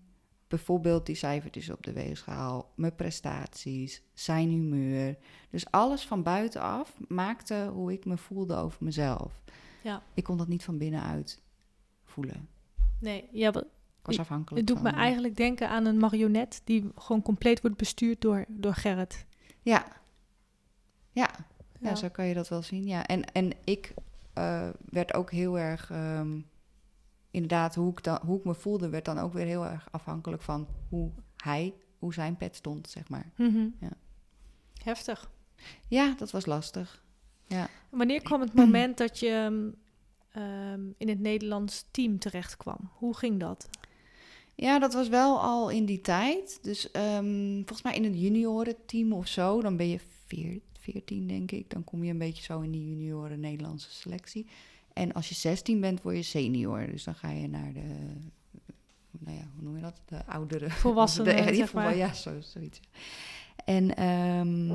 bijvoorbeeld 0.48 1.06
die 1.06 1.14
cijfertjes 1.14 1.70
op 1.70 1.82
de 1.82 1.92
weegschaal, 1.92 2.72
mijn 2.76 2.94
prestaties, 2.94 4.02
zijn 4.14 4.48
humeur. 4.48 5.16
Dus 5.50 5.70
alles 5.70 6.06
van 6.06 6.22
buitenaf 6.22 6.96
maakte 7.08 7.70
hoe 7.72 7.92
ik 7.92 8.04
me 8.04 8.16
voelde 8.16 8.56
over 8.56 8.84
mezelf. 8.84 9.42
Ja. 9.82 10.02
Ik 10.14 10.24
kon 10.24 10.36
dat 10.36 10.48
niet 10.48 10.64
van 10.64 10.78
binnenuit 10.78 11.42
voelen. 12.04 12.48
Nee, 13.00 13.28
ja, 13.32 13.48
Ik 13.48 13.64
was 14.02 14.18
afhankelijk 14.18 14.68
het 14.68 14.76
doet 14.76 14.84
me 14.84 14.90
van, 14.90 14.98
eigenlijk 14.98 15.36
denken 15.36 15.68
aan 15.68 15.86
een 15.86 15.98
marionet 15.98 16.60
die 16.64 16.90
gewoon 16.94 17.22
compleet 17.22 17.60
wordt 17.60 17.76
bestuurd 17.76 18.20
door, 18.20 18.44
door 18.48 18.74
Gerrit. 18.74 19.26
Ja. 19.62 19.86
Ja, 21.12 21.30
ja. 21.80 21.88
Ja. 21.88 21.94
zo 21.94 22.08
kan 22.08 22.26
je 22.26 22.34
dat 22.34 22.48
wel 22.48 22.62
zien. 22.62 22.86
Ja. 22.86 23.06
En, 23.06 23.32
en 23.32 23.52
ik 23.64 23.94
eh, 24.32 24.68
werd 24.90 25.14
ook 25.14 25.30
heel 25.30 25.58
erg, 25.58 25.90
ehm, 25.90 26.38
inderdaad, 27.30 27.74
hoe 27.74 27.90
ik, 27.90 28.02
dan, 28.02 28.18
hoe 28.24 28.38
ik 28.38 28.44
me 28.44 28.54
voelde, 28.54 28.88
werd 28.88 29.04
dan 29.04 29.18
ook 29.18 29.32
weer 29.32 29.46
heel 29.46 29.66
erg 29.66 29.88
afhankelijk 29.90 30.42
van 30.42 30.66
hoe 30.88 31.10
hij, 31.36 31.74
hoe 31.98 32.14
zijn 32.14 32.36
pet 32.36 32.56
stond, 32.56 32.90
zeg 32.90 33.08
maar. 33.08 33.30
Mhm. 33.36 33.68
Ja. 33.80 33.90
Heftig. 34.82 35.30
Ja, 35.88 36.14
dat 36.18 36.30
was 36.30 36.46
lastig. 36.46 37.04
En 37.48 37.68
Wanneer 37.90 38.22
kwam 38.22 38.40
het 38.40 38.54
moment 38.54 38.98
dat 38.98 39.18
je 39.18 39.28
ehm, 39.28 39.70
ehm, 40.44 40.80
in 40.96 41.08
het 41.08 41.20
Nederlands 41.20 41.84
team 41.90 42.18
terecht 42.18 42.56
kwam? 42.56 42.90
Hoe 42.92 43.16
ging 43.16 43.40
dat? 43.40 43.68
Ja, 44.54 44.78
dat 44.78 44.92
was 44.94 45.08
wel 45.08 45.40
al 45.40 45.70
in 45.70 45.84
die 45.84 46.00
tijd. 46.00 46.58
Dus 46.62 46.88
volgens 47.54 47.82
mij 47.82 47.94
in 47.94 48.04
het 48.04 48.20
juniorenteam 48.20 49.12
of 49.12 49.26
zo, 49.26 49.60
dan 49.60 49.76
ben 49.76 49.88
je 49.88 50.00
veer- 50.26 50.60
14, 50.92 51.26
denk 51.26 51.50
ik. 51.50 51.70
Dan 51.70 51.84
kom 51.84 52.04
je 52.04 52.10
een 52.10 52.18
beetje 52.18 52.42
zo 52.42 52.60
in 52.60 52.70
die 52.70 52.88
junioren 52.88 53.40
Nederlandse 53.40 53.90
selectie. 53.90 54.46
En 54.92 55.12
als 55.12 55.28
je 55.28 55.34
16 55.34 55.80
bent, 55.80 56.02
word 56.02 56.16
je 56.16 56.22
senior. 56.22 56.86
Dus 56.86 57.04
dan 57.04 57.14
ga 57.14 57.30
je 57.30 57.48
naar 57.48 57.72
de, 57.72 57.86
nou 59.18 59.36
ja, 59.36 59.44
hoe 59.54 59.64
noem 59.64 59.76
je 59.76 59.82
dat? 59.82 60.00
De 60.04 60.26
oudere... 60.26 60.70
Volwassenen, 60.70 61.36
de, 61.46 61.54
zeg 61.54 61.72
maar. 61.72 61.96
Ja, 61.96 62.12
zo, 62.12 62.40
zoiets. 62.40 62.80
En 63.64 63.96
ehm, 63.96 64.68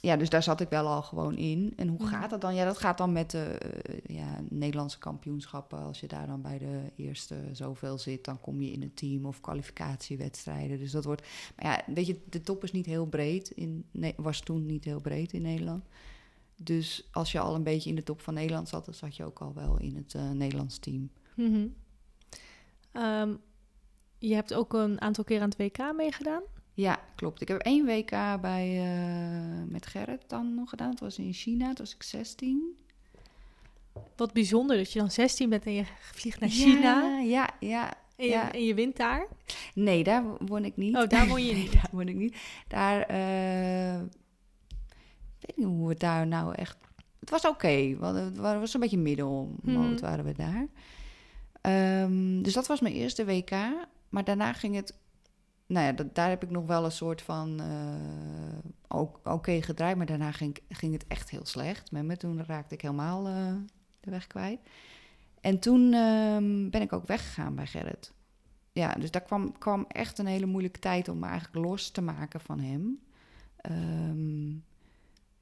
ja, 0.00 0.16
dus 0.16 0.28
daar 0.28 0.42
zat 0.42 0.60
ik 0.60 0.68
wel 0.68 0.86
al 0.86 1.02
gewoon 1.02 1.36
in. 1.36 1.72
En 1.76 1.88
hoe 1.88 1.98
Mhm. 1.98 2.08
gaat 2.08 2.30
dat 2.30 2.40
dan? 2.40 2.54
Ja, 2.54 2.64
dat 2.64 2.78
gaat 2.78 2.98
dan 2.98 3.12
met 3.12 3.30
de 3.30 3.42
eh, 3.44 4.16
ja, 4.16 4.40
Nederlandse 4.48 4.98
kampioenschappen. 4.98 5.78
Als 5.78 6.00
je 6.00 6.06
daar 6.08 6.26
dan 6.26 6.42
bij 6.42 6.58
de 6.58 6.80
eerste 6.96 7.36
zoveel 7.52 7.98
zit, 7.98 8.24
dan 8.24 8.40
kom 8.40 8.60
je 8.62 8.70
in 8.72 8.82
een 8.82 8.94
team 8.94 9.24
of 9.26 9.40
kwalificatiewedstrijden. 9.40 10.78
Dus 10.78 10.90
dat 10.90 11.04
wordt. 11.04 11.26
Maar 11.56 11.64
ja, 11.86 11.94
weet 11.94 12.06
je, 12.06 12.20
de 12.28 12.40
top 12.40 12.64
is 12.64 12.72
niet 12.72 12.86
heel 12.86 13.06
breed. 13.06 13.50
In, 13.50 13.84
nee, 13.90 14.14
was 14.16 14.40
toen 14.40 14.66
niet 14.66 14.84
heel 14.84 15.00
breed 15.00 15.32
in 15.32 15.42
Nederland. 15.42 15.84
Dus 16.62 17.08
als 17.12 17.32
je 17.32 17.40
al 17.40 17.54
een 17.54 17.62
beetje 17.62 17.90
in 17.90 17.96
de 17.96 18.02
top 18.02 18.20
van 18.20 18.34
Nederland 18.34 18.68
zat, 18.68 18.84
dan 18.84 18.94
zat 18.94 19.16
je 19.16 19.24
ook 19.24 19.38
al 19.40 19.54
wel 19.54 19.78
in 19.78 19.96
het 19.96 20.14
eh 20.14 20.30
Nederlands 20.30 20.78
team. 20.78 21.10
Mhm. 21.34 21.66
Ehm, 22.92 23.34
je 24.18 24.34
hebt 24.34 24.54
ook 24.54 24.72
een 24.72 25.00
aantal 25.00 25.24
keer 25.24 25.40
aan 25.40 25.48
het 25.48 25.58
WK 25.58 25.92
meegedaan. 25.96 26.42
Ja, 26.80 26.98
klopt. 27.14 27.40
Ik 27.40 27.48
heb 27.48 27.60
één 27.60 27.84
WK 27.86 28.10
bij, 28.40 28.78
eh, 28.78 29.62
met 29.68 29.86
Gerrit 29.86 30.22
dan 30.26 30.54
nog 30.54 30.68
gedaan. 30.70 30.90
Dat 30.90 31.00
was 31.00 31.18
in 31.18 31.32
China, 31.32 31.66
toen 31.66 31.74
was 31.84 31.94
ik 31.94 32.02
16. 32.02 32.76
Wat 34.16 34.32
bijzonder 34.32 34.76
dat 34.76 34.92
je 34.92 34.98
dan 34.98 35.10
16 35.10 35.48
bent 35.48 35.64
en 35.66 35.72
je 35.72 35.84
vliegt 36.00 36.40
naar 36.40 36.48
China 36.48 36.80
Ja, 36.80 37.18
ja, 37.18 37.50
ja. 37.60 37.92
en, 38.16 38.24
je, 38.26 38.30
ja. 38.30 38.52
en 38.52 38.64
je 38.64 38.74
wint 38.74 38.96
daar. 38.96 39.26
Nee, 39.74 40.04
daar 40.04 40.24
wo- 40.24 40.36
won 40.46 40.64
ik 40.64 40.76
niet. 40.76 40.96
Oh, 40.96 41.08
daar 41.08 41.28
won 41.28 41.44
je 41.44 41.52
Nee, 41.52 41.62
niet. 41.62 41.72
daar 41.72 41.88
won 41.92 42.08
ik 42.08 42.16
niet. 42.16 42.36
Daar, 42.68 43.00
ik 45.40 45.46
weet 45.46 45.56
niet 45.56 45.66
hoe 45.66 45.88
we 45.88 45.94
daar 45.94 46.26
nou 46.26 46.54
echt... 46.54 46.76
Het 47.20 47.30
was 47.30 47.46
oké, 47.46 47.96
want 47.98 48.16
het 48.16 48.36
wa- 48.36 48.58
was 48.58 48.74
een 48.74 48.80
beetje 48.80 48.98
middelmoot 48.98 49.62
Mhm. 49.62 49.98
waren 50.00 50.24
we 50.24 50.32
daar. 50.32 50.66
Ehm, 51.60 52.42
dus 52.42 52.52
dat 52.52 52.66
was 52.66 52.80
mijn 52.80 52.94
eerste 52.94 53.24
WK. 53.24 53.50
Maar 54.08 54.24
daarna 54.24 54.52
ging 54.52 54.74
het... 54.74 54.94
Nou 55.70 55.86
ja, 55.86 56.04
daar 56.12 56.28
heb 56.28 56.42
ik 56.42 56.50
nog 56.50 56.66
wel 56.66 56.84
een 56.84 56.92
soort 56.92 57.22
van... 57.22 57.60
ook 58.88 59.20
oké 59.24 59.62
gedraaid, 59.62 59.96
maar 59.96 60.06
daarna 60.06 60.32
ging, 60.32 60.58
ging 60.68 60.92
het 60.92 61.06
echt 61.06 61.30
heel 61.30 61.46
slecht 61.46 61.92
met 61.92 62.04
me. 62.04 62.16
Toen 62.16 62.44
raakte 62.44 62.74
ik 62.74 62.80
helemaal 62.80 63.26
eh, 63.26 63.54
de 64.00 64.10
weg 64.10 64.26
kwijt. 64.26 64.60
En 65.40 65.58
toen 65.58 65.92
ehm, 65.92 66.70
ben 66.70 66.80
ik 66.80 66.92
ook 66.92 67.06
weggegaan 67.06 67.54
bij 67.54 67.66
Gerrit 67.66 68.12
ja, 68.72 68.92
dus 68.94 69.10
daar 69.10 69.22
kwam, 69.22 69.58
kwam 69.58 69.84
echt 69.88 70.18
een 70.18 70.26
hele 70.26 70.46
moeilijke 70.46 70.78
tijd 70.78 71.08
om 71.08 71.18
me 71.18 71.26
eigenlijk 71.26 71.66
los 71.66 71.90
te 71.90 72.00
maken 72.00 72.40
van 72.40 72.60
hem. 72.60 73.00
Ehm, 73.56 74.50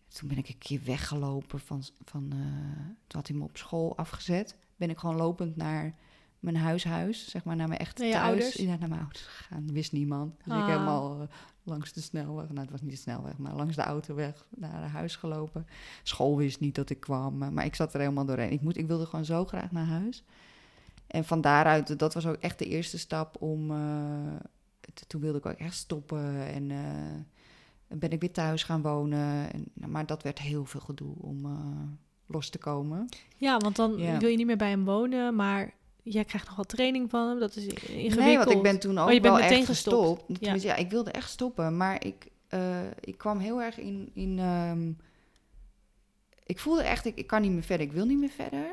toen 0.09 0.29
ben 0.29 0.39
ik 0.39 0.49
een 0.49 0.59
keer 0.59 0.81
weggelopen 0.85 1.61
van, 1.61 1.83
van 2.05 2.33
eh, 2.33 2.39
toen 3.07 3.21
had 3.21 3.29
hij 3.29 3.37
me 3.37 3.45
op 3.45 3.57
school 3.57 3.97
afgezet. 3.97 4.57
Ben 4.77 4.91
ik 4.91 4.99
gewoon 4.99 5.17
lopend 5.17 5.57
naar 5.57 5.95
mijn 6.41 6.57
huishuis, 6.57 7.29
zeg 7.29 7.45
maar 7.45 7.57
naar 7.57 7.69
mijn 7.69 7.81
echte 7.81 8.03
Naar 8.03 8.13
thuis. 8.13 8.25
ouders? 8.27 8.55
Ja, 8.55 8.77
naar 8.77 8.89
mijn 8.89 9.01
ouders 9.01 9.23
gegaan. 9.23 9.73
Wist 9.73 9.93
niemand. 9.93 10.35
Dus 10.37 10.55
ik 10.55 10.61
Ah. 10.61 10.67
helemaal 10.67 11.21
eh, 11.21 11.27
langs 11.63 11.93
de 11.93 12.01
snelweg, 12.01 12.49
nou 12.49 12.61
het 12.61 12.71
was 12.71 12.81
niet 12.83 12.91
de 12.91 12.97
snelweg, 12.97 13.39
maar 13.39 13.55
langs 13.55 13.77
de 13.77 13.83
autoweg 13.83 14.47
naar 14.57 14.89
huis 14.89 15.17
gelopen. 15.17 15.67
School 16.03 16.37
wist 16.37 16.61
niet 16.61 16.75
dat 16.75 16.91
ik 16.91 17.01
kwam, 17.01 17.43
eh, 17.43 17.49
maar 17.49 17.65
ik 17.65 17.75
zat 17.75 17.95
er 17.95 18.01
helemaal 18.01 18.25
doorheen. 18.27 18.51
Ik, 18.53 18.61
moet, 18.63 18.77
ik 18.77 18.87
wilde 18.87 19.07
gewoon 19.07 19.25
zo 19.25 19.45
graag 19.45 19.71
naar 19.73 19.87
huis. 19.87 20.25
En 21.07 21.25
van 21.25 21.41
daaruit, 21.41 21.99
dat 21.99 22.15
was 22.15 22.27
ook 22.27 22.37
echt 22.37 22.59
de 22.59 22.67
eerste 22.67 22.99
stap 22.99 23.43
om. 23.43 23.71
eh, 23.71 23.77
toen 25.07 25.21
wilde 25.21 25.39
ik 25.39 25.47
ook 25.47 25.53
echt 25.59 25.75
stoppen 25.75 26.47
en 26.47 26.71
eh, 26.71 27.99
ben 27.99 28.11
ik 28.11 28.21
weer 28.21 28.33
thuis 28.33 28.63
gaan 28.63 28.83
wonen. 28.83 29.53
En, 29.53 29.65
nou, 29.75 29.91
maar 29.91 30.07
dat 30.07 30.23
werd 30.23 30.39
heel 30.39 30.65
veel 30.65 30.81
gedoe 30.81 31.15
om 31.19 31.45
eh, 31.45 31.51
los 32.27 32.51
te 32.51 32.59
komen. 32.59 33.09
Ja, 33.37 33.57
want 33.59 33.77
dan 33.77 33.99
Ja. 33.99 34.19
wil 34.19 34.29
je 34.29 34.37
niet 34.37 34.47
meer 34.47 34.57
bij 34.57 34.71
hem 34.71 34.85
wonen, 34.85 35.35
maar 35.37 35.73
jij 36.09 36.25
krijgt 36.25 36.47
nog 36.47 36.57
wat 36.57 36.69
training 36.69 37.11
van 37.11 37.29
hem. 37.29 37.39
Dat 37.39 37.57
is 37.57 37.67
ingewikkeld. 37.67 38.19
Nee, 38.25 38.37
want 38.37 38.51
ik 38.51 38.63
ben 38.63 38.79
toen 38.79 38.99
ook 38.99 39.05
Oh, 39.05 39.11
bent 39.11 39.23
wel 39.23 39.39
echt 39.39 39.65
gestopt. 39.65 40.25
Ja. 40.63 40.75
ik 40.77 40.91
wilde 40.91 41.11
echt 41.11 41.31
stoppen, 41.31 41.77
maar 41.77 42.05
ik, 42.05 42.27
eh, 42.49 42.81
ik 43.01 43.19
kwam 43.19 43.39
heel 43.39 43.63
erg 43.63 43.79
in. 43.79 44.11
in 44.15 44.39
ehm, 44.39 44.93
ik 46.47 46.59
voelde 46.59 46.83
echt, 46.83 47.05
ik, 47.05 47.17
ik 47.17 47.27
kan 47.27 47.43
niet 47.43 47.53
meer 47.53 47.63
verder, 47.63 47.87
ik 47.87 47.93
wil 47.93 48.07
niet 48.07 48.19
meer 48.19 48.29
verder. 48.29 48.67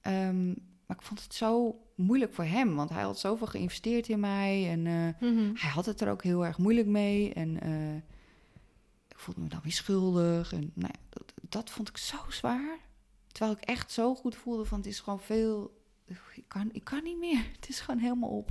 Ehm, 0.00 0.46
maar 0.86 0.96
ik 0.96 1.02
vond 1.02 1.22
het 1.22 1.34
zo 1.34 1.80
moeilijk 1.94 2.34
voor 2.34 2.44
hem, 2.44 2.74
want 2.74 2.90
hij 2.90 3.02
had 3.02 3.18
zoveel 3.18 3.46
geïnvesteerd 3.46 4.08
in 4.08 4.20
mij 4.20 4.68
en 4.70 4.86
eh, 4.86 5.28
Mhm. 5.30 5.50
hij 5.54 5.70
had 5.70 5.86
het 5.86 6.00
er 6.00 6.10
ook 6.10 6.22
heel 6.22 6.46
erg 6.46 6.58
moeilijk 6.58 6.86
mee. 6.86 7.32
En 7.32 7.60
eh, 7.60 7.94
ik 9.08 9.18
voelde 9.18 9.40
me 9.40 9.48
dan 9.48 9.60
weer 9.62 9.72
schuldig. 9.72 10.52
En 10.52 10.70
nou 10.74 10.92
ja, 10.92 11.00
dat, 11.08 11.32
dat 11.48 11.70
vond 11.70 11.88
ik 11.88 11.96
zo 11.96 12.16
zwaar. 12.28 12.78
Terwijl 13.32 13.56
ik 13.60 13.64
echt 13.64 13.92
zo 13.92 14.14
goed 14.14 14.34
voelde 14.36 14.64
van 14.64 14.78
het 14.78 14.86
is 14.86 15.00
gewoon 15.00 15.20
veel... 15.20 15.76
Ik 16.08 16.44
kan, 16.48 16.68
ik 16.72 16.84
kan 16.84 17.02
niet 17.02 17.18
meer. 17.18 17.44
Het 17.60 17.68
is 17.68 17.80
gewoon 17.80 18.00
helemaal 18.00 18.30
op. 18.30 18.50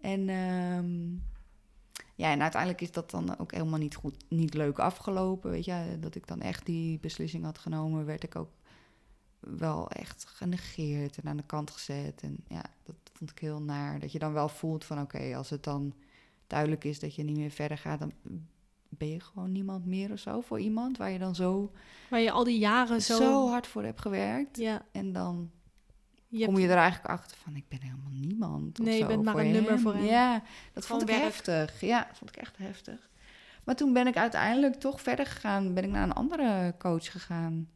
En 0.00 0.28
ehm, 0.28 1.12
ja, 2.14 2.30
en 2.30 2.42
uiteindelijk 2.42 2.80
is 2.80 2.92
dat 2.92 3.10
dan 3.10 3.38
ook 3.38 3.52
helemaal 3.52 3.78
niet 3.78 3.94
goed, 3.94 4.24
niet 4.28 4.54
leuk 4.54 4.78
afgelopen. 4.78 5.50
Weet 5.50 5.64
je, 5.64 5.96
dat 6.00 6.14
ik 6.14 6.26
dan 6.26 6.40
echt 6.40 6.66
die 6.66 6.98
beslissing 6.98 7.44
had 7.44 7.58
genomen, 7.58 8.04
werd 8.04 8.22
ik 8.22 8.36
ook 8.36 8.50
wel 9.40 9.90
echt 9.90 10.24
genegeerd 10.24 11.18
en 11.18 11.28
aan 11.28 11.36
de 11.36 11.46
kant 11.46 11.70
gezet. 11.70 12.22
En 12.22 12.36
ja, 12.48 12.62
dat 12.82 12.96
vond 13.12 13.30
ik 13.30 13.38
heel 13.38 13.62
naar. 13.62 14.00
Dat 14.00 14.12
je 14.12 14.18
dan 14.18 14.32
wel 14.32 14.48
voelt 14.48 14.84
van 14.84 15.00
oké, 15.00 15.36
als 15.36 15.50
het 15.50 15.62
dan 15.62 15.94
duidelijk 16.46 16.84
is 16.84 17.00
dat 17.00 17.14
je 17.14 17.22
niet 17.22 17.36
meer 17.36 17.50
verder 17.50 17.78
gaat, 17.78 17.98
dan 17.98 18.12
ben 18.88 19.08
je 19.08 19.20
gewoon 19.20 19.52
niemand 19.52 19.86
meer 19.86 20.12
of 20.12 20.18
zo 20.18 20.40
voor 20.40 20.60
iemand 20.60 20.96
waar 20.96 21.10
je 21.10 21.18
dan 21.18 21.34
zo, 21.34 21.72
Waar 22.10 22.20
je 22.20 22.30
al 22.30 22.44
die 22.44 22.58
jaren 22.58 23.02
zo... 23.02 23.16
zo, 23.16 23.48
hard 23.48 23.66
voor 23.66 23.82
hebt 23.82 24.00
gewerkt. 24.00 24.56
Ja, 24.56 24.86
En 24.92 25.12
dan 25.12 25.50
je 26.30 26.44
kom 26.46 26.58
je 26.58 26.68
er 26.68 26.76
eigenlijk 26.76 27.08
achter 27.08 27.36
van 27.36 27.56
ik 27.56 27.68
ben 27.68 27.82
helemaal 27.82 28.10
niemand. 28.20 28.80
of 28.80 28.84
Nee, 28.86 28.94
je 28.94 29.00
zo 29.00 29.06
bent 29.06 29.22
maar 29.22 29.36
een 29.36 29.50
nummer 29.50 29.78
voor 29.80 29.94
hem. 29.94 30.04
Ja, 30.04 30.42
dat 30.72 30.84
Gewoon 30.86 31.00
vond 31.00 31.10
ik 31.10 31.16
werk. 31.16 31.32
heftig. 31.32 31.80
Ja, 31.80 32.04
dat 32.08 32.18
vond 32.18 32.30
ik 32.30 32.36
echt 32.36 32.56
heftig. 32.56 33.08
Maar 33.64 33.76
toen 33.76 33.92
ben 33.92 34.06
ik 34.06 34.16
uiteindelijk 34.16 34.74
toch 34.74 35.00
verder 35.00 35.26
gegaan. 35.26 35.74
Ben 35.74 35.84
ik 35.84 35.90
naar 35.90 36.02
een 36.02 36.12
andere 36.12 36.74
coach 36.78 37.10
gegaan. 37.10 37.68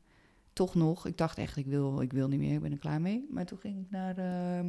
Toch 0.52 0.74
nog. 0.74 1.06
Ik 1.06 1.18
dacht 1.18 1.38
echt, 1.38 1.56
ik 1.56 1.66
wil, 1.66 2.00
ik 2.00 2.12
wil 2.12 2.28
niet 2.28 2.38
meer. 2.38 2.54
Ik 2.54 2.60
ben 2.62 2.72
er 2.72 2.78
klaar 2.78 3.00
mee. 3.00 3.26
Maar 3.30 3.44
toen 3.44 3.58
ging 3.58 3.80
ik 3.80 3.90
naar 3.90 4.16
ehm, 4.18 4.68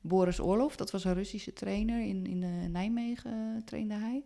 Boris 0.00 0.40
Orlov. 0.40 0.74
Dat 0.74 0.90
was 0.90 1.04
een 1.04 1.14
Russische 1.14 1.52
trainer. 1.52 2.00
In, 2.06 2.26
in 2.26 2.42
eh, 2.42 2.68
Nijmegen 2.70 3.62
trainde 3.64 3.94
hij. 3.94 4.24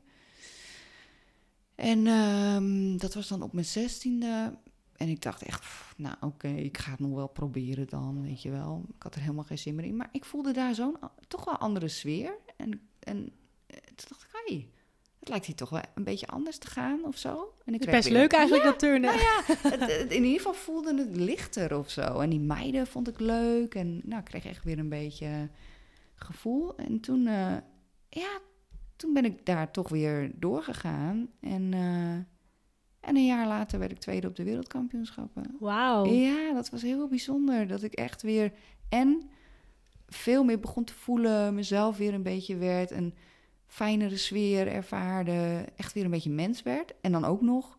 En 1.75 2.07
ehm, 2.07 2.97
dat 2.97 3.15
was 3.15 3.29
dan 3.29 3.43
op 3.43 3.53
mijn 3.53 3.67
zestiende. 3.67 4.55
En 4.97 5.09
ik 5.09 5.23
dacht 5.23 5.43
echt, 5.43 5.61
pff, 5.61 5.95
nou 5.97 6.17
oké, 6.21 6.49
ik 6.49 6.79
ga 6.79 6.91
het 6.91 7.01
nog 7.01 7.15
wel 7.15 7.29
proberen 7.29 7.87
dan, 7.89 8.23
weet 8.23 8.43
je 8.43 8.51
wel. 8.51 8.85
Ik 8.97 9.03
had 9.03 9.15
er 9.15 9.21
helemaal 9.21 9.45
geen 9.45 9.59
zin 9.59 9.75
meer 9.75 9.85
in. 9.85 9.97
Maar 9.97 10.09
ik 10.13 10.25
voelde 10.25 10.53
daar 10.53 10.75
zo'n 10.75 10.97
toch 11.29 11.45
wel 11.45 11.57
andere 11.57 11.89
sfeer. 11.89 12.35
En, 12.57 12.81
en 13.01 13.33
eh, 13.67 13.77
toen 13.95 14.07
dacht 14.09 14.23
ik, 14.23 14.29
hé, 14.47 14.69
het 15.19 15.29
lijkt 15.29 15.47
hier 15.47 15.55
toch 15.55 15.69
wel 15.71 15.81
een 15.95 16.05
beetje 16.05 16.27
anders 16.27 16.59
te 16.59 16.67
gaan 16.67 17.05
of 17.05 17.17
zo. 17.17 17.55
En 17.65 17.75
ik 17.75 17.81
Het 17.81 17.89
is 17.89 17.95
best 17.95 18.09
weer- 18.09 18.19
leuk 18.19 18.33
eigenlijk 18.33 18.65
Ja, 18.65 18.71
dat 18.71 18.79
turnen. 18.79 19.01
nou 19.15 19.19
ja, 19.21 19.43
het, 19.47 19.81
het- 19.81 20.13
in 20.13 20.23
ieder 20.25 20.37
geval 20.39 20.55
voelde 20.55 20.99
het 20.99 21.17
lichter 21.17 21.79
of 21.79 21.91
zo. 21.91 22.19
En 22.21 22.31
die 22.31 22.41
meiden 22.41 22.87
vond 22.87 23.09
ik 23.09 23.21
leuk. 23.21 23.75
En 23.75 24.01
nou, 24.05 24.19
ik 24.21 24.25
kreeg 24.25 24.45
echt 24.45 24.65
weer 24.65 24.79
een 24.79 24.89
beetje 24.89 25.49
gevoel. 26.15 26.77
En 26.77 27.01
toen, 27.01 27.27
eh, 27.27 27.57
ja, 28.09 28.39
toen 28.97 29.13
ben 29.15 29.25
ik 29.25 29.47
daar 29.47 29.71
toch 29.71 29.89
weer 29.89 30.31
doorgegaan. 30.35 31.29
En, 31.41 31.73
eh, 31.75 32.34
en 33.05 33.17
een 33.17 33.27
jaar 33.27 33.47
later 33.47 33.79
werd 33.79 33.91
ik 33.91 33.99
tweede 33.99 34.27
op 34.27 34.37
de 34.37 34.45
wereldkampioenschappen. 34.45 35.57
Wauw. 35.61 36.07
Ja, 36.07 36.53
dat 36.53 36.71
was 36.71 36.83
heel 36.83 37.09
bijzonder. 37.09 37.67
Dat 37.67 37.83
ik 37.83 37.93
echt 37.93 38.23
weer 38.23 38.53
en 38.89 39.31
veel 40.09 40.45
meer 40.45 40.61
begon 40.61 40.85
te 40.85 40.95
voelen, 40.95 41.55
mezelf 41.55 41.97
weer 41.97 42.15
een 42.15 42.23
beetje 42.23 42.57
werd, 42.57 42.91
een 42.91 43.15
fijnere 43.67 44.17
sfeer 44.17 44.67
ervaarde, 44.67 45.65
echt 45.77 45.93
weer 45.93 46.05
een 46.05 46.11
beetje 46.11 46.31
mens 46.31 46.63
werd. 46.63 46.93
En 47.01 47.13
dan 47.13 47.25
ook 47.25 47.41
nog 47.41 47.79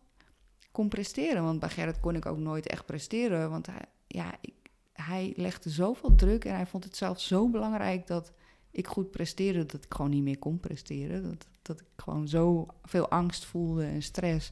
kon 0.72 0.88
presteren. 0.88 1.42
Want 1.42 1.60
bij 1.60 1.68
Gerrit 1.68 2.00
kon 2.00 2.14
ik 2.14 2.26
ook 2.26 2.38
nooit 2.38 2.66
echt 2.66 2.86
presteren. 2.86 3.50
Want 3.50 3.66
hij, 3.66 3.84
ja, 4.06 4.34
ik, 4.40 4.54
hij 4.92 5.32
legde 5.36 5.70
zoveel 5.70 6.14
druk 6.14 6.44
en 6.44 6.54
hij 6.54 6.66
vond 6.66 6.84
het 6.84 6.96
zelf 6.96 7.20
zo 7.20 7.48
belangrijk 7.48 8.06
dat 8.06 8.32
ik 8.70 8.86
goed 8.86 9.10
presteerde, 9.10 9.66
dat 9.66 9.84
ik 9.84 9.94
gewoon 9.94 10.10
niet 10.10 10.22
meer 10.22 10.38
kon 10.38 10.60
presteren. 10.60 11.22
Dat, 11.22 11.46
dat 11.62 11.80
ik 11.80 11.86
gewoon 11.96 12.28
zo 12.28 12.66
veel 12.82 13.08
angst 13.08 13.44
voelde 13.44 13.84
en 13.84 14.02
stress, 14.02 14.50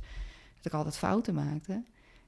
dat 0.64 0.72
ik 0.72 0.78
altijd 0.78 0.96
fouten 0.96 1.34
maakte. 1.34 1.82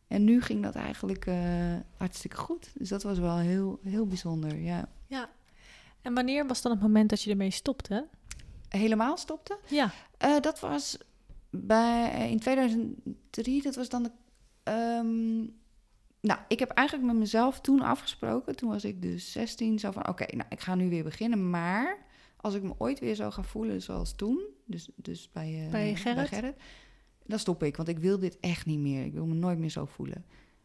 En 0.09 0.25
nu 0.25 0.43
ging 0.43 0.63
dat 0.63 0.75
eigenlijk 0.75 1.27
eh, 1.27 1.75
hartstikke 1.97 2.37
goed. 2.37 2.71
Dus 2.75 2.89
dat 2.89 3.03
was 3.03 3.19
wel 3.19 3.37
heel, 3.37 3.81
heel 3.83 4.07
bijzonder, 4.07 4.57
ja. 4.57 4.89
Ja. 5.07 5.31
En 6.03 6.15
wanneer 6.15 6.47
was 6.47 6.63
dan 6.63 6.73
het 6.73 6.81
moment 6.81 7.11
dat 7.11 7.23
je 7.23 7.31
ermee 7.31 7.51
stopte? 7.51 8.09
helemaal 8.69 9.17
stopte. 9.17 9.59
Ja. 9.69 9.91
Eh, 10.19 10.41
dat 10.41 10.61
was 10.61 10.99
bij, 11.51 12.31
in 12.31 12.41
2003, 12.41 13.63
dat 13.63 13.75
was 13.75 13.89
dan 13.89 14.03
de... 14.03 14.11
ehm, 14.63 15.37
nou, 16.21 16.41
ik 16.49 16.59
heb 16.59 16.71
eigenlijk 16.71 17.09
met 17.09 17.17
mezelf 17.17 17.61
toen 17.61 17.81
afgesproken, 17.81 18.57
toen 18.57 18.71
was 18.71 18.85
ik 18.85 19.03
dus 19.03 19.33
16, 19.33 19.79
zo 19.79 19.91
van 19.91 20.09
oké, 20.09 20.37
nou, 20.37 20.49
ik 20.49 20.61
ga 20.61 20.75
nu 20.75 20.89
weer 20.89 21.05
beginnen, 21.05 21.51
maar 21.51 21.99
als 22.37 22.55
ik 22.55 22.63
me 22.63 22.75
ooit 22.79 22.99
weer 22.99 23.17
zou 23.17 23.33
gaan 23.33 23.45
voelen 23.45 23.83
zoals 23.83 24.15
toen, 24.15 24.41
dus, 24.65 24.89
dus 24.95 25.31
bij, 25.33 25.65
eh, 25.65 25.71
Bij 25.71 25.97
Gerrit? 25.97 26.57
Dan 27.27 27.39
stop 27.39 27.63
ik, 27.63 27.77
want 27.77 27.89
ik 27.89 27.99
wil 27.99 28.19
dit 28.19 28.41
echt 28.41 28.67
niet 28.67 28.79
meer. 28.79 29.05
Ik 29.05 29.13
wil 29.13 29.27
me 29.27 29.35
nooit 29.35 29.59
meer 29.59 29.71
zo 29.71 29.85
voelen. 29.85 30.25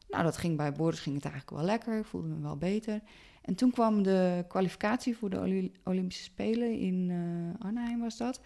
Nou, 0.09 0.23
dat 0.23 0.37
ging 0.37 0.57
bij 0.57 0.71
Boris 0.71 0.99
ging 0.99 1.15
het 1.15 1.25
eigenlijk 1.25 1.55
wel 1.55 1.65
lekker, 1.65 1.97
ik 1.97 2.05
voelde 2.05 2.27
me 2.27 2.41
wel 2.41 2.57
beter. 2.57 3.01
En 3.41 3.55
toen 3.55 3.71
kwam 3.71 4.03
de 4.03 4.45
kwalificatie 4.47 5.17
voor 5.17 5.29
de 5.29 5.71
Olympische 5.83 6.23
Spelen 6.23 6.79
in 6.79 7.09
eh 7.09 7.65
Arnhem 7.65 7.99
was 7.99 8.17
dat. 8.17 8.41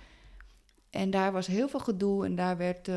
En 0.90 1.10
daar 1.10 1.32
was 1.32 1.48
heel 1.48 1.68
veel 1.68 1.80
gedoe 1.80 2.26
en 2.26 2.36
daar 2.36 2.58
werd... 2.58 2.88
eh, 2.88 2.96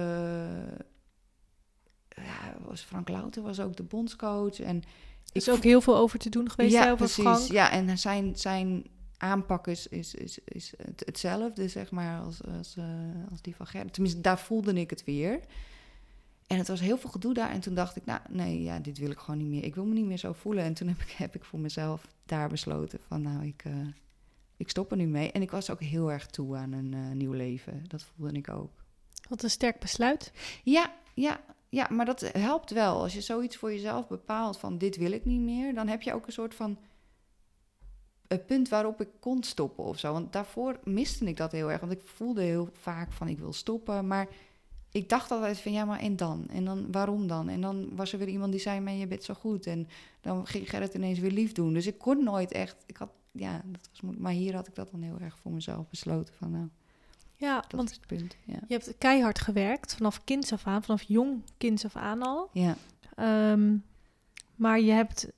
ja, 2.08 2.56
was 2.66 2.80
Frank 2.80 3.08
Louter 3.08 3.42
was 3.42 3.60
ook 3.60 3.76
de 3.76 3.82
bondscoach. 3.82 4.60
En 4.60 4.76
Er 4.76 4.82
is 5.32 5.50
ook 5.50 5.62
heel 5.62 5.80
veel 5.80 5.96
over 5.96 6.18
te 6.18 6.28
doen 6.28 6.50
geweest 6.50 6.72
ja, 6.72 6.84
over 6.84 6.96
precies. 6.96 7.22
Frank. 7.22 7.40
Ja, 7.50 7.70
en 7.70 7.98
zijn, 7.98 8.36
zijn 8.36 8.84
aanpak 9.18 9.66
is, 9.66 9.86
is, 9.86 10.14
is, 10.14 10.38
is 10.44 10.72
het- 10.82 11.02
hetzelfde, 11.06 11.68
zeg 11.68 11.90
maar, 11.90 12.20
als, 12.20 12.44
als, 12.58 12.76
eh, 12.76 12.84
als 13.30 13.42
die 13.42 13.56
van 13.56 13.66
Gerrit. 13.66 13.92
Tenminste, 13.92 14.20
daar 14.20 14.38
voelde 14.38 14.72
ik 14.74 14.90
het 14.90 15.04
weer. 15.04 15.40
En 16.46 16.58
het 16.58 16.68
was 16.68 16.80
heel 16.80 16.98
veel 16.98 17.10
gedoe 17.10 17.34
daar. 17.34 17.50
En 17.50 17.60
toen 17.60 17.74
dacht 17.74 17.96
ik, 17.96 18.04
nou, 18.04 18.20
nee, 18.28 18.62
ja, 18.62 18.78
dit 18.78 18.98
wil 18.98 19.10
ik 19.10 19.18
gewoon 19.18 19.38
niet 19.38 19.48
meer. 19.48 19.64
Ik 19.64 19.74
wil 19.74 19.84
me 19.84 19.94
niet 19.94 20.06
meer 20.06 20.16
zo 20.18 20.32
voelen. 20.32 20.64
En 20.64 20.74
toen 20.74 20.88
heb 20.88 21.00
ik, 21.00 21.10
heb 21.24 21.34
ik 21.34 21.44
voor 21.44 21.58
mezelf 21.58 22.06
daar 22.26 22.48
besloten 22.48 22.98
van, 23.06 23.22
nou, 23.22 23.46
ik, 23.46 23.62
eh, 23.64 23.72
ik 24.56 24.68
stop 24.70 24.90
er 24.90 24.96
nu 24.96 25.06
mee. 25.06 25.32
En 25.32 25.42
ik 25.42 25.50
was 25.50 25.70
ook 25.70 25.80
heel 25.82 26.12
erg 26.12 26.26
toe 26.26 26.56
aan 26.56 26.72
een 26.72 26.94
eh, 26.94 27.10
nieuw 27.10 27.32
leven. 27.32 27.84
Dat 27.88 28.02
voelde 28.02 28.32
ik 28.38 28.48
ook. 28.50 28.70
Wat 29.28 29.42
een 29.42 29.50
sterk 29.50 29.78
besluit. 29.80 30.32
Ja, 30.64 30.92
ja, 31.14 31.40
ja, 31.68 31.88
maar 31.90 32.04
dat 32.06 32.20
helpt 32.32 32.70
wel. 32.70 33.00
Als 33.02 33.12
je 33.14 33.20
zoiets 33.20 33.56
voor 33.56 33.72
jezelf 33.72 34.08
bepaalt 34.08 34.58
van 34.58 34.78
dit 34.78 34.96
wil 34.96 35.12
ik 35.12 35.24
niet 35.24 35.40
meer, 35.40 35.74
dan 35.74 35.88
heb 35.88 36.02
je 36.02 36.14
ook 36.14 36.26
een 36.26 36.32
soort 36.32 36.54
van 36.54 36.78
een 38.28 38.44
punt 38.44 38.68
waarop 38.68 39.00
ik 39.00 39.08
kon 39.20 39.42
stoppen 39.42 39.84
of 39.84 39.98
zo. 39.98 40.12
Want 40.12 40.32
daarvoor 40.32 40.78
miste 40.84 41.24
ik 41.24 41.36
dat 41.36 41.52
heel 41.52 41.70
erg. 41.70 41.80
Want 41.80 41.92
ik 41.92 42.02
voelde 42.04 42.42
heel 42.42 42.68
vaak 42.72 43.12
van 43.12 43.28
ik 43.28 43.38
wil 43.38 43.52
stoppen, 43.52 44.06
maar 44.06 44.28
ik 44.90 45.08
dacht 45.08 45.30
altijd 45.30 45.60
van 45.60 45.72
ja, 45.72 45.84
maar 45.84 46.00
en 46.00 46.16
dan? 46.16 46.46
En 46.48 46.64
dan 46.64 46.92
waarom 46.92 47.26
dan? 47.26 47.48
En 47.48 47.60
dan 47.60 47.88
was 47.96 48.12
er 48.12 48.18
weer 48.18 48.28
iemand 48.28 48.52
die 48.52 48.60
zei, 48.60 48.90
je 48.90 49.06
bent 49.06 49.24
zo 49.24 49.34
goed. 49.34 49.66
En 49.66 49.88
dan 50.20 50.46
ging 50.46 50.70
Gerrit 50.70 50.94
ineens 50.94 51.18
weer 51.18 51.30
lief 51.30 51.52
doen. 51.52 51.72
Dus 51.72 51.86
ik 51.86 51.98
kon 51.98 52.24
nooit 52.24 52.52
echt, 52.52 52.76
ik 52.86 52.96
had, 52.96 53.10
ja, 53.32 53.62
dat 53.64 53.88
was, 53.90 54.14
maar 54.18 54.32
hier 54.32 54.54
had 54.54 54.68
ik 54.68 54.74
dat 54.74 54.90
dan 54.90 55.02
heel 55.02 55.18
erg 55.20 55.38
voor 55.38 55.52
mezelf 55.52 55.88
besloten 55.88 56.34
van 56.34 56.50
nou, 56.50 56.68
Ja, 57.36 57.60
dat 57.60 57.72
want 57.72 57.90
is 57.90 57.96
het 57.96 58.06
punt. 58.06 58.36
Ja. 58.44 58.58
je 58.68 58.74
hebt 58.74 58.94
keihard 58.98 59.40
gewerkt 59.40 59.94
vanaf 59.94 60.24
kinds 60.24 60.52
af 60.52 60.66
aan, 60.66 60.82
vanaf 60.82 61.02
jong 61.02 61.42
kinds 61.58 61.84
af 61.84 61.96
aan 61.96 62.22
al. 62.22 62.50
Ja. 62.52 62.76
Ehm, 63.14 63.76
maar 64.54 64.80
je 64.80 64.92
hebt 64.92 65.28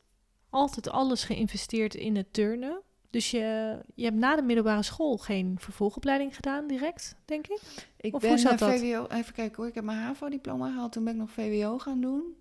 altijd 0.51 0.90
alles 0.90 1.24
geïnvesteerd 1.24 1.94
in 1.94 2.16
het 2.16 2.32
turnen. 2.32 2.82
Dus 3.11 3.30
je, 3.30 3.78
je 3.94 4.05
hebt 4.05 4.16
na 4.16 4.36
de 4.36 4.42
middelbare 4.42 4.82
school 4.82 5.16
geen 5.16 5.57
vervolgopleiding 5.59 6.34
gedaan 6.34 6.66
direct, 6.66 7.16
denk 7.24 7.46
ik? 7.46 7.61
Ik 7.96 8.14
Of 8.14 8.20
ben 8.20 8.30
hoe 8.30 8.38
zat 8.38 8.53
eh, 8.53 8.59
dat? 8.59 8.78
VWO, 8.78 9.07
even 9.07 9.34
kijken 9.34 9.57
hoor, 9.57 9.66
ik 9.66 9.74
heb 9.74 9.84
mijn 9.84 9.98
HAVO-diploma 9.98 10.70
gehaald, 10.70 10.92
toen 10.92 11.05
ben 11.05 11.12
ik 11.12 11.18
nog 11.18 11.30
VWO 11.30 11.78
gaan 11.78 12.01
doen. 12.01 12.34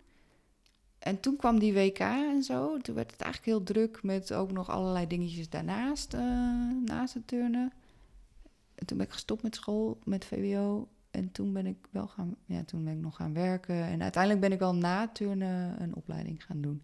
En 1.00 1.20
toen 1.20 1.36
kwam 1.36 1.60
die 1.60 1.74
WK 1.74 2.00
en 2.00 2.44
zo. 2.44 2.78
Toen 2.78 2.96
werd 2.96 3.12
het 3.12 3.22
eigenlijk 3.22 3.52
heel 3.52 3.64
druk 3.64 4.04
met 4.04 4.34
ook 4.34 4.52
nog 4.52 4.70
allerlei 4.70 5.08
dingetjes 5.08 5.50
daarnaast, 5.50 6.14
eh, 6.14 6.22
naast 6.86 7.14
het 7.14 7.28
turnen. 7.28 7.74
En 8.76 8.86
toen 8.86 8.98
ben 8.98 9.06
ik 9.06 9.14
gestopt 9.14 9.44
met 9.44 9.56
school, 9.56 10.00
met 10.04 10.26
VWO. 10.26 10.88
En 11.12 11.32
toen 11.32 11.54
ben 11.54 11.66
ik 11.66 11.78
wel 11.90 12.08
gaan, 12.08 12.36
ja, 12.46 12.64
toen 12.64 12.84
ben 12.84 12.94
ik 12.94 13.00
nog 13.00 13.16
gaan 13.16 13.34
werken. 13.34 13.84
En 13.84 14.02
uiteindelijk 14.02 14.42
ben 14.42 14.52
ik 14.52 14.60
wel 14.60 14.76
na 14.76 15.08
turnen 15.08 15.82
een 15.82 15.96
opleiding 15.96 16.44
gaan 16.44 16.62
doen. 16.62 16.84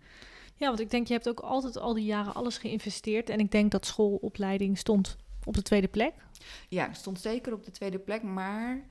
Ja, 0.58 0.68
want 0.68 0.80
ik 0.80 0.90
denk, 0.90 1.08
je 1.08 1.14
hebt 1.14 1.30
ook 1.30 1.40
altijd 1.40 1.78
al 1.78 1.94
die 1.94 2.06
jaren 2.06 2.34
alles 2.34 2.58
geïnvesteerd. 2.58 3.30
En 3.30 3.40
ik 3.40 3.52
denk 3.52 3.72
dat 3.72 3.86
schoolopleiding 3.86 4.78
stond 4.78 5.16
op 5.44 5.54
de 5.54 5.62
tweede 5.62 5.88
plek. 5.88 6.14
Ja, 6.70 6.88
ik 6.88 6.96
stond 6.96 7.20
zeker 7.20 7.54
op 7.54 7.64
de 7.66 7.72
tweede 7.72 8.00
plek, 8.00 8.24
maar 8.24 8.86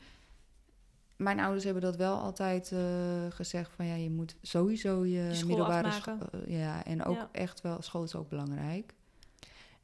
mijn 1.17 1.41
ouders 1.41 1.65
hebben 1.65 1.83
dat 1.83 1.97
wel 1.97 2.17
altijd 2.19 2.73
eh, 2.73 2.81
gezegd 3.29 3.71
van 3.77 3.87
ja, 3.87 3.95
je 3.95 4.11
moet 4.11 4.37
sowieso 4.43 5.05
je, 5.05 5.29
school 5.35 5.49
middelbare 5.49 5.89
afmaken. 5.89 6.29
scho- 6.31 6.39
eh, 6.39 6.59
ja, 6.61 6.85
en 6.85 7.05
ook 7.05 7.17
Ja. 7.17 7.29
echt 7.33 7.61
wel, 7.61 7.83
school 7.83 8.03
is 8.03 8.15
ook 8.15 8.29
belangrijk. 8.29 8.95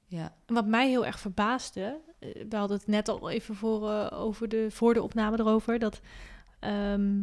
Ja, 0.06 0.34
En 0.46 0.54
wat 0.54 0.66
mij 0.66 0.88
heel 0.88 1.06
erg 1.06 1.20
verbaasde, 1.20 2.00
eh, 2.18 2.28
we 2.48 2.56
hadden 2.56 2.76
het 2.76 2.86
net 2.86 3.08
al 3.08 3.30
even 3.30 3.54
voor, 3.54 4.10
over 4.10 4.48
de, 4.48 4.66
voor 4.70 4.94
de 4.94 5.02
opname 5.02 5.38
erover, 5.38 5.78
dat, 5.78 6.00
ehm, 6.58 7.22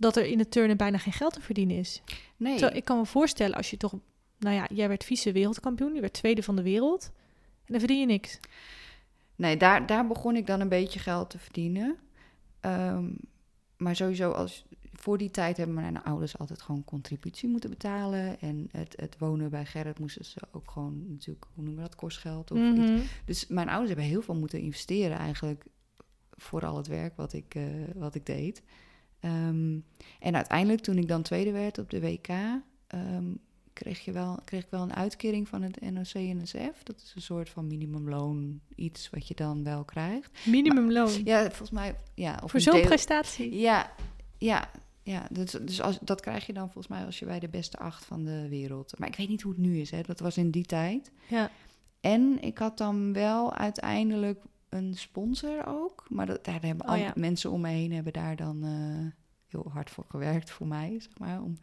dat 0.00 0.16
er 0.16 0.26
in 0.26 0.38
het 0.38 0.50
turnen 0.50 0.76
bijna 0.76 0.98
geen 0.98 1.12
geld 1.12 1.32
te 1.32 1.40
verdienen 1.40 1.76
is. 1.76 2.02
nee, 2.36 2.56
Terwijl 2.56 2.76
ik 2.76 2.84
kan 2.84 2.98
me 2.98 3.06
voorstellen 3.06 3.56
als 3.56 3.70
je 3.70 3.76
toch, 3.76 3.94
nou 4.38 4.54
ja, 4.54 4.66
jij 4.72 4.88
werd 4.88 5.04
vice 5.04 5.32
wereldkampioen, 5.32 5.94
je 5.94 6.00
werd 6.00 6.12
tweede 6.12 6.42
van 6.42 6.56
de 6.56 6.62
wereld 6.62 7.10
en 7.64 7.72
dan 7.72 7.78
verdien 7.78 8.00
je 8.00 8.06
niks. 8.06 8.40
nee 9.36 9.56
daar, 9.56 9.86
daar 9.86 10.06
begon 10.06 10.36
ik 10.36 10.46
dan 10.46 10.60
een 10.60 10.68
beetje 10.68 10.98
geld 10.98 11.30
te 11.30 11.38
verdienen. 11.38 11.96
Ehm, 12.60 13.04
maar 13.76 13.96
sowieso, 13.96 14.30
als, 14.30 14.64
voor 14.92 15.18
die 15.18 15.30
tijd 15.30 15.56
hebben 15.56 15.74
mijn 15.74 16.02
ouders 16.02 16.38
altijd 16.38 16.62
gewoon 16.62 16.84
contributie 16.84 17.48
moeten 17.48 17.70
betalen. 17.70 18.40
En 18.40 18.68
het, 18.70 18.94
het 18.96 19.18
wonen 19.18 19.50
bij 19.50 19.66
Gerrit 19.66 19.98
moesten 19.98 20.24
ze 20.24 20.40
ook 20.52 20.70
gewoon 20.70 21.04
natuurlijk, 21.08 21.46
hoe 21.54 21.64
noemen 21.64 21.82
we 21.82 21.88
dat, 21.88 21.98
kostgeld 21.98 22.50
of 22.50 22.58
iets 22.58 22.90
Mhm. 22.90 23.00
Dus 23.24 23.46
mijn 23.46 23.68
ouders 23.68 23.88
hebben 23.88 24.08
heel 24.08 24.22
veel 24.22 24.34
moeten 24.34 24.60
investeren 24.60 25.18
eigenlijk 25.18 25.64
voor 26.30 26.66
al 26.66 26.76
het 26.76 26.86
werk 26.86 27.16
wat 27.16 27.32
ik, 27.32 27.54
eh, 27.54 27.64
wat 27.94 28.14
ik 28.14 28.26
deed. 28.26 28.62
Ehm, 29.20 29.78
en 30.20 30.34
uiteindelijk, 30.34 30.80
toen 30.80 30.98
ik 30.98 31.08
dan 31.08 31.22
tweede 31.22 31.50
werd 31.50 31.78
op 31.78 31.90
de 31.90 32.00
WK, 32.00 32.28
ehm, 32.86 33.24
kreeg, 33.72 34.04
je 34.04 34.12
wel, 34.12 34.38
kreeg 34.44 34.62
ik 34.62 34.70
wel 34.70 34.82
een 34.82 34.94
uitkering 34.94 35.48
van 35.48 35.62
het 35.62 35.80
NOC-NSF. 35.80 36.82
Dat 36.82 36.96
is 36.96 37.12
een 37.14 37.22
soort 37.22 37.48
van 37.48 37.66
minimumloon, 37.66 38.60
iets 38.74 39.10
wat 39.10 39.28
je 39.28 39.34
dan 39.34 39.64
wel 39.64 39.84
krijgt. 39.84 40.46
Minimumloon. 40.46 41.24
Ja, 41.24 41.42
volgens 41.42 41.70
mij... 41.70 41.96
Ja, 42.14 42.40
of 42.42 42.50
Voor 42.50 42.60
zo'n 42.60 42.80
prestatie. 42.80 43.58
Ja, 43.58 43.92
ja, 44.38 44.70
ja. 45.02 45.26
Dus, 45.30 45.50
dus 45.50 45.80
als, 45.80 45.98
dat 46.00 46.20
krijg 46.20 46.46
je 46.46 46.52
dan 46.52 46.70
volgens 46.70 46.88
mij 46.88 47.04
als 47.04 47.18
je 47.18 47.26
bij 47.26 47.38
de 47.38 47.48
beste 47.48 47.78
acht 47.78 48.04
van 48.04 48.24
de 48.24 48.48
wereld... 48.48 48.98
Maar 48.98 49.08
ik 49.08 49.16
weet 49.16 49.28
niet 49.28 49.42
hoe 49.42 49.52
het 49.52 49.60
nu 49.60 49.78
is, 49.78 49.90
hè. 49.90 50.02
Dat 50.02 50.20
was 50.20 50.36
in 50.36 50.50
die 50.50 50.64
tijd. 50.64 51.12
Ja. 51.28 51.50
En 52.00 52.42
ik 52.42 52.58
had 52.58 52.78
dan 52.78 53.12
wel 53.12 53.54
uiteindelijk 53.54 54.42
een 54.70 54.94
sponsor 54.94 55.66
ook. 55.66 56.06
Maar 56.08 56.26
dat, 56.26 56.44
daar 56.44 56.62
hebben 56.62 56.86
Oh 56.86 56.90
al 56.90 56.96
ja. 56.96 57.12
mensen 57.14 57.50
om 57.50 57.60
me 57.60 57.68
heen 57.68 57.92
hebben 57.92 58.12
daar 58.12 58.36
dan 58.36 58.64
eh, 58.64 59.12
heel 59.46 59.70
hard 59.72 59.90
voor 59.90 60.04
gewerkt 60.08 60.50
voor 60.50 60.66
mij, 60.66 60.96
zeg 61.00 61.18
maar. 61.18 61.42
Om, 61.42 61.58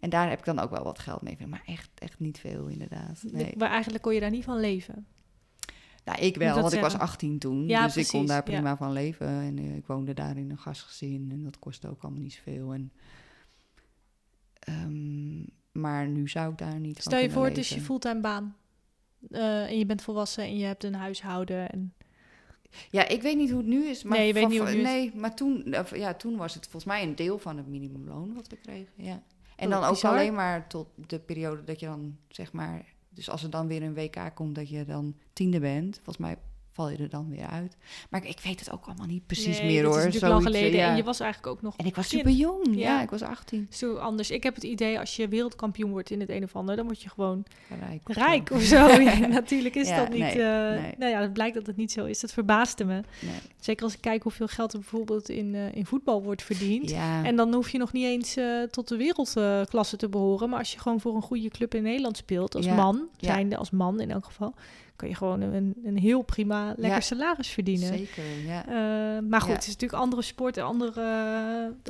en 0.00 0.10
daar 0.10 0.28
heb 0.28 0.38
ik 0.38 0.44
dan 0.44 0.58
ook 0.58 0.70
wel 0.70 0.84
wat 0.84 0.98
geld 0.98 1.22
mee 1.22 1.46
maar 1.46 1.62
echt, 1.66 1.90
echt 1.94 2.18
niet 2.18 2.38
veel 2.38 2.66
inderdaad. 2.66 3.22
Nee. 3.22 3.54
Maar 3.56 3.70
eigenlijk 3.70 4.02
kon 4.02 4.14
je 4.14 4.20
daar 4.20 4.30
niet 4.30 4.44
van 4.44 4.60
leven. 4.60 5.06
Nou, 6.04 6.18
ik 6.18 6.36
wel, 6.36 6.60
want 6.60 6.72
ik 6.72 6.80
was 6.80 6.90
zeggen? 6.90 7.08
18 7.08 7.38
toen. 7.38 7.66
Ja, 7.66 7.84
dus 7.84 7.96
ik 7.96 8.08
kon 8.08 8.26
daar 8.26 8.36
ja. 8.36 8.42
prima 8.42 8.76
van 8.76 8.92
leven. 8.92 9.26
En 9.26 9.58
eh, 9.58 9.76
ik 9.76 9.86
woonde 9.86 10.14
daar 10.14 10.36
in 10.36 10.50
een 10.50 10.58
gastgezin 10.58 11.28
en 11.30 11.42
dat 11.44 11.58
kostte 11.58 11.88
ook 11.88 12.02
allemaal 12.02 12.20
niet 12.20 12.32
zoveel. 12.32 12.72
En, 12.72 12.92
ehm, 14.58 15.44
maar 15.72 16.08
nu 16.08 16.28
zou 16.28 16.52
ik 16.52 16.58
daar 16.58 16.80
niet 16.80 17.00
Stel 17.02 17.18
je 17.18 17.30
voor, 17.30 17.44
het 17.44 17.58
is 17.58 17.68
je 17.68 17.80
fulltime 17.80 18.20
baan. 18.20 18.56
Eh, 19.30 19.64
en 19.64 19.78
je 19.78 19.86
bent 19.86 20.02
volwassen 20.02 20.44
en 20.44 20.56
je 20.56 20.64
hebt 20.64 20.84
een 20.84 20.94
huishouden. 20.94 21.70
En... 21.70 21.94
Ja, 22.90 23.08
ik 23.08 23.22
weet 23.22 23.36
niet 23.36 23.50
hoe 23.50 23.58
het 23.58 23.68
nu 23.68 23.84
is. 23.84 24.02
Maar 24.02 24.18
Nee, 24.18 24.26
je 24.26 24.32
weet 24.32 24.48
niet 24.48 24.58
hoe 24.58 24.66
het 24.66 24.76
nu 24.76 24.82
is. 24.82 24.88
Nee, 24.88 25.12
maar 25.14 25.34
toen, 25.34 25.74
ja, 25.94 26.14
toen 26.14 26.36
was 26.36 26.54
het 26.54 26.62
volgens 26.62 26.84
mij 26.84 27.02
een 27.02 27.14
deel 27.14 27.38
van 27.38 27.56
het 27.56 27.66
minimumloon 27.66 28.34
wat 28.34 28.48
we 28.48 28.56
kregen. 28.56 28.92
Ja. 28.94 29.22
En 29.56 29.70
dan 29.70 29.84
ook 29.84 29.90
bizar. 29.90 30.12
alleen 30.12 30.34
maar 30.34 30.66
tot 30.66 30.86
de 31.06 31.18
periode 31.18 31.64
dat 31.64 31.80
je 31.80 31.86
dan, 31.86 32.16
zeg 32.28 32.52
maar... 32.52 32.84
Dus 33.08 33.30
als 33.30 33.42
er 33.42 33.50
dan 33.50 33.66
weer 33.66 33.82
een 33.82 33.94
WK 33.94 34.30
komt, 34.34 34.54
dat 34.54 34.68
je 34.68 34.84
dan 34.84 35.14
tiende 35.32 35.60
bent. 35.60 35.94
Volgens 35.94 36.16
mij 36.16 36.36
val 36.72 36.90
je 36.90 36.96
er 36.96 37.08
dan 37.08 37.28
weer 37.28 37.46
uit. 37.46 37.76
Maar 38.10 38.22
ik, 38.24 38.28
ik 38.28 38.40
weet 38.42 38.60
het 38.60 38.70
ook 38.72 38.84
allemaal 38.86 39.06
niet 39.06 39.26
precies 39.26 39.58
Nee, 39.58 39.66
meer 39.66 39.84
hoor. 39.84 39.98
is 39.98 40.04
natuurlijk 40.04 40.32
lang 40.32 40.44
geleden. 40.44 40.78
ja. 40.78 40.90
En 40.90 40.96
je 40.96 41.02
was 41.02 41.20
eigenlijk 41.20 41.52
ook 41.52 41.62
nog 41.62 41.76
En 41.76 41.86
ik 41.86 41.94
was 41.94 42.08
super 42.08 42.30
jong. 42.30 42.66
Ja. 42.70 42.80
Ja. 42.80 43.02
ik 43.02 43.10
was 43.10 43.22
18. 43.22 43.66
zo 43.70 43.94
anders. 43.96 44.30
Ik 44.30 44.42
heb 44.42 44.54
het 44.54 44.64
idee, 44.64 44.98
als 44.98 45.16
je 45.16 45.28
wereldkampioen 45.28 45.90
wordt 45.90 46.10
in 46.10 46.20
het 46.20 46.28
een 46.30 46.42
of 46.42 46.56
ander, 46.56 46.76
dan 46.76 46.84
word 46.84 47.02
je 47.02 47.08
gewoon 47.08 47.44
Rijk. 47.80 48.08
of 48.08 48.16
rijk 48.16 48.48
zo. 48.48 48.54
of 48.54 48.62
zo. 48.62 48.88
Ja, 49.00 49.26
natuurlijk 49.26 49.74
is 49.74 49.88
dat 49.88 50.08
niet. 50.08 50.18
nee, 50.18 50.42
eh, 50.42 50.82
nee. 50.82 50.94
Nou 50.98 51.10
ja, 51.12 51.20
het 51.20 51.32
blijkt 51.32 51.54
dat 51.54 51.66
het 51.66 51.76
niet 51.76 51.92
zo 51.92 52.04
is. 52.04 52.20
Dat 52.20 52.32
verbaasde 52.32 52.84
me. 52.84 52.94
Nee. 53.20 53.34
Zeker 53.60 53.84
als 53.84 53.94
ik 53.94 54.00
kijk 54.00 54.22
hoeveel 54.22 54.46
geld 54.48 54.72
er 54.72 54.78
bijvoorbeeld 54.78 55.28
in, 55.28 55.54
eh, 55.54 55.74
in 55.74 55.86
voetbal 55.86 56.22
wordt 56.22 56.42
verdiend. 56.42 56.92
En 57.22 57.36
dan 57.36 57.54
hoef 57.54 57.70
je 57.70 57.78
nog 57.78 57.92
niet 57.92 58.04
eens 58.04 58.36
eh, 58.36 58.62
tot 58.62 58.88
de 58.88 58.96
wereldklasse 58.96 59.96
te 59.96 60.08
behoren. 60.08 60.48
Maar 60.48 60.58
als 60.58 60.72
je 60.72 60.78
gewoon 60.78 61.00
voor 61.00 61.14
een 61.14 61.22
goede 61.22 61.48
club 61.48 61.74
in 61.74 61.82
Nederland 61.82 62.16
speelt, 62.16 62.54
als 62.54 62.66
man, 62.66 63.08
zijnde 63.16 63.56
als 63.56 63.70
man 63.70 64.00
in 64.00 64.10
elk 64.10 64.24
geval, 64.24 64.54
kan 65.00 65.08
je 65.08 65.14
gewoon 65.14 65.40
een, 65.40 65.74
een 65.84 65.98
heel 65.98 66.22
prima, 66.22 66.66
lekker 66.66 66.86
Ja, 66.86 67.00
salaris 67.00 67.48
verdienen. 67.48 67.96
Zeker, 67.98 68.24
ja. 68.46 68.66
Eh, 68.66 69.22
maar 69.28 69.40
goed, 69.40 69.48
Ja. 69.48 69.54
het 69.54 69.66
is 69.66 69.72
natuurlijk 69.72 70.02
andere 70.02 70.22
sporten, 70.22 70.64
andere, 70.64 71.00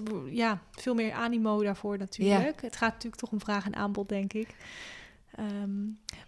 eh, 0.05 0.35
ja, 0.37 0.63
veel 0.71 0.95
meer 0.95 1.13
animo 1.13 1.63
daarvoor 1.63 1.99
natuurlijk. 1.99 2.63
Het 2.63 2.77
gaat 2.77 2.93
natuurlijk 2.93 3.23
toch 3.23 3.31
om 3.33 3.41
vraag 3.41 3.65
en 3.67 3.75
aanbod, 3.77 4.09
denk 4.09 4.33
ik. 4.33 4.49
Ehm, 5.35 5.71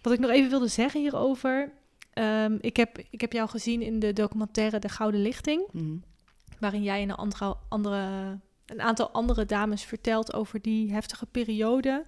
wat 0.01 0.13
ik 0.13 0.19
nog 0.19 0.29
even 0.29 0.49
wilde 0.49 0.67
zeggen 0.67 0.99
hierover. 1.01 1.71
ehm, 2.13 2.57
ik, 2.61 2.77
heb, 2.77 2.97
ik 3.09 3.21
heb 3.21 3.31
jou 3.33 3.49
gezien 3.49 3.81
in 3.81 3.99
de 3.99 4.13
documentaire 4.13 4.79
De 4.79 4.89
Gouden 4.89 5.21
Lichting, 5.21 5.61
Mhm. 5.71 5.95
waarin 6.59 6.83
jij 6.83 7.01
en 7.01 7.09
een, 7.09 7.15
andere, 7.15 7.55
andere, 7.69 7.99
een 8.65 8.81
aantal 8.81 9.09
andere 9.11 9.45
dames 9.45 9.83
vertelt 9.83 10.33
over 10.33 10.61
die 10.61 10.91
heftige 10.93 11.25
periode. 11.25 12.03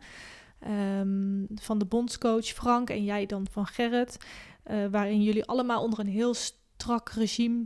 ehm, 0.60 1.44
van 1.56 1.78
de 1.78 1.86
bondscoach 1.86 2.46
Frank 2.46 2.90
en 2.90 3.04
jij 3.04 3.26
dan 3.26 3.48
van 3.52 3.66
Gerrit. 3.68 4.18
Eh, 4.66 4.86
waarin 4.92 5.24
jullie 5.24 5.46
allemaal 5.46 5.84
onder 5.84 6.00
een 6.00 6.08
heel 6.08 6.34
strak 6.34 7.10
regime 7.10 7.66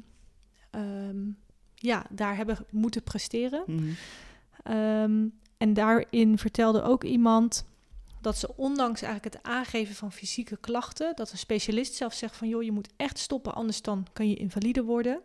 ehm, 0.70 1.18
ja, 1.76 2.06
daar 2.10 2.36
hebben 2.36 2.58
moeten 2.70 3.04
presteren. 3.04 3.64
Mhm. 3.68 3.89
Ehm, 4.64 5.28
en 5.58 5.74
daarin 5.74 6.38
vertelde 6.38 6.82
ook 6.82 7.04
iemand 7.04 7.66
dat 8.22 8.38
ze 8.38 8.56
ondanks 8.58 9.02
eigenlijk 9.02 9.36
het 9.36 9.43
aangeven 9.43 9.95
van 9.95 10.12
fysieke 10.12 10.58
klachten, 10.58 11.16
dat 11.16 11.32
een 11.32 11.38
specialist 11.38 11.93
zelf 11.93 12.14
zegt 12.14 12.36
van 12.36 12.47
joh, 12.47 12.64
je 12.64 12.72
moet 12.72 12.89
echt 12.95 13.18
stoppen, 13.18 13.54
anders 13.54 13.82
dan 13.82 14.08
kan 14.14 14.30
je 14.30 14.36
invalide 14.36 14.84
worden. 14.84 15.22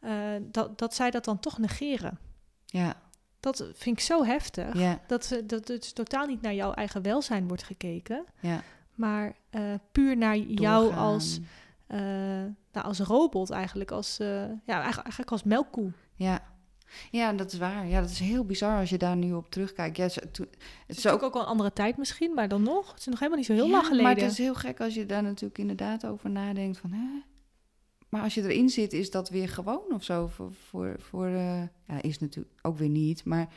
eh, 0.00 0.12
dat, 0.42 0.78
dat 0.78 0.94
zij 0.94 1.10
dat 1.10 1.24
dan 1.24 1.40
toch 1.40 1.58
negeren. 1.58 2.18
Ja, 2.66 3.02
Dat 3.40 3.56
vind 3.74 3.98
ik 3.98 4.04
zo 4.04 4.24
heftig. 4.24 4.74
ja, 4.78 5.00
Dat, 5.06 5.24
ze, 5.24 5.46
dat 5.46 5.68
het 5.68 5.94
totaal 5.94 6.26
niet 6.26 6.40
naar 6.42 6.54
jouw 6.54 6.72
eigen 6.72 7.02
welzijn 7.02 7.48
wordt 7.48 7.62
gekeken, 7.62 8.24
ja. 8.40 8.62
Maar 8.96 9.36
eh, 9.50 9.74
puur 9.92 10.16
naar 10.16 10.36
jou 10.38 10.94
als, 10.94 11.40
eh, 11.86 11.98
nou, 12.72 12.86
als 12.86 12.98
robot 12.98 13.50
eigenlijk, 13.50 13.90
als, 13.90 14.18
eh, 14.18 14.44
ja, 14.66 14.82
eigenlijk, 14.82 15.30
als 15.30 15.42
melkkoe. 15.42 15.92
Ja. 16.14 16.42
ja, 17.10 17.32
dat 17.32 17.52
is 17.52 17.58
waar. 17.58 17.86
Ja, 17.86 18.00
dat 18.00 18.10
is 18.10 18.18
heel 18.18 18.44
bizar 18.44 18.78
als 18.78 18.90
je 18.90 18.98
daar 18.98 19.16
nu 19.16 19.32
op 19.32 19.50
terugkijkt. 19.50 19.96
Ja, 19.96 20.02
het 20.02 20.38
Het 20.86 20.96
is 20.96 21.06
ook, 21.06 21.22
ook 21.22 21.32
wel 21.32 21.42
een 21.42 21.48
andere 21.48 21.72
tijd 21.72 21.96
misschien, 21.96 22.34
maar 22.34 22.48
dan 22.48 22.62
nog. 22.62 22.90
Het 22.90 22.98
is 22.98 23.06
nog 23.06 23.18
helemaal 23.18 23.38
niet 23.38 23.46
zo 23.46 23.52
heel 23.52 23.66
Ja, 23.66 23.70
lang 23.70 23.84
geleden. 23.84 24.04
Maar 24.04 24.14
het 24.14 24.30
is 24.30 24.38
heel 24.38 24.54
gek 24.54 24.80
als 24.80 24.94
je 24.94 25.06
daar 25.06 25.22
natuurlijk 25.22 25.58
inderdaad 25.58 26.06
over 26.06 26.30
nadenkt 26.30 26.78
van... 26.78 26.92
Hè? 26.92 27.22
Maar 28.08 28.22
als 28.22 28.34
je 28.34 28.42
erin 28.42 28.68
zit, 28.68 28.92
is 28.92 29.10
dat 29.10 29.28
weer 29.28 29.48
gewoon 29.48 29.84
of 29.94 30.04
zo? 30.04 30.26
Voor, 30.26 30.52
voor, 30.52 30.96
voor 30.98 31.28
ja, 31.28 32.00
is 32.00 32.18
natuurlijk 32.18 32.54
ook 32.62 32.78
weer 32.78 32.88
niet, 32.88 33.24
maar... 33.24 33.48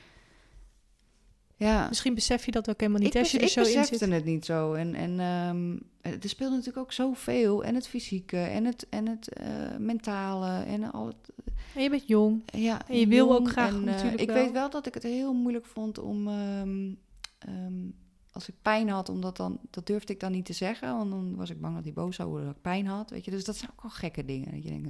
Ja, 1.60 1.88
Misschien 1.88 2.14
besef 2.14 2.46
je 2.46 2.52
dat 2.52 2.70
ook 2.70 2.80
helemaal 2.80 3.02
niet 3.02 3.14
ik, 3.16 3.20
als 3.22 3.32
je 3.32 3.38
er 3.38 3.44
ik 3.44 3.50
zo 3.50 3.60
in 3.60 3.66
besefte 3.66 3.98
zit. 3.98 4.12
het 4.12 4.26
niet 4.26 4.46
zo. 4.46 4.74
En, 4.74 4.96
en 4.96 5.20
ehm, 5.20 5.78
er 6.22 6.30
speelt 6.30 6.52
natuurlijk 6.52 6.78
ook 6.78 6.92
zoveel. 6.92 7.64
En 7.64 7.76
het 7.76 7.88
fysieke, 7.88 8.38
en 8.38 8.66
het, 8.66 8.90
en 8.90 9.08
het 9.08 9.34
eh, 9.34 9.48
mentale, 9.78 10.64
en 10.64 10.92
al 10.92 11.08
het... 11.08 11.30
En 11.76 11.84
je 11.84 11.90
bent 11.90 12.08
jong. 12.08 12.42
Ja, 12.46 12.88
En 12.88 13.00
je 13.00 13.08
wil 13.08 13.36
ook 13.36 13.50
graag 13.50 13.70
en, 13.74 13.80
eh, 13.80 13.84
natuurlijk 13.86 14.22
Ik 14.22 14.28
wel. 14.28 14.36
weet 14.44 14.52
wel 14.52 14.70
dat 14.70 14.86
ik 14.88 14.94
het 14.94 15.04
heel 15.04 15.34
moeilijk 15.34 15.66
vond 15.66 15.98
om... 15.98 16.28
ehm, 16.28 16.92
ehm, 17.40 17.88
als 18.32 18.48
ik 18.50 18.56
pijn 18.62 18.90
had, 18.90 19.10
omdat 19.10 19.38
dan, 19.38 19.60
dat 19.70 19.88
durfde 19.88 20.14
ik 20.14 20.20
dan 20.20 20.32
niet 20.32 20.46
te 20.46 20.54
zeggen. 20.54 20.98
Want 20.98 21.12
dan 21.12 21.36
was 21.36 21.50
ik 21.50 21.62
bang 21.62 21.76
dat 21.76 21.84
hij 21.84 21.94
boos 21.94 22.16
zou 22.16 22.30
worden 22.30 22.48
dat 22.48 22.56
ik 22.56 22.62
pijn 22.62 22.86
had. 22.86 23.10
Weet 23.10 23.26
je? 23.26 23.32
Dus 23.32 23.44
dat 23.46 23.56
zijn 23.58 23.72
ook 23.72 23.82
wel 23.82 23.92
gekke 23.92 24.26
dingen. 24.26 24.52
Dat 24.52 24.64
je 24.64 24.70
denkt, 24.70 24.90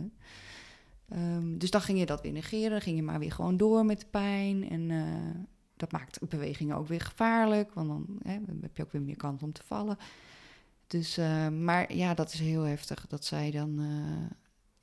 dus 1.59 1.71
dan 1.71 1.81
ging 1.81 1.99
je 1.99 2.05
dat 2.05 2.21
weer 2.21 2.31
negeren. 2.31 2.69
Dan 2.69 2.81
ging 2.81 2.95
je 2.95 3.03
maar 3.03 3.19
weer 3.19 3.31
gewoon 3.31 3.57
door 3.57 3.85
met 3.85 3.99
de 3.99 4.05
pijn. 4.09 4.69
En 4.69 4.91
eh, 4.91 5.41
dat 5.79 5.91
maakt 5.91 6.29
bewegingen 6.29 6.75
ook 6.75 6.87
weer 6.87 7.01
gevaarlijk. 7.01 7.73
Want 7.73 7.87
dan, 7.87 8.05
hè, 8.23 8.39
dan 8.45 8.57
heb 8.61 8.77
je 8.77 8.83
ook 8.83 8.91
weer 8.91 9.01
meer 9.01 9.17
kans 9.17 9.43
om 9.43 9.51
te 9.51 9.63
vallen. 9.63 9.97
Dus, 10.87 11.17
eh, 11.17 11.49
maar 11.49 11.93
ja, 11.93 12.13
dat 12.13 12.33
is 12.33 12.39
heel 12.39 12.63
heftig. 12.63 13.07
Dat 13.07 13.25
zij 13.25 13.51
dan 13.51 13.79
eh, 13.79 14.37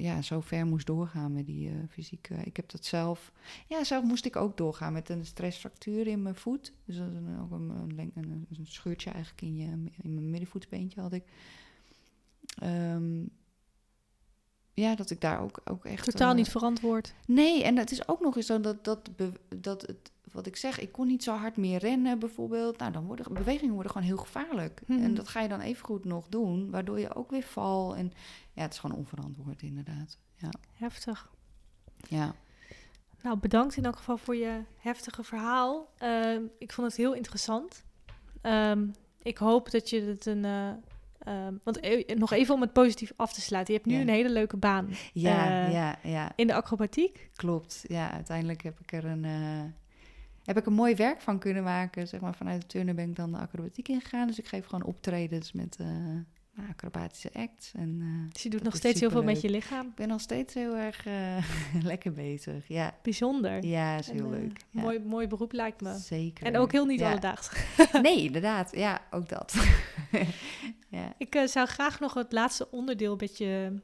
ja, 0.06 0.22
zo 0.22 0.40
ver 0.40 0.66
moest 0.66 0.86
doorgaan 0.86 1.32
met 1.32 1.46
die 1.46 1.68
eh, 1.68 1.74
fysieke... 1.88 2.34
Ik 2.34 2.56
heb 2.56 2.70
dat 2.70 2.84
zelf... 2.84 3.32
Ja, 3.68 3.84
zelf 3.84 4.04
moest 4.04 4.24
ik 4.24 4.36
ook 4.36 4.56
doorgaan 4.56 4.92
met 4.92 5.08
een 5.08 5.24
stressfractuur 5.24 6.06
in 6.06 6.22
mijn 6.22 6.34
voet. 6.34 6.72
Dus 6.84 6.96
dat 6.96 7.08
is 7.08 7.14
een, 7.14 7.40
ook 7.40 7.50
een, 7.50 7.70
een, 8.14 8.46
een, 8.50 8.66
scheurtje 8.66 9.10
eigenlijk 9.10 9.42
in, 9.42 9.56
je, 9.56 9.90
in 10.02 10.14
mijn 10.14 10.30
middenvoetsbeentje 10.30 11.00
had 11.00 11.12
ik. 11.12 11.24
Ehm, 12.58 13.24
ja, 14.72 14.94
dat 14.94 15.10
ik 15.10 15.20
daar 15.20 15.40
ook, 15.40 15.60
ook 15.64 15.84
echt... 15.84 16.04
Totaal 16.04 16.34
niet 16.34 16.48
verantwoord. 16.48 17.14
Nee, 17.26 17.62
en 17.62 17.76
het 17.76 17.90
is 17.90 18.08
ook 18.08 18.20
nog 18.20 18.36
eens 18.36 18.46
zo 18.46 18.60
dat, 18.60 18.84
dat, 18.84 19.10
dat 19.56 19.82
het, 19.82 20.10
wat 20.36 20.46
ik 20.46 20.56
zeg, 20.56 20.78
ik 20.80 20.92
kon 20.92 21.06
niet 21.06 21.22
zo 21.22 21.34
hard 21.34 21.56
meer 21.56 21.78
rennen 21.78 22.18
bijvoorbeeld. 22.18 22.78
Nou, 22.78 22.92
dan 22.92 23.04
worden 23.06 23.32
bewegingen 23.34 23.74
worden 23.74 23.92
gewoon 23.92 24.06
heel 24.06 24.16
gevaarlijk. 24.16 24.80
Mhm. 24.86 25.02
En 25.02 25.14
dat 25.14 25.28
ga 25.28 25.40
je 25.40 25.48
dan 25.48 25.60
even 25.60 25.84
goed 25.84 26.04
nog 26.04 26.28
doen, 26.28 26.70
waardoor 26.70 26.98
je 27.00 27.14
ook 27.14 27.30
weer 27.30 27.42
val. 27.42 27.96
En 27.96 28.12
ja, 28.52 28.62
het 28.62 28.72
is 28.72 28.78
gewoon 28.78 28.96
onverantwoord 28.96 29.62
inderdaad. 29.62 30.18
Ja, 30.34 30.50
Heftig. 30.72 31.30
ja. 32.08 32.34
Nou, 33.22 33.38
bedankt 33.38 33.76
in 33.76 33.84
elk 33.84 33.96
geval 33.96 34.18
voor 34.18 34.36
je 34.36 34.60
heftige 34.78 35.22
verhaal. 35.22 35.88
Ehm, 35.98 36.42
ik 36.58 36.72
vond 36.72 36.86
het 36.86 36.96
heel 36.96 37.14
interessant. 37.14 37.82
Ehm, 38.40 38.86
ik 39.22 39.38
hoop 39.38 39.70
dat 39.70 39.90
je 39.90 40.00
het 40.02 40.26
een... 40.26 40.44
eh, 40.44 40.68
ehm, 41.18 41.54
want 41.64 41.78
e- 41.84 42.14
nog 42.14 42.32
even 42.32 42.54
om 42.54 42.60
het 42.60 42.72
positief 42.72 43.12
af 43.16 43.32
te 43.32 43.40
sluiten. 43.40 43.74
Je 43.74 43.80
hebt 43.80 43.92
nu 43.92 43.96
Ja. 43.96 44.02
een 44.02 44.14
hele 44.14 44.30
leuke 44.30 44.56
baan 44.56 44.88
Ja, 45.12 45.64
Eh, 45.66 45.72
ja, 45.72 45.98
ja, 46.02 46.32
in 46.36 46.46
de 46.46 46.54
acrobatiek. 46.54 47.30
klopt. 47.36 47.84
Ja, 47.88 48.10
uiteindelijk 48.12 48.62
heb 48.62 48.80
ik 48.80 48.92
er 48.92 49.04
een, 49.04 49.24
eh, 49.24 49.60
heb 50.46 50.56
ik 50.56 50.66
een 50.66 50.72
mooi 50.72 50.94
werk 50.94 51.20
van 51.20 51.38
kunnen 51.38 51.62
maken. 51.62 52.08
Zeg 52.08 52.20
maar, 52.20 52.34
vanuit 52.34 52.60
de 52.60 52.66
turnen 52.66 52.96
ben 52.96 53.08
ik 53.08 53.16
dan 53.16 53.32
de 53.32 53.38
acrobatiek 53.38 53.88
ingegaan. 53.88 54.26
Dus 54.26 54.38
ik 54.38 54.46
geef 54.46 54.66
gewoon 54.66 54.84
optredens 54.84 55.52
met 55.52 55.76
eh, 55.80 55.86
nou, 55.86 56.68
acrobatische 56.70 57.30
acts. 57.32 57.72
En, 57.74 57.98
eh, 58.00 58.32
Dus 58.32 58.42
je 58.42 58.50
doet 58.50 58.62
nog 58.62 58.76
steeds 58.76 59.00
heel 59.00 59.10
veel 59.10 59.22
met 59.22 59.40
je 59.40 59.50
lichaam. 59.50 59.86
ik 59.86 59.94
ben 59.94 60.08
nog 60.08 60.20
steeds 60.20 60.54
heel 60.54 60.76
erg 60.76 61.06
eh, 61.06 61.44
lekker 61.82 62.12
bezig. 62.12 62.68
Ja, 62.68 62.94
Bijzonder. 63.02 63.64
ja 63.64 63.98
is 63.98 64.10
heel 64.10 64.30
leuk. 64.30 64.60
Ja. 64.70 64.80
mooi, 64.80 64.98
mooi 64.98 65.26
beroep 65.26 65.52
lijkt 65.52 65.80
me. 65.80 65.98
Zeker. 65.98 66.46
En 66.46 66.56
ook 66.56 66.72
heel 66.72 66.86
niet 66.86 67.00
ja. 67.00 67.10
alledaags. 67.10 67.50
Nee, 68.02 68.22
inderdaad. 68.22 68.76
Ja, 68.76 69.00
ook 69.10 69.28
dat. 69.28 69.54
ja. 70.88 71.14
Ik 71.18 71.42
zou 71.44 71.66
graag 71.66 72.00
nog 72.00 72.14
het 72.14 72.32
laatste 72.32 72.70
onderdeel 72.70 73.16
met 73.16 73.38
je, 73.38 73.80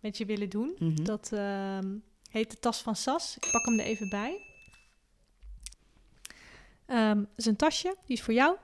met 0.00 0.18
je 0.18 0.24
willen 0.24 0.48
doen. 0.48 0.76
Mhm. 0.78 1.04
Dat 1.04 1.32
ehm, 1.32 1.96
heet 2.30 2.50
de 2.50 2.58
tas 2.58 2.82
van 2.82 2.96
Sas. 2.96 3.36
Ik 3.40 3.48
pak 3.52 3.64
hem 3.64 3.78
er 3.78 3.84
even 3.84 4.08
bij. 4.08 4.49
Ehm 6.90 7.18
het 7.18 7.28
is 7.36 7.46
een 7.46 7.56
tasje, 7.56 7.96
die 8.06 8.16
is 8.16 8.22
voor 8.22 8.34
jou. 8.34 8.56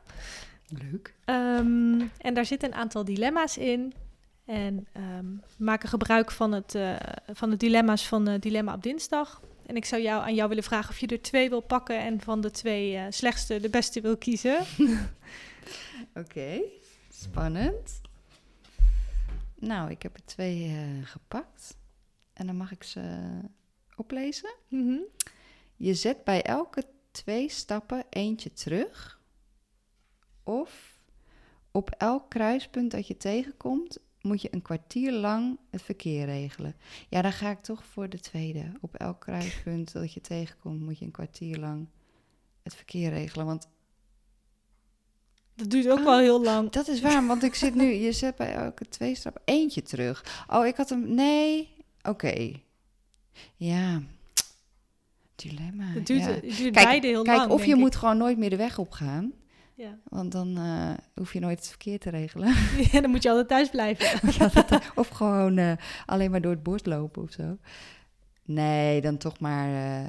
Leuk. 0.68 1.14
Ehm, 1.24 2.00
en 2.18 2.34
daar 2.34 2.44
zitten 2.44 2.68
een 2.68 2.74
aantal 2.74 3.04
dilemma's 3.04 3.56
in. 3.56 3.94
En 4.44 4.86
ehm, 4.92 5.36
we 5.56 5.64
maken 5.64 5.88
gebruik 5.88 6.30
van, 6.30 6.52
het, 6.52 6.74
eh, 6.74 6.96
van 7.32 7.50
de 7.50 7.56
dilemma's 7.56 8.08
van 8.08 8.38
Dilemma 8.38 8.74
op 8.74 8.82
dinsdag. 8.82 9.42
En 9.66 9.76
ik 9.76 9.84
zou 9.84 10.02
jou, 10.02 10.22
aan 10.22 10.34
jou 10.34 10.48
willen 10.48 10.64
vragen 10.64 10.90
of 10.90 10.98
je 10.98 11.06
er 11.06 11.22
twee 11.22 11.48
wil 11.48 11.60
pakken 11.60 11.98
en 11.98 12.20
van 12.20 12.40
de 12.40 12.50
twee 12.50 12.96
eh, 12.96 13.06
slechtste 13.10 13.60
de 13.60 13.70
beste 13.70 14.00
wil 14.00 14.16
kiezen. 14.16 14.58
Oké, 16.22 16.60
spannend. 17.08 18.00
Nou, 19.58 19.90
ik 19.90 20.02
heb 20.02 20.14
er 20.14 20.24
twee 20.24 20.64
eh, 20.64 21.06
gepakt. 21.06 21.76
En 22.32 22.46
dan 22.46 22.56
mag 22.56 22.72
ik 22.72 22.82
ze 22.82 23.28
oplezen. 23.96 24.54
Mhm. 24.68 24.98
Je 25.76 25.94
zet 25.94 26.24
bij 26.24 26.42
elke 26.42 26.84
twee 27.16 27.48
stappen 27.50 28.04
eentje 28.10 28.52
terug. 28.52 29.20
Of 30.44 30.98
op 31.70 31.90
elk 31.90 32.30
kruispunt 32.30 32.90
dat 32.90 33.06
je 33.06 33.16
tegenkomt, 33.16 33.98
moet 34.20 34.42
je 34.42 34.48
een 34.50 34.62
kwartier 34.62 35.12
lang 35.12 35.58
het 35.70 35.82
verkeer 35.82 36.24
regelen. 36.24 36.76
Ja, 37.08 37.22
dan 37.22 37.32
ga 37.32 37.50
ik 37.50 37.60
toch 37.62 37.84
voor 37.84 38.08
de 38.08 38.18
tweede. 38.20 38.72
Op 38.80 38.94
elk 38.94 39.20
kruispunt 39.20 39.92
dat 39.92 40.12
je 40.12 40.20
tegenkomt, 40.20 40.80
moet 40.80 40.98
je 40.98 41.04
een 41.04 41.10
kwartier 41.10 41.58
lang 41.58 41.88
het 42.62 42.74
verkeer 42.74 43.10
regelen. 43.10 43.46
Want 43.46 43.68
Dat 45.54 45.70
duurt 45.70 45.88
ook 45.88 45.98
Ah. 45.98 46.04
wel 46.04 46.18
heel 46.18 46.42
lang. 46.42 46.70
dat 46.70 46.88
is 46.88 47.00
waar, 47.00 47.26
want 47.26 47.42
ik 47.42 47.54
zit 47.54 47.74
nu, 47.74 47.84
je 47.92 48.12
zet 48.12 48.36
bij 48.36 48.52
elke 48.54 48.88
twee 48.88 49.14
stappen 49.14 49.42
eentje 49.44 49.82
terug. 49.82 50.44
Oh, 50.48 50.66
ik 50.66 50.76
had 50.76 50.88
hem, 50.88 51.14
nee, 51.14 51.68
oké. 52.02 52.52
Ja, 53.56 54.02
dilemma. 55.36 55.84
Het 55.84 56.06
duurt, 56.06 56.20
ja. 56.20 56.26
het 56.28 56.42
duurt 56.42 56.74
Kijk, 56.74 56.86
beide 56.86 57.06
heel 57.06 57.22
Kijk, 57.22 57.38
lang. 57.38 57.50
of 57.50 57.64
je 57.64 57.74
moet 57.76 57.96
gewoon 57.96 58.16
nooit 58.16 58.38
meer 58.38 58.50
de 58.50 58.56
weg 58.56 58.78
op 58.78 58.90
gaan. 58.92 59.32
Ja. 59.74 59.98
Want 60.04 60.32
dan 60.32 60.56
eh, 60.56 60.90
hoef 61.14 61.32
je 61.32 61.40
nooit 61.40 61.58
het 61.58 61.68
verkeer 61.68 61.98
te 61.98 62.10
regelen. 62.10 62.54
ja, 62.92 63.00
dan 63.00 63.10
moet 63.10 63.22
je 63.22 63.28
altijd 63.28 63.48
thuis 63.48 63.68
blijven. 63.70 64.30
Of 64.94 65.08
gewoon 65.08 65.58
eh, 65.58 65.72
alleen 66.06 66.30
maar 66.30 66.40
door 66.40 66.50
het 66.52 66.62
bos 66.62 66.84
lopen 66.84 67.22
of 67.22 67.30
zo. 67.32 67.58
Nee, 68.44 69.00
dan 69.00 69.16
toch 69.16 69.40
maar 69.40 69.68
eh, 70.00 70.08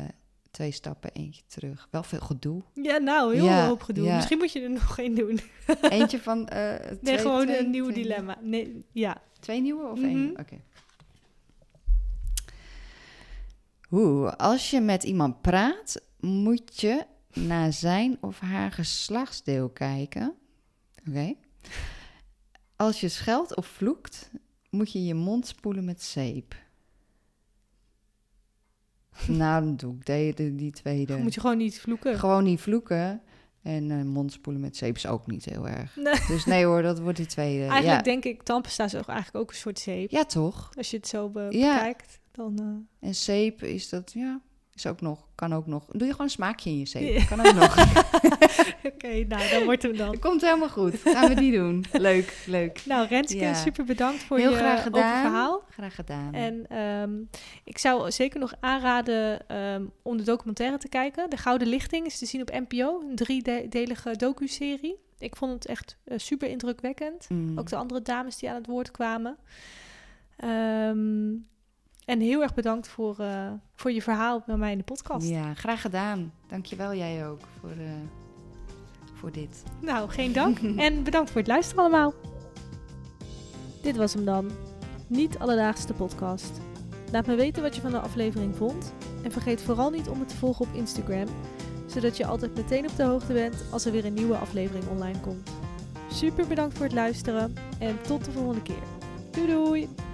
twee 0.51 0.71
stappen, 0.71 1.09
eentje 1.13 1.41
terug. 1.47 1.87
Wel 1.91 2.03
veel 2.03 2.19
gedoe. 2.19 2.61
Ja, 2.73 2.97
nou, 2.97 3.35
heel 3.35 3.45
Ja, 3.45 3.67
hoop 3.67 3.81
gedoe. 3.81 4.05
ja. 4.05 4.15
Misschien 4.15 4.37
moet 4.37 4.51
je 4.51 4.61
er 4.61 4.69
nog 4.81 4.97
één 4.99 5.15
doen. 5.15 5.39
Eentje 5.81 6.19
van... 6.19 6.47
eh 6.47 6.69
Nee, 6.89 6.99
twee- 7.03 7.17
gewoon 7.17 7.45
twee- 7.45 7.59
een 7.59 7.69
nieuw 7.69 7.89
twee- 7.89 8.03
dilemma. 8.03 8.37
Nee, 8.41 8.85
ja. 8.91 9.21
Twee 9.39 9.61
nieuwe 9.61 9.87
of 9.87 9.97
Mhm. 9.99 10.07
één? 10.07 10.29
Oké. 10.39 10.55
Oeh, 13.91 14.31
als 14.31 14.69
je 14.69 14.81
met 14.81 15.03
iemand 15.03 15.41
praat, 15.41 16.01
moet 16.19 16.81
je 16.81 17.05
naar 17.33 17.73
zijn 17.73 18.17
of 18.21 18.39
haar 18.39 18.71
geslachtsdeel 18.71 19.69
kijken. 19.69 20.35
Oké. 21.07 21.33
Als 22.75 22.99
je 22.99 23.09
scheldt 23.09 23.55
of 23.55 23.67
vloekt, 23.67 24.31
moet 24.69 24.91
je 24.91 25.03
je 25.05 25.13
mond 25.13 25.47
spoelen 25.47 25.85
met 25.85 26.03
zeep. 26.03 26.55
nou, 29.27 29.63
dan 29.63 29.75
doe 29.75 29.95
ik 29.97 30.57
die, 30.57 30.71
tweede. 30.71 31.17
Moet 31.17 31.33
je 31.33 31.39
gewoon 31.39 31.57
niet 31.57 31.79
vloeken. 31.79 32.19
Gewoon 32.19 32.43
niet 32.43 32.61
vloeken. 32.61 33.21
En 33.61 33.91
eh, 33.91 34.03
mondspoelen 34.03 34.61
met 34.61 34.77
zeep 34.77 34.95
is 34.95 35.07
ook 35.07 35.27
niet 35.27 35.45
heel 35.45 35.67
erg. 35.67 35.95
Nee. 35.95 36.13
Dus 36.27 36.45
nee 36.45 36.65
hoor, 36.65 36.81
dat 36.81 36.99
wordt 36.99 37.17
die 37.17 37.25
tweede. 37.25 37.59
Eigenlijk 37.65 37.85
ja. 37.85 38.01
denk 38.01 38.23
ik, 38.25 38.43
tandpasta 38.43 38.83
is 38.83 38.95
ook 38.95 39.07
eigenlijk 39.07 39.37
ook 39.43 39.49
een 39.49 39.57
soort 39.57 39.79
zeep. 39.79 40.11
ja, 40.11 40.23
toch? 40.25 40.69
Als 40.77 40.91
je 40.91 40.97
het 40.97 41.07
zo 41.07 41.29
be- 41.29 41.47
Ja. 41.49 41.93
Dan... 42.37 42.85
eh, 42.99 43.07
En 43.07 43.15
zeep 43.15 43.63
is 43.63 43.89
dat, 43.89 44.11
ja, 44.13 44.39
is 44.73 44.85
ook 44.87 45.01
nog, 45.01 45.27
kan 45.35 45.53
ook 45.53 45.67
nog. 45.67 45.85
Doe 45.91 46.05
je 46.05 46.11
gewoon 46.11 46.25
een 46.25 46.31
smaakje 46.31 46.69
in 46.69 46.77
je 46.77 46.85
zeep. 46.85 47.17
Ja. 47.17 47.25
Kan 47.25 47.39
ook 47.47 47.53
nog. 47.53 47.77
Oké, 48.93 49.23
nou, 49.27 49.49
dan 49.49 49.63
wordt 49.63 49.81
hem 49.83 49.97
dan. 49.97 50.19
Komt 50.19 50.41
helemaal 50.41 50.69
goed. 50.69 50.95
Gaan 51.03 51.27
we 51.29 51.35
die 51.35 51.51
doen. 51.51 51.85
Leuk, 51.91 52.43
leuk. 52.47 52.81
Nou, 52.85 53.07
Renske, 53.07 53.37
Ja. 53.39 53.53
super 53.53 53.85
bedankt 53.85 54.23
voor 54.23 54.37
Heel 54.37 54.51
je 54.51 54.57
graag 54.57 54.83
gedaan. 54.83 55.21
verhaal. 55.21 55.61
Graag 55.69 55.95
gedaan. 55.95 56.33
En 56.33 56.67
ehm, 56.69 57.11
ik 57.63 57.77
zou 57.77 58.11
zeker 58.11 58.39
nog 58.39 58.53
aanraden 58.59 59.47
ehm, 59.47 59.85
om 60.01 60.17
de 60.17 60.23
documentaire 60.23 60.77
te 60.77 60.89
kijken. 60.89 61.29
De 61.29 61.37
Gouden 61.37 61.67
Lichting 61.67 62.05
is 62.05 62.17
te 62.17 62.25
zien 62.25 62.41
op 62.41 62.49
NPO, 62.67 63.01
een 63.09 63.15
driedelige 63.15 64.15
docu-serie. 64.17 64.95
Ik 65.19 65.35
vond 65.35 65.51
het 65.53 65.65
echt 65.65 65.97
eh, 66.03 66.17
super 66.17 66.49
indrukwekkend. 66.49 67.29
Mm. 67.29 67.59
Ook 67.59 67.69
de 67.69 67.75
andere 67.75 68.01
dames 68.01 68.37
die 68.37 68.49
aan 68.49 68.55
het 68.55 68.65
woord 68.67 68.91
kwamen. 68.91 69.37
Ehm, 70.37 71.29
en 72.07 72.19
heel 72.19 72.41
erg 72.41 72.53
bedankt 72.53 72.87
voor, 72.87 73.19
eh, 73.19 73.51
voor 73.75 73.91
je 73.91 74.01
verhaal 74.01 74.43
bij 74.45 74.57
mij 74.57 74.71
in 74.71 74.77
de 74.77 74.83
podcast. 74.83 75.27
Ja, 75.27 75.53
graag 75.53 75.81
gedaan. 75.81 76.33
Dankjewel 76.47 76.95
jij 76.95 77.27
ook 77.27 77.39
voor, 77.59 77.69
eh, 77.69 77.77
voor 79.13 79.31
dit. 79.31 79.63
Nou, 79.81 80.09
geen 80.09 80.33
dank. 80.33 80.59
en 80.87 81.03
bedankt 81.03 81.29
voor 81.29 81.39
het 81.39 81.49
luisteren 81.49 81.83
allemaal. 81.83 82.13
Dit 83.81 83.95
was 83.95 84.13
hem 84.13 84.25
dan. 84.25 84.51
Niet 85.07 85.39
alledaagse 85.39 85.93
podcast. 85.93 86.51
Laat 87.11 87.25
me 87.25 87.35
weten 87.35 87.61
wat 87.61 87.75
je 87.75 87.81
van 87.81 87.91
de 87.91 87.99
aflevering 87.99 88.55
vond. 88.55 88.93
En 89.23 89.31
vergeet 89.31 89.61
vooral 89.61 89.89
niet 89.89 90.09
om 90.09 90.17
me 90.17 90.25
te 90.25 90.35
volgen 90.35 90.65
op 90.65 90.75
Instagram. 90.75 91.27
Zodat 91.85 92.17
je 92.17 92.25
altijd 92.25 92.55
meteen 92.55 92.89
op 92.89 92.95
de 92.95 93.03
hoogte 93.03 93.33
bent 93.33 93.63
als 93.71 93.85
er 93.85 93.91
weer 93.91 94.05
een 94.05 94.13
nieuwe 94.13 94.37
aflevering 94.37 94.87
online 94.87 95.19
komt. 95.19 95.49
Super 96.11 96.47
bedankt 96.47 96.75
voor 96.75 96.85
het 96.85 96.95
luisteren. 96.95 97.53
En 97.79 98.01
tot 98.01 98.25
de 98.25 98.31
volgende 98.31 98.61
keer. 98.61 98.83
Doei 99.31 99.47
doei! 99.47 100.06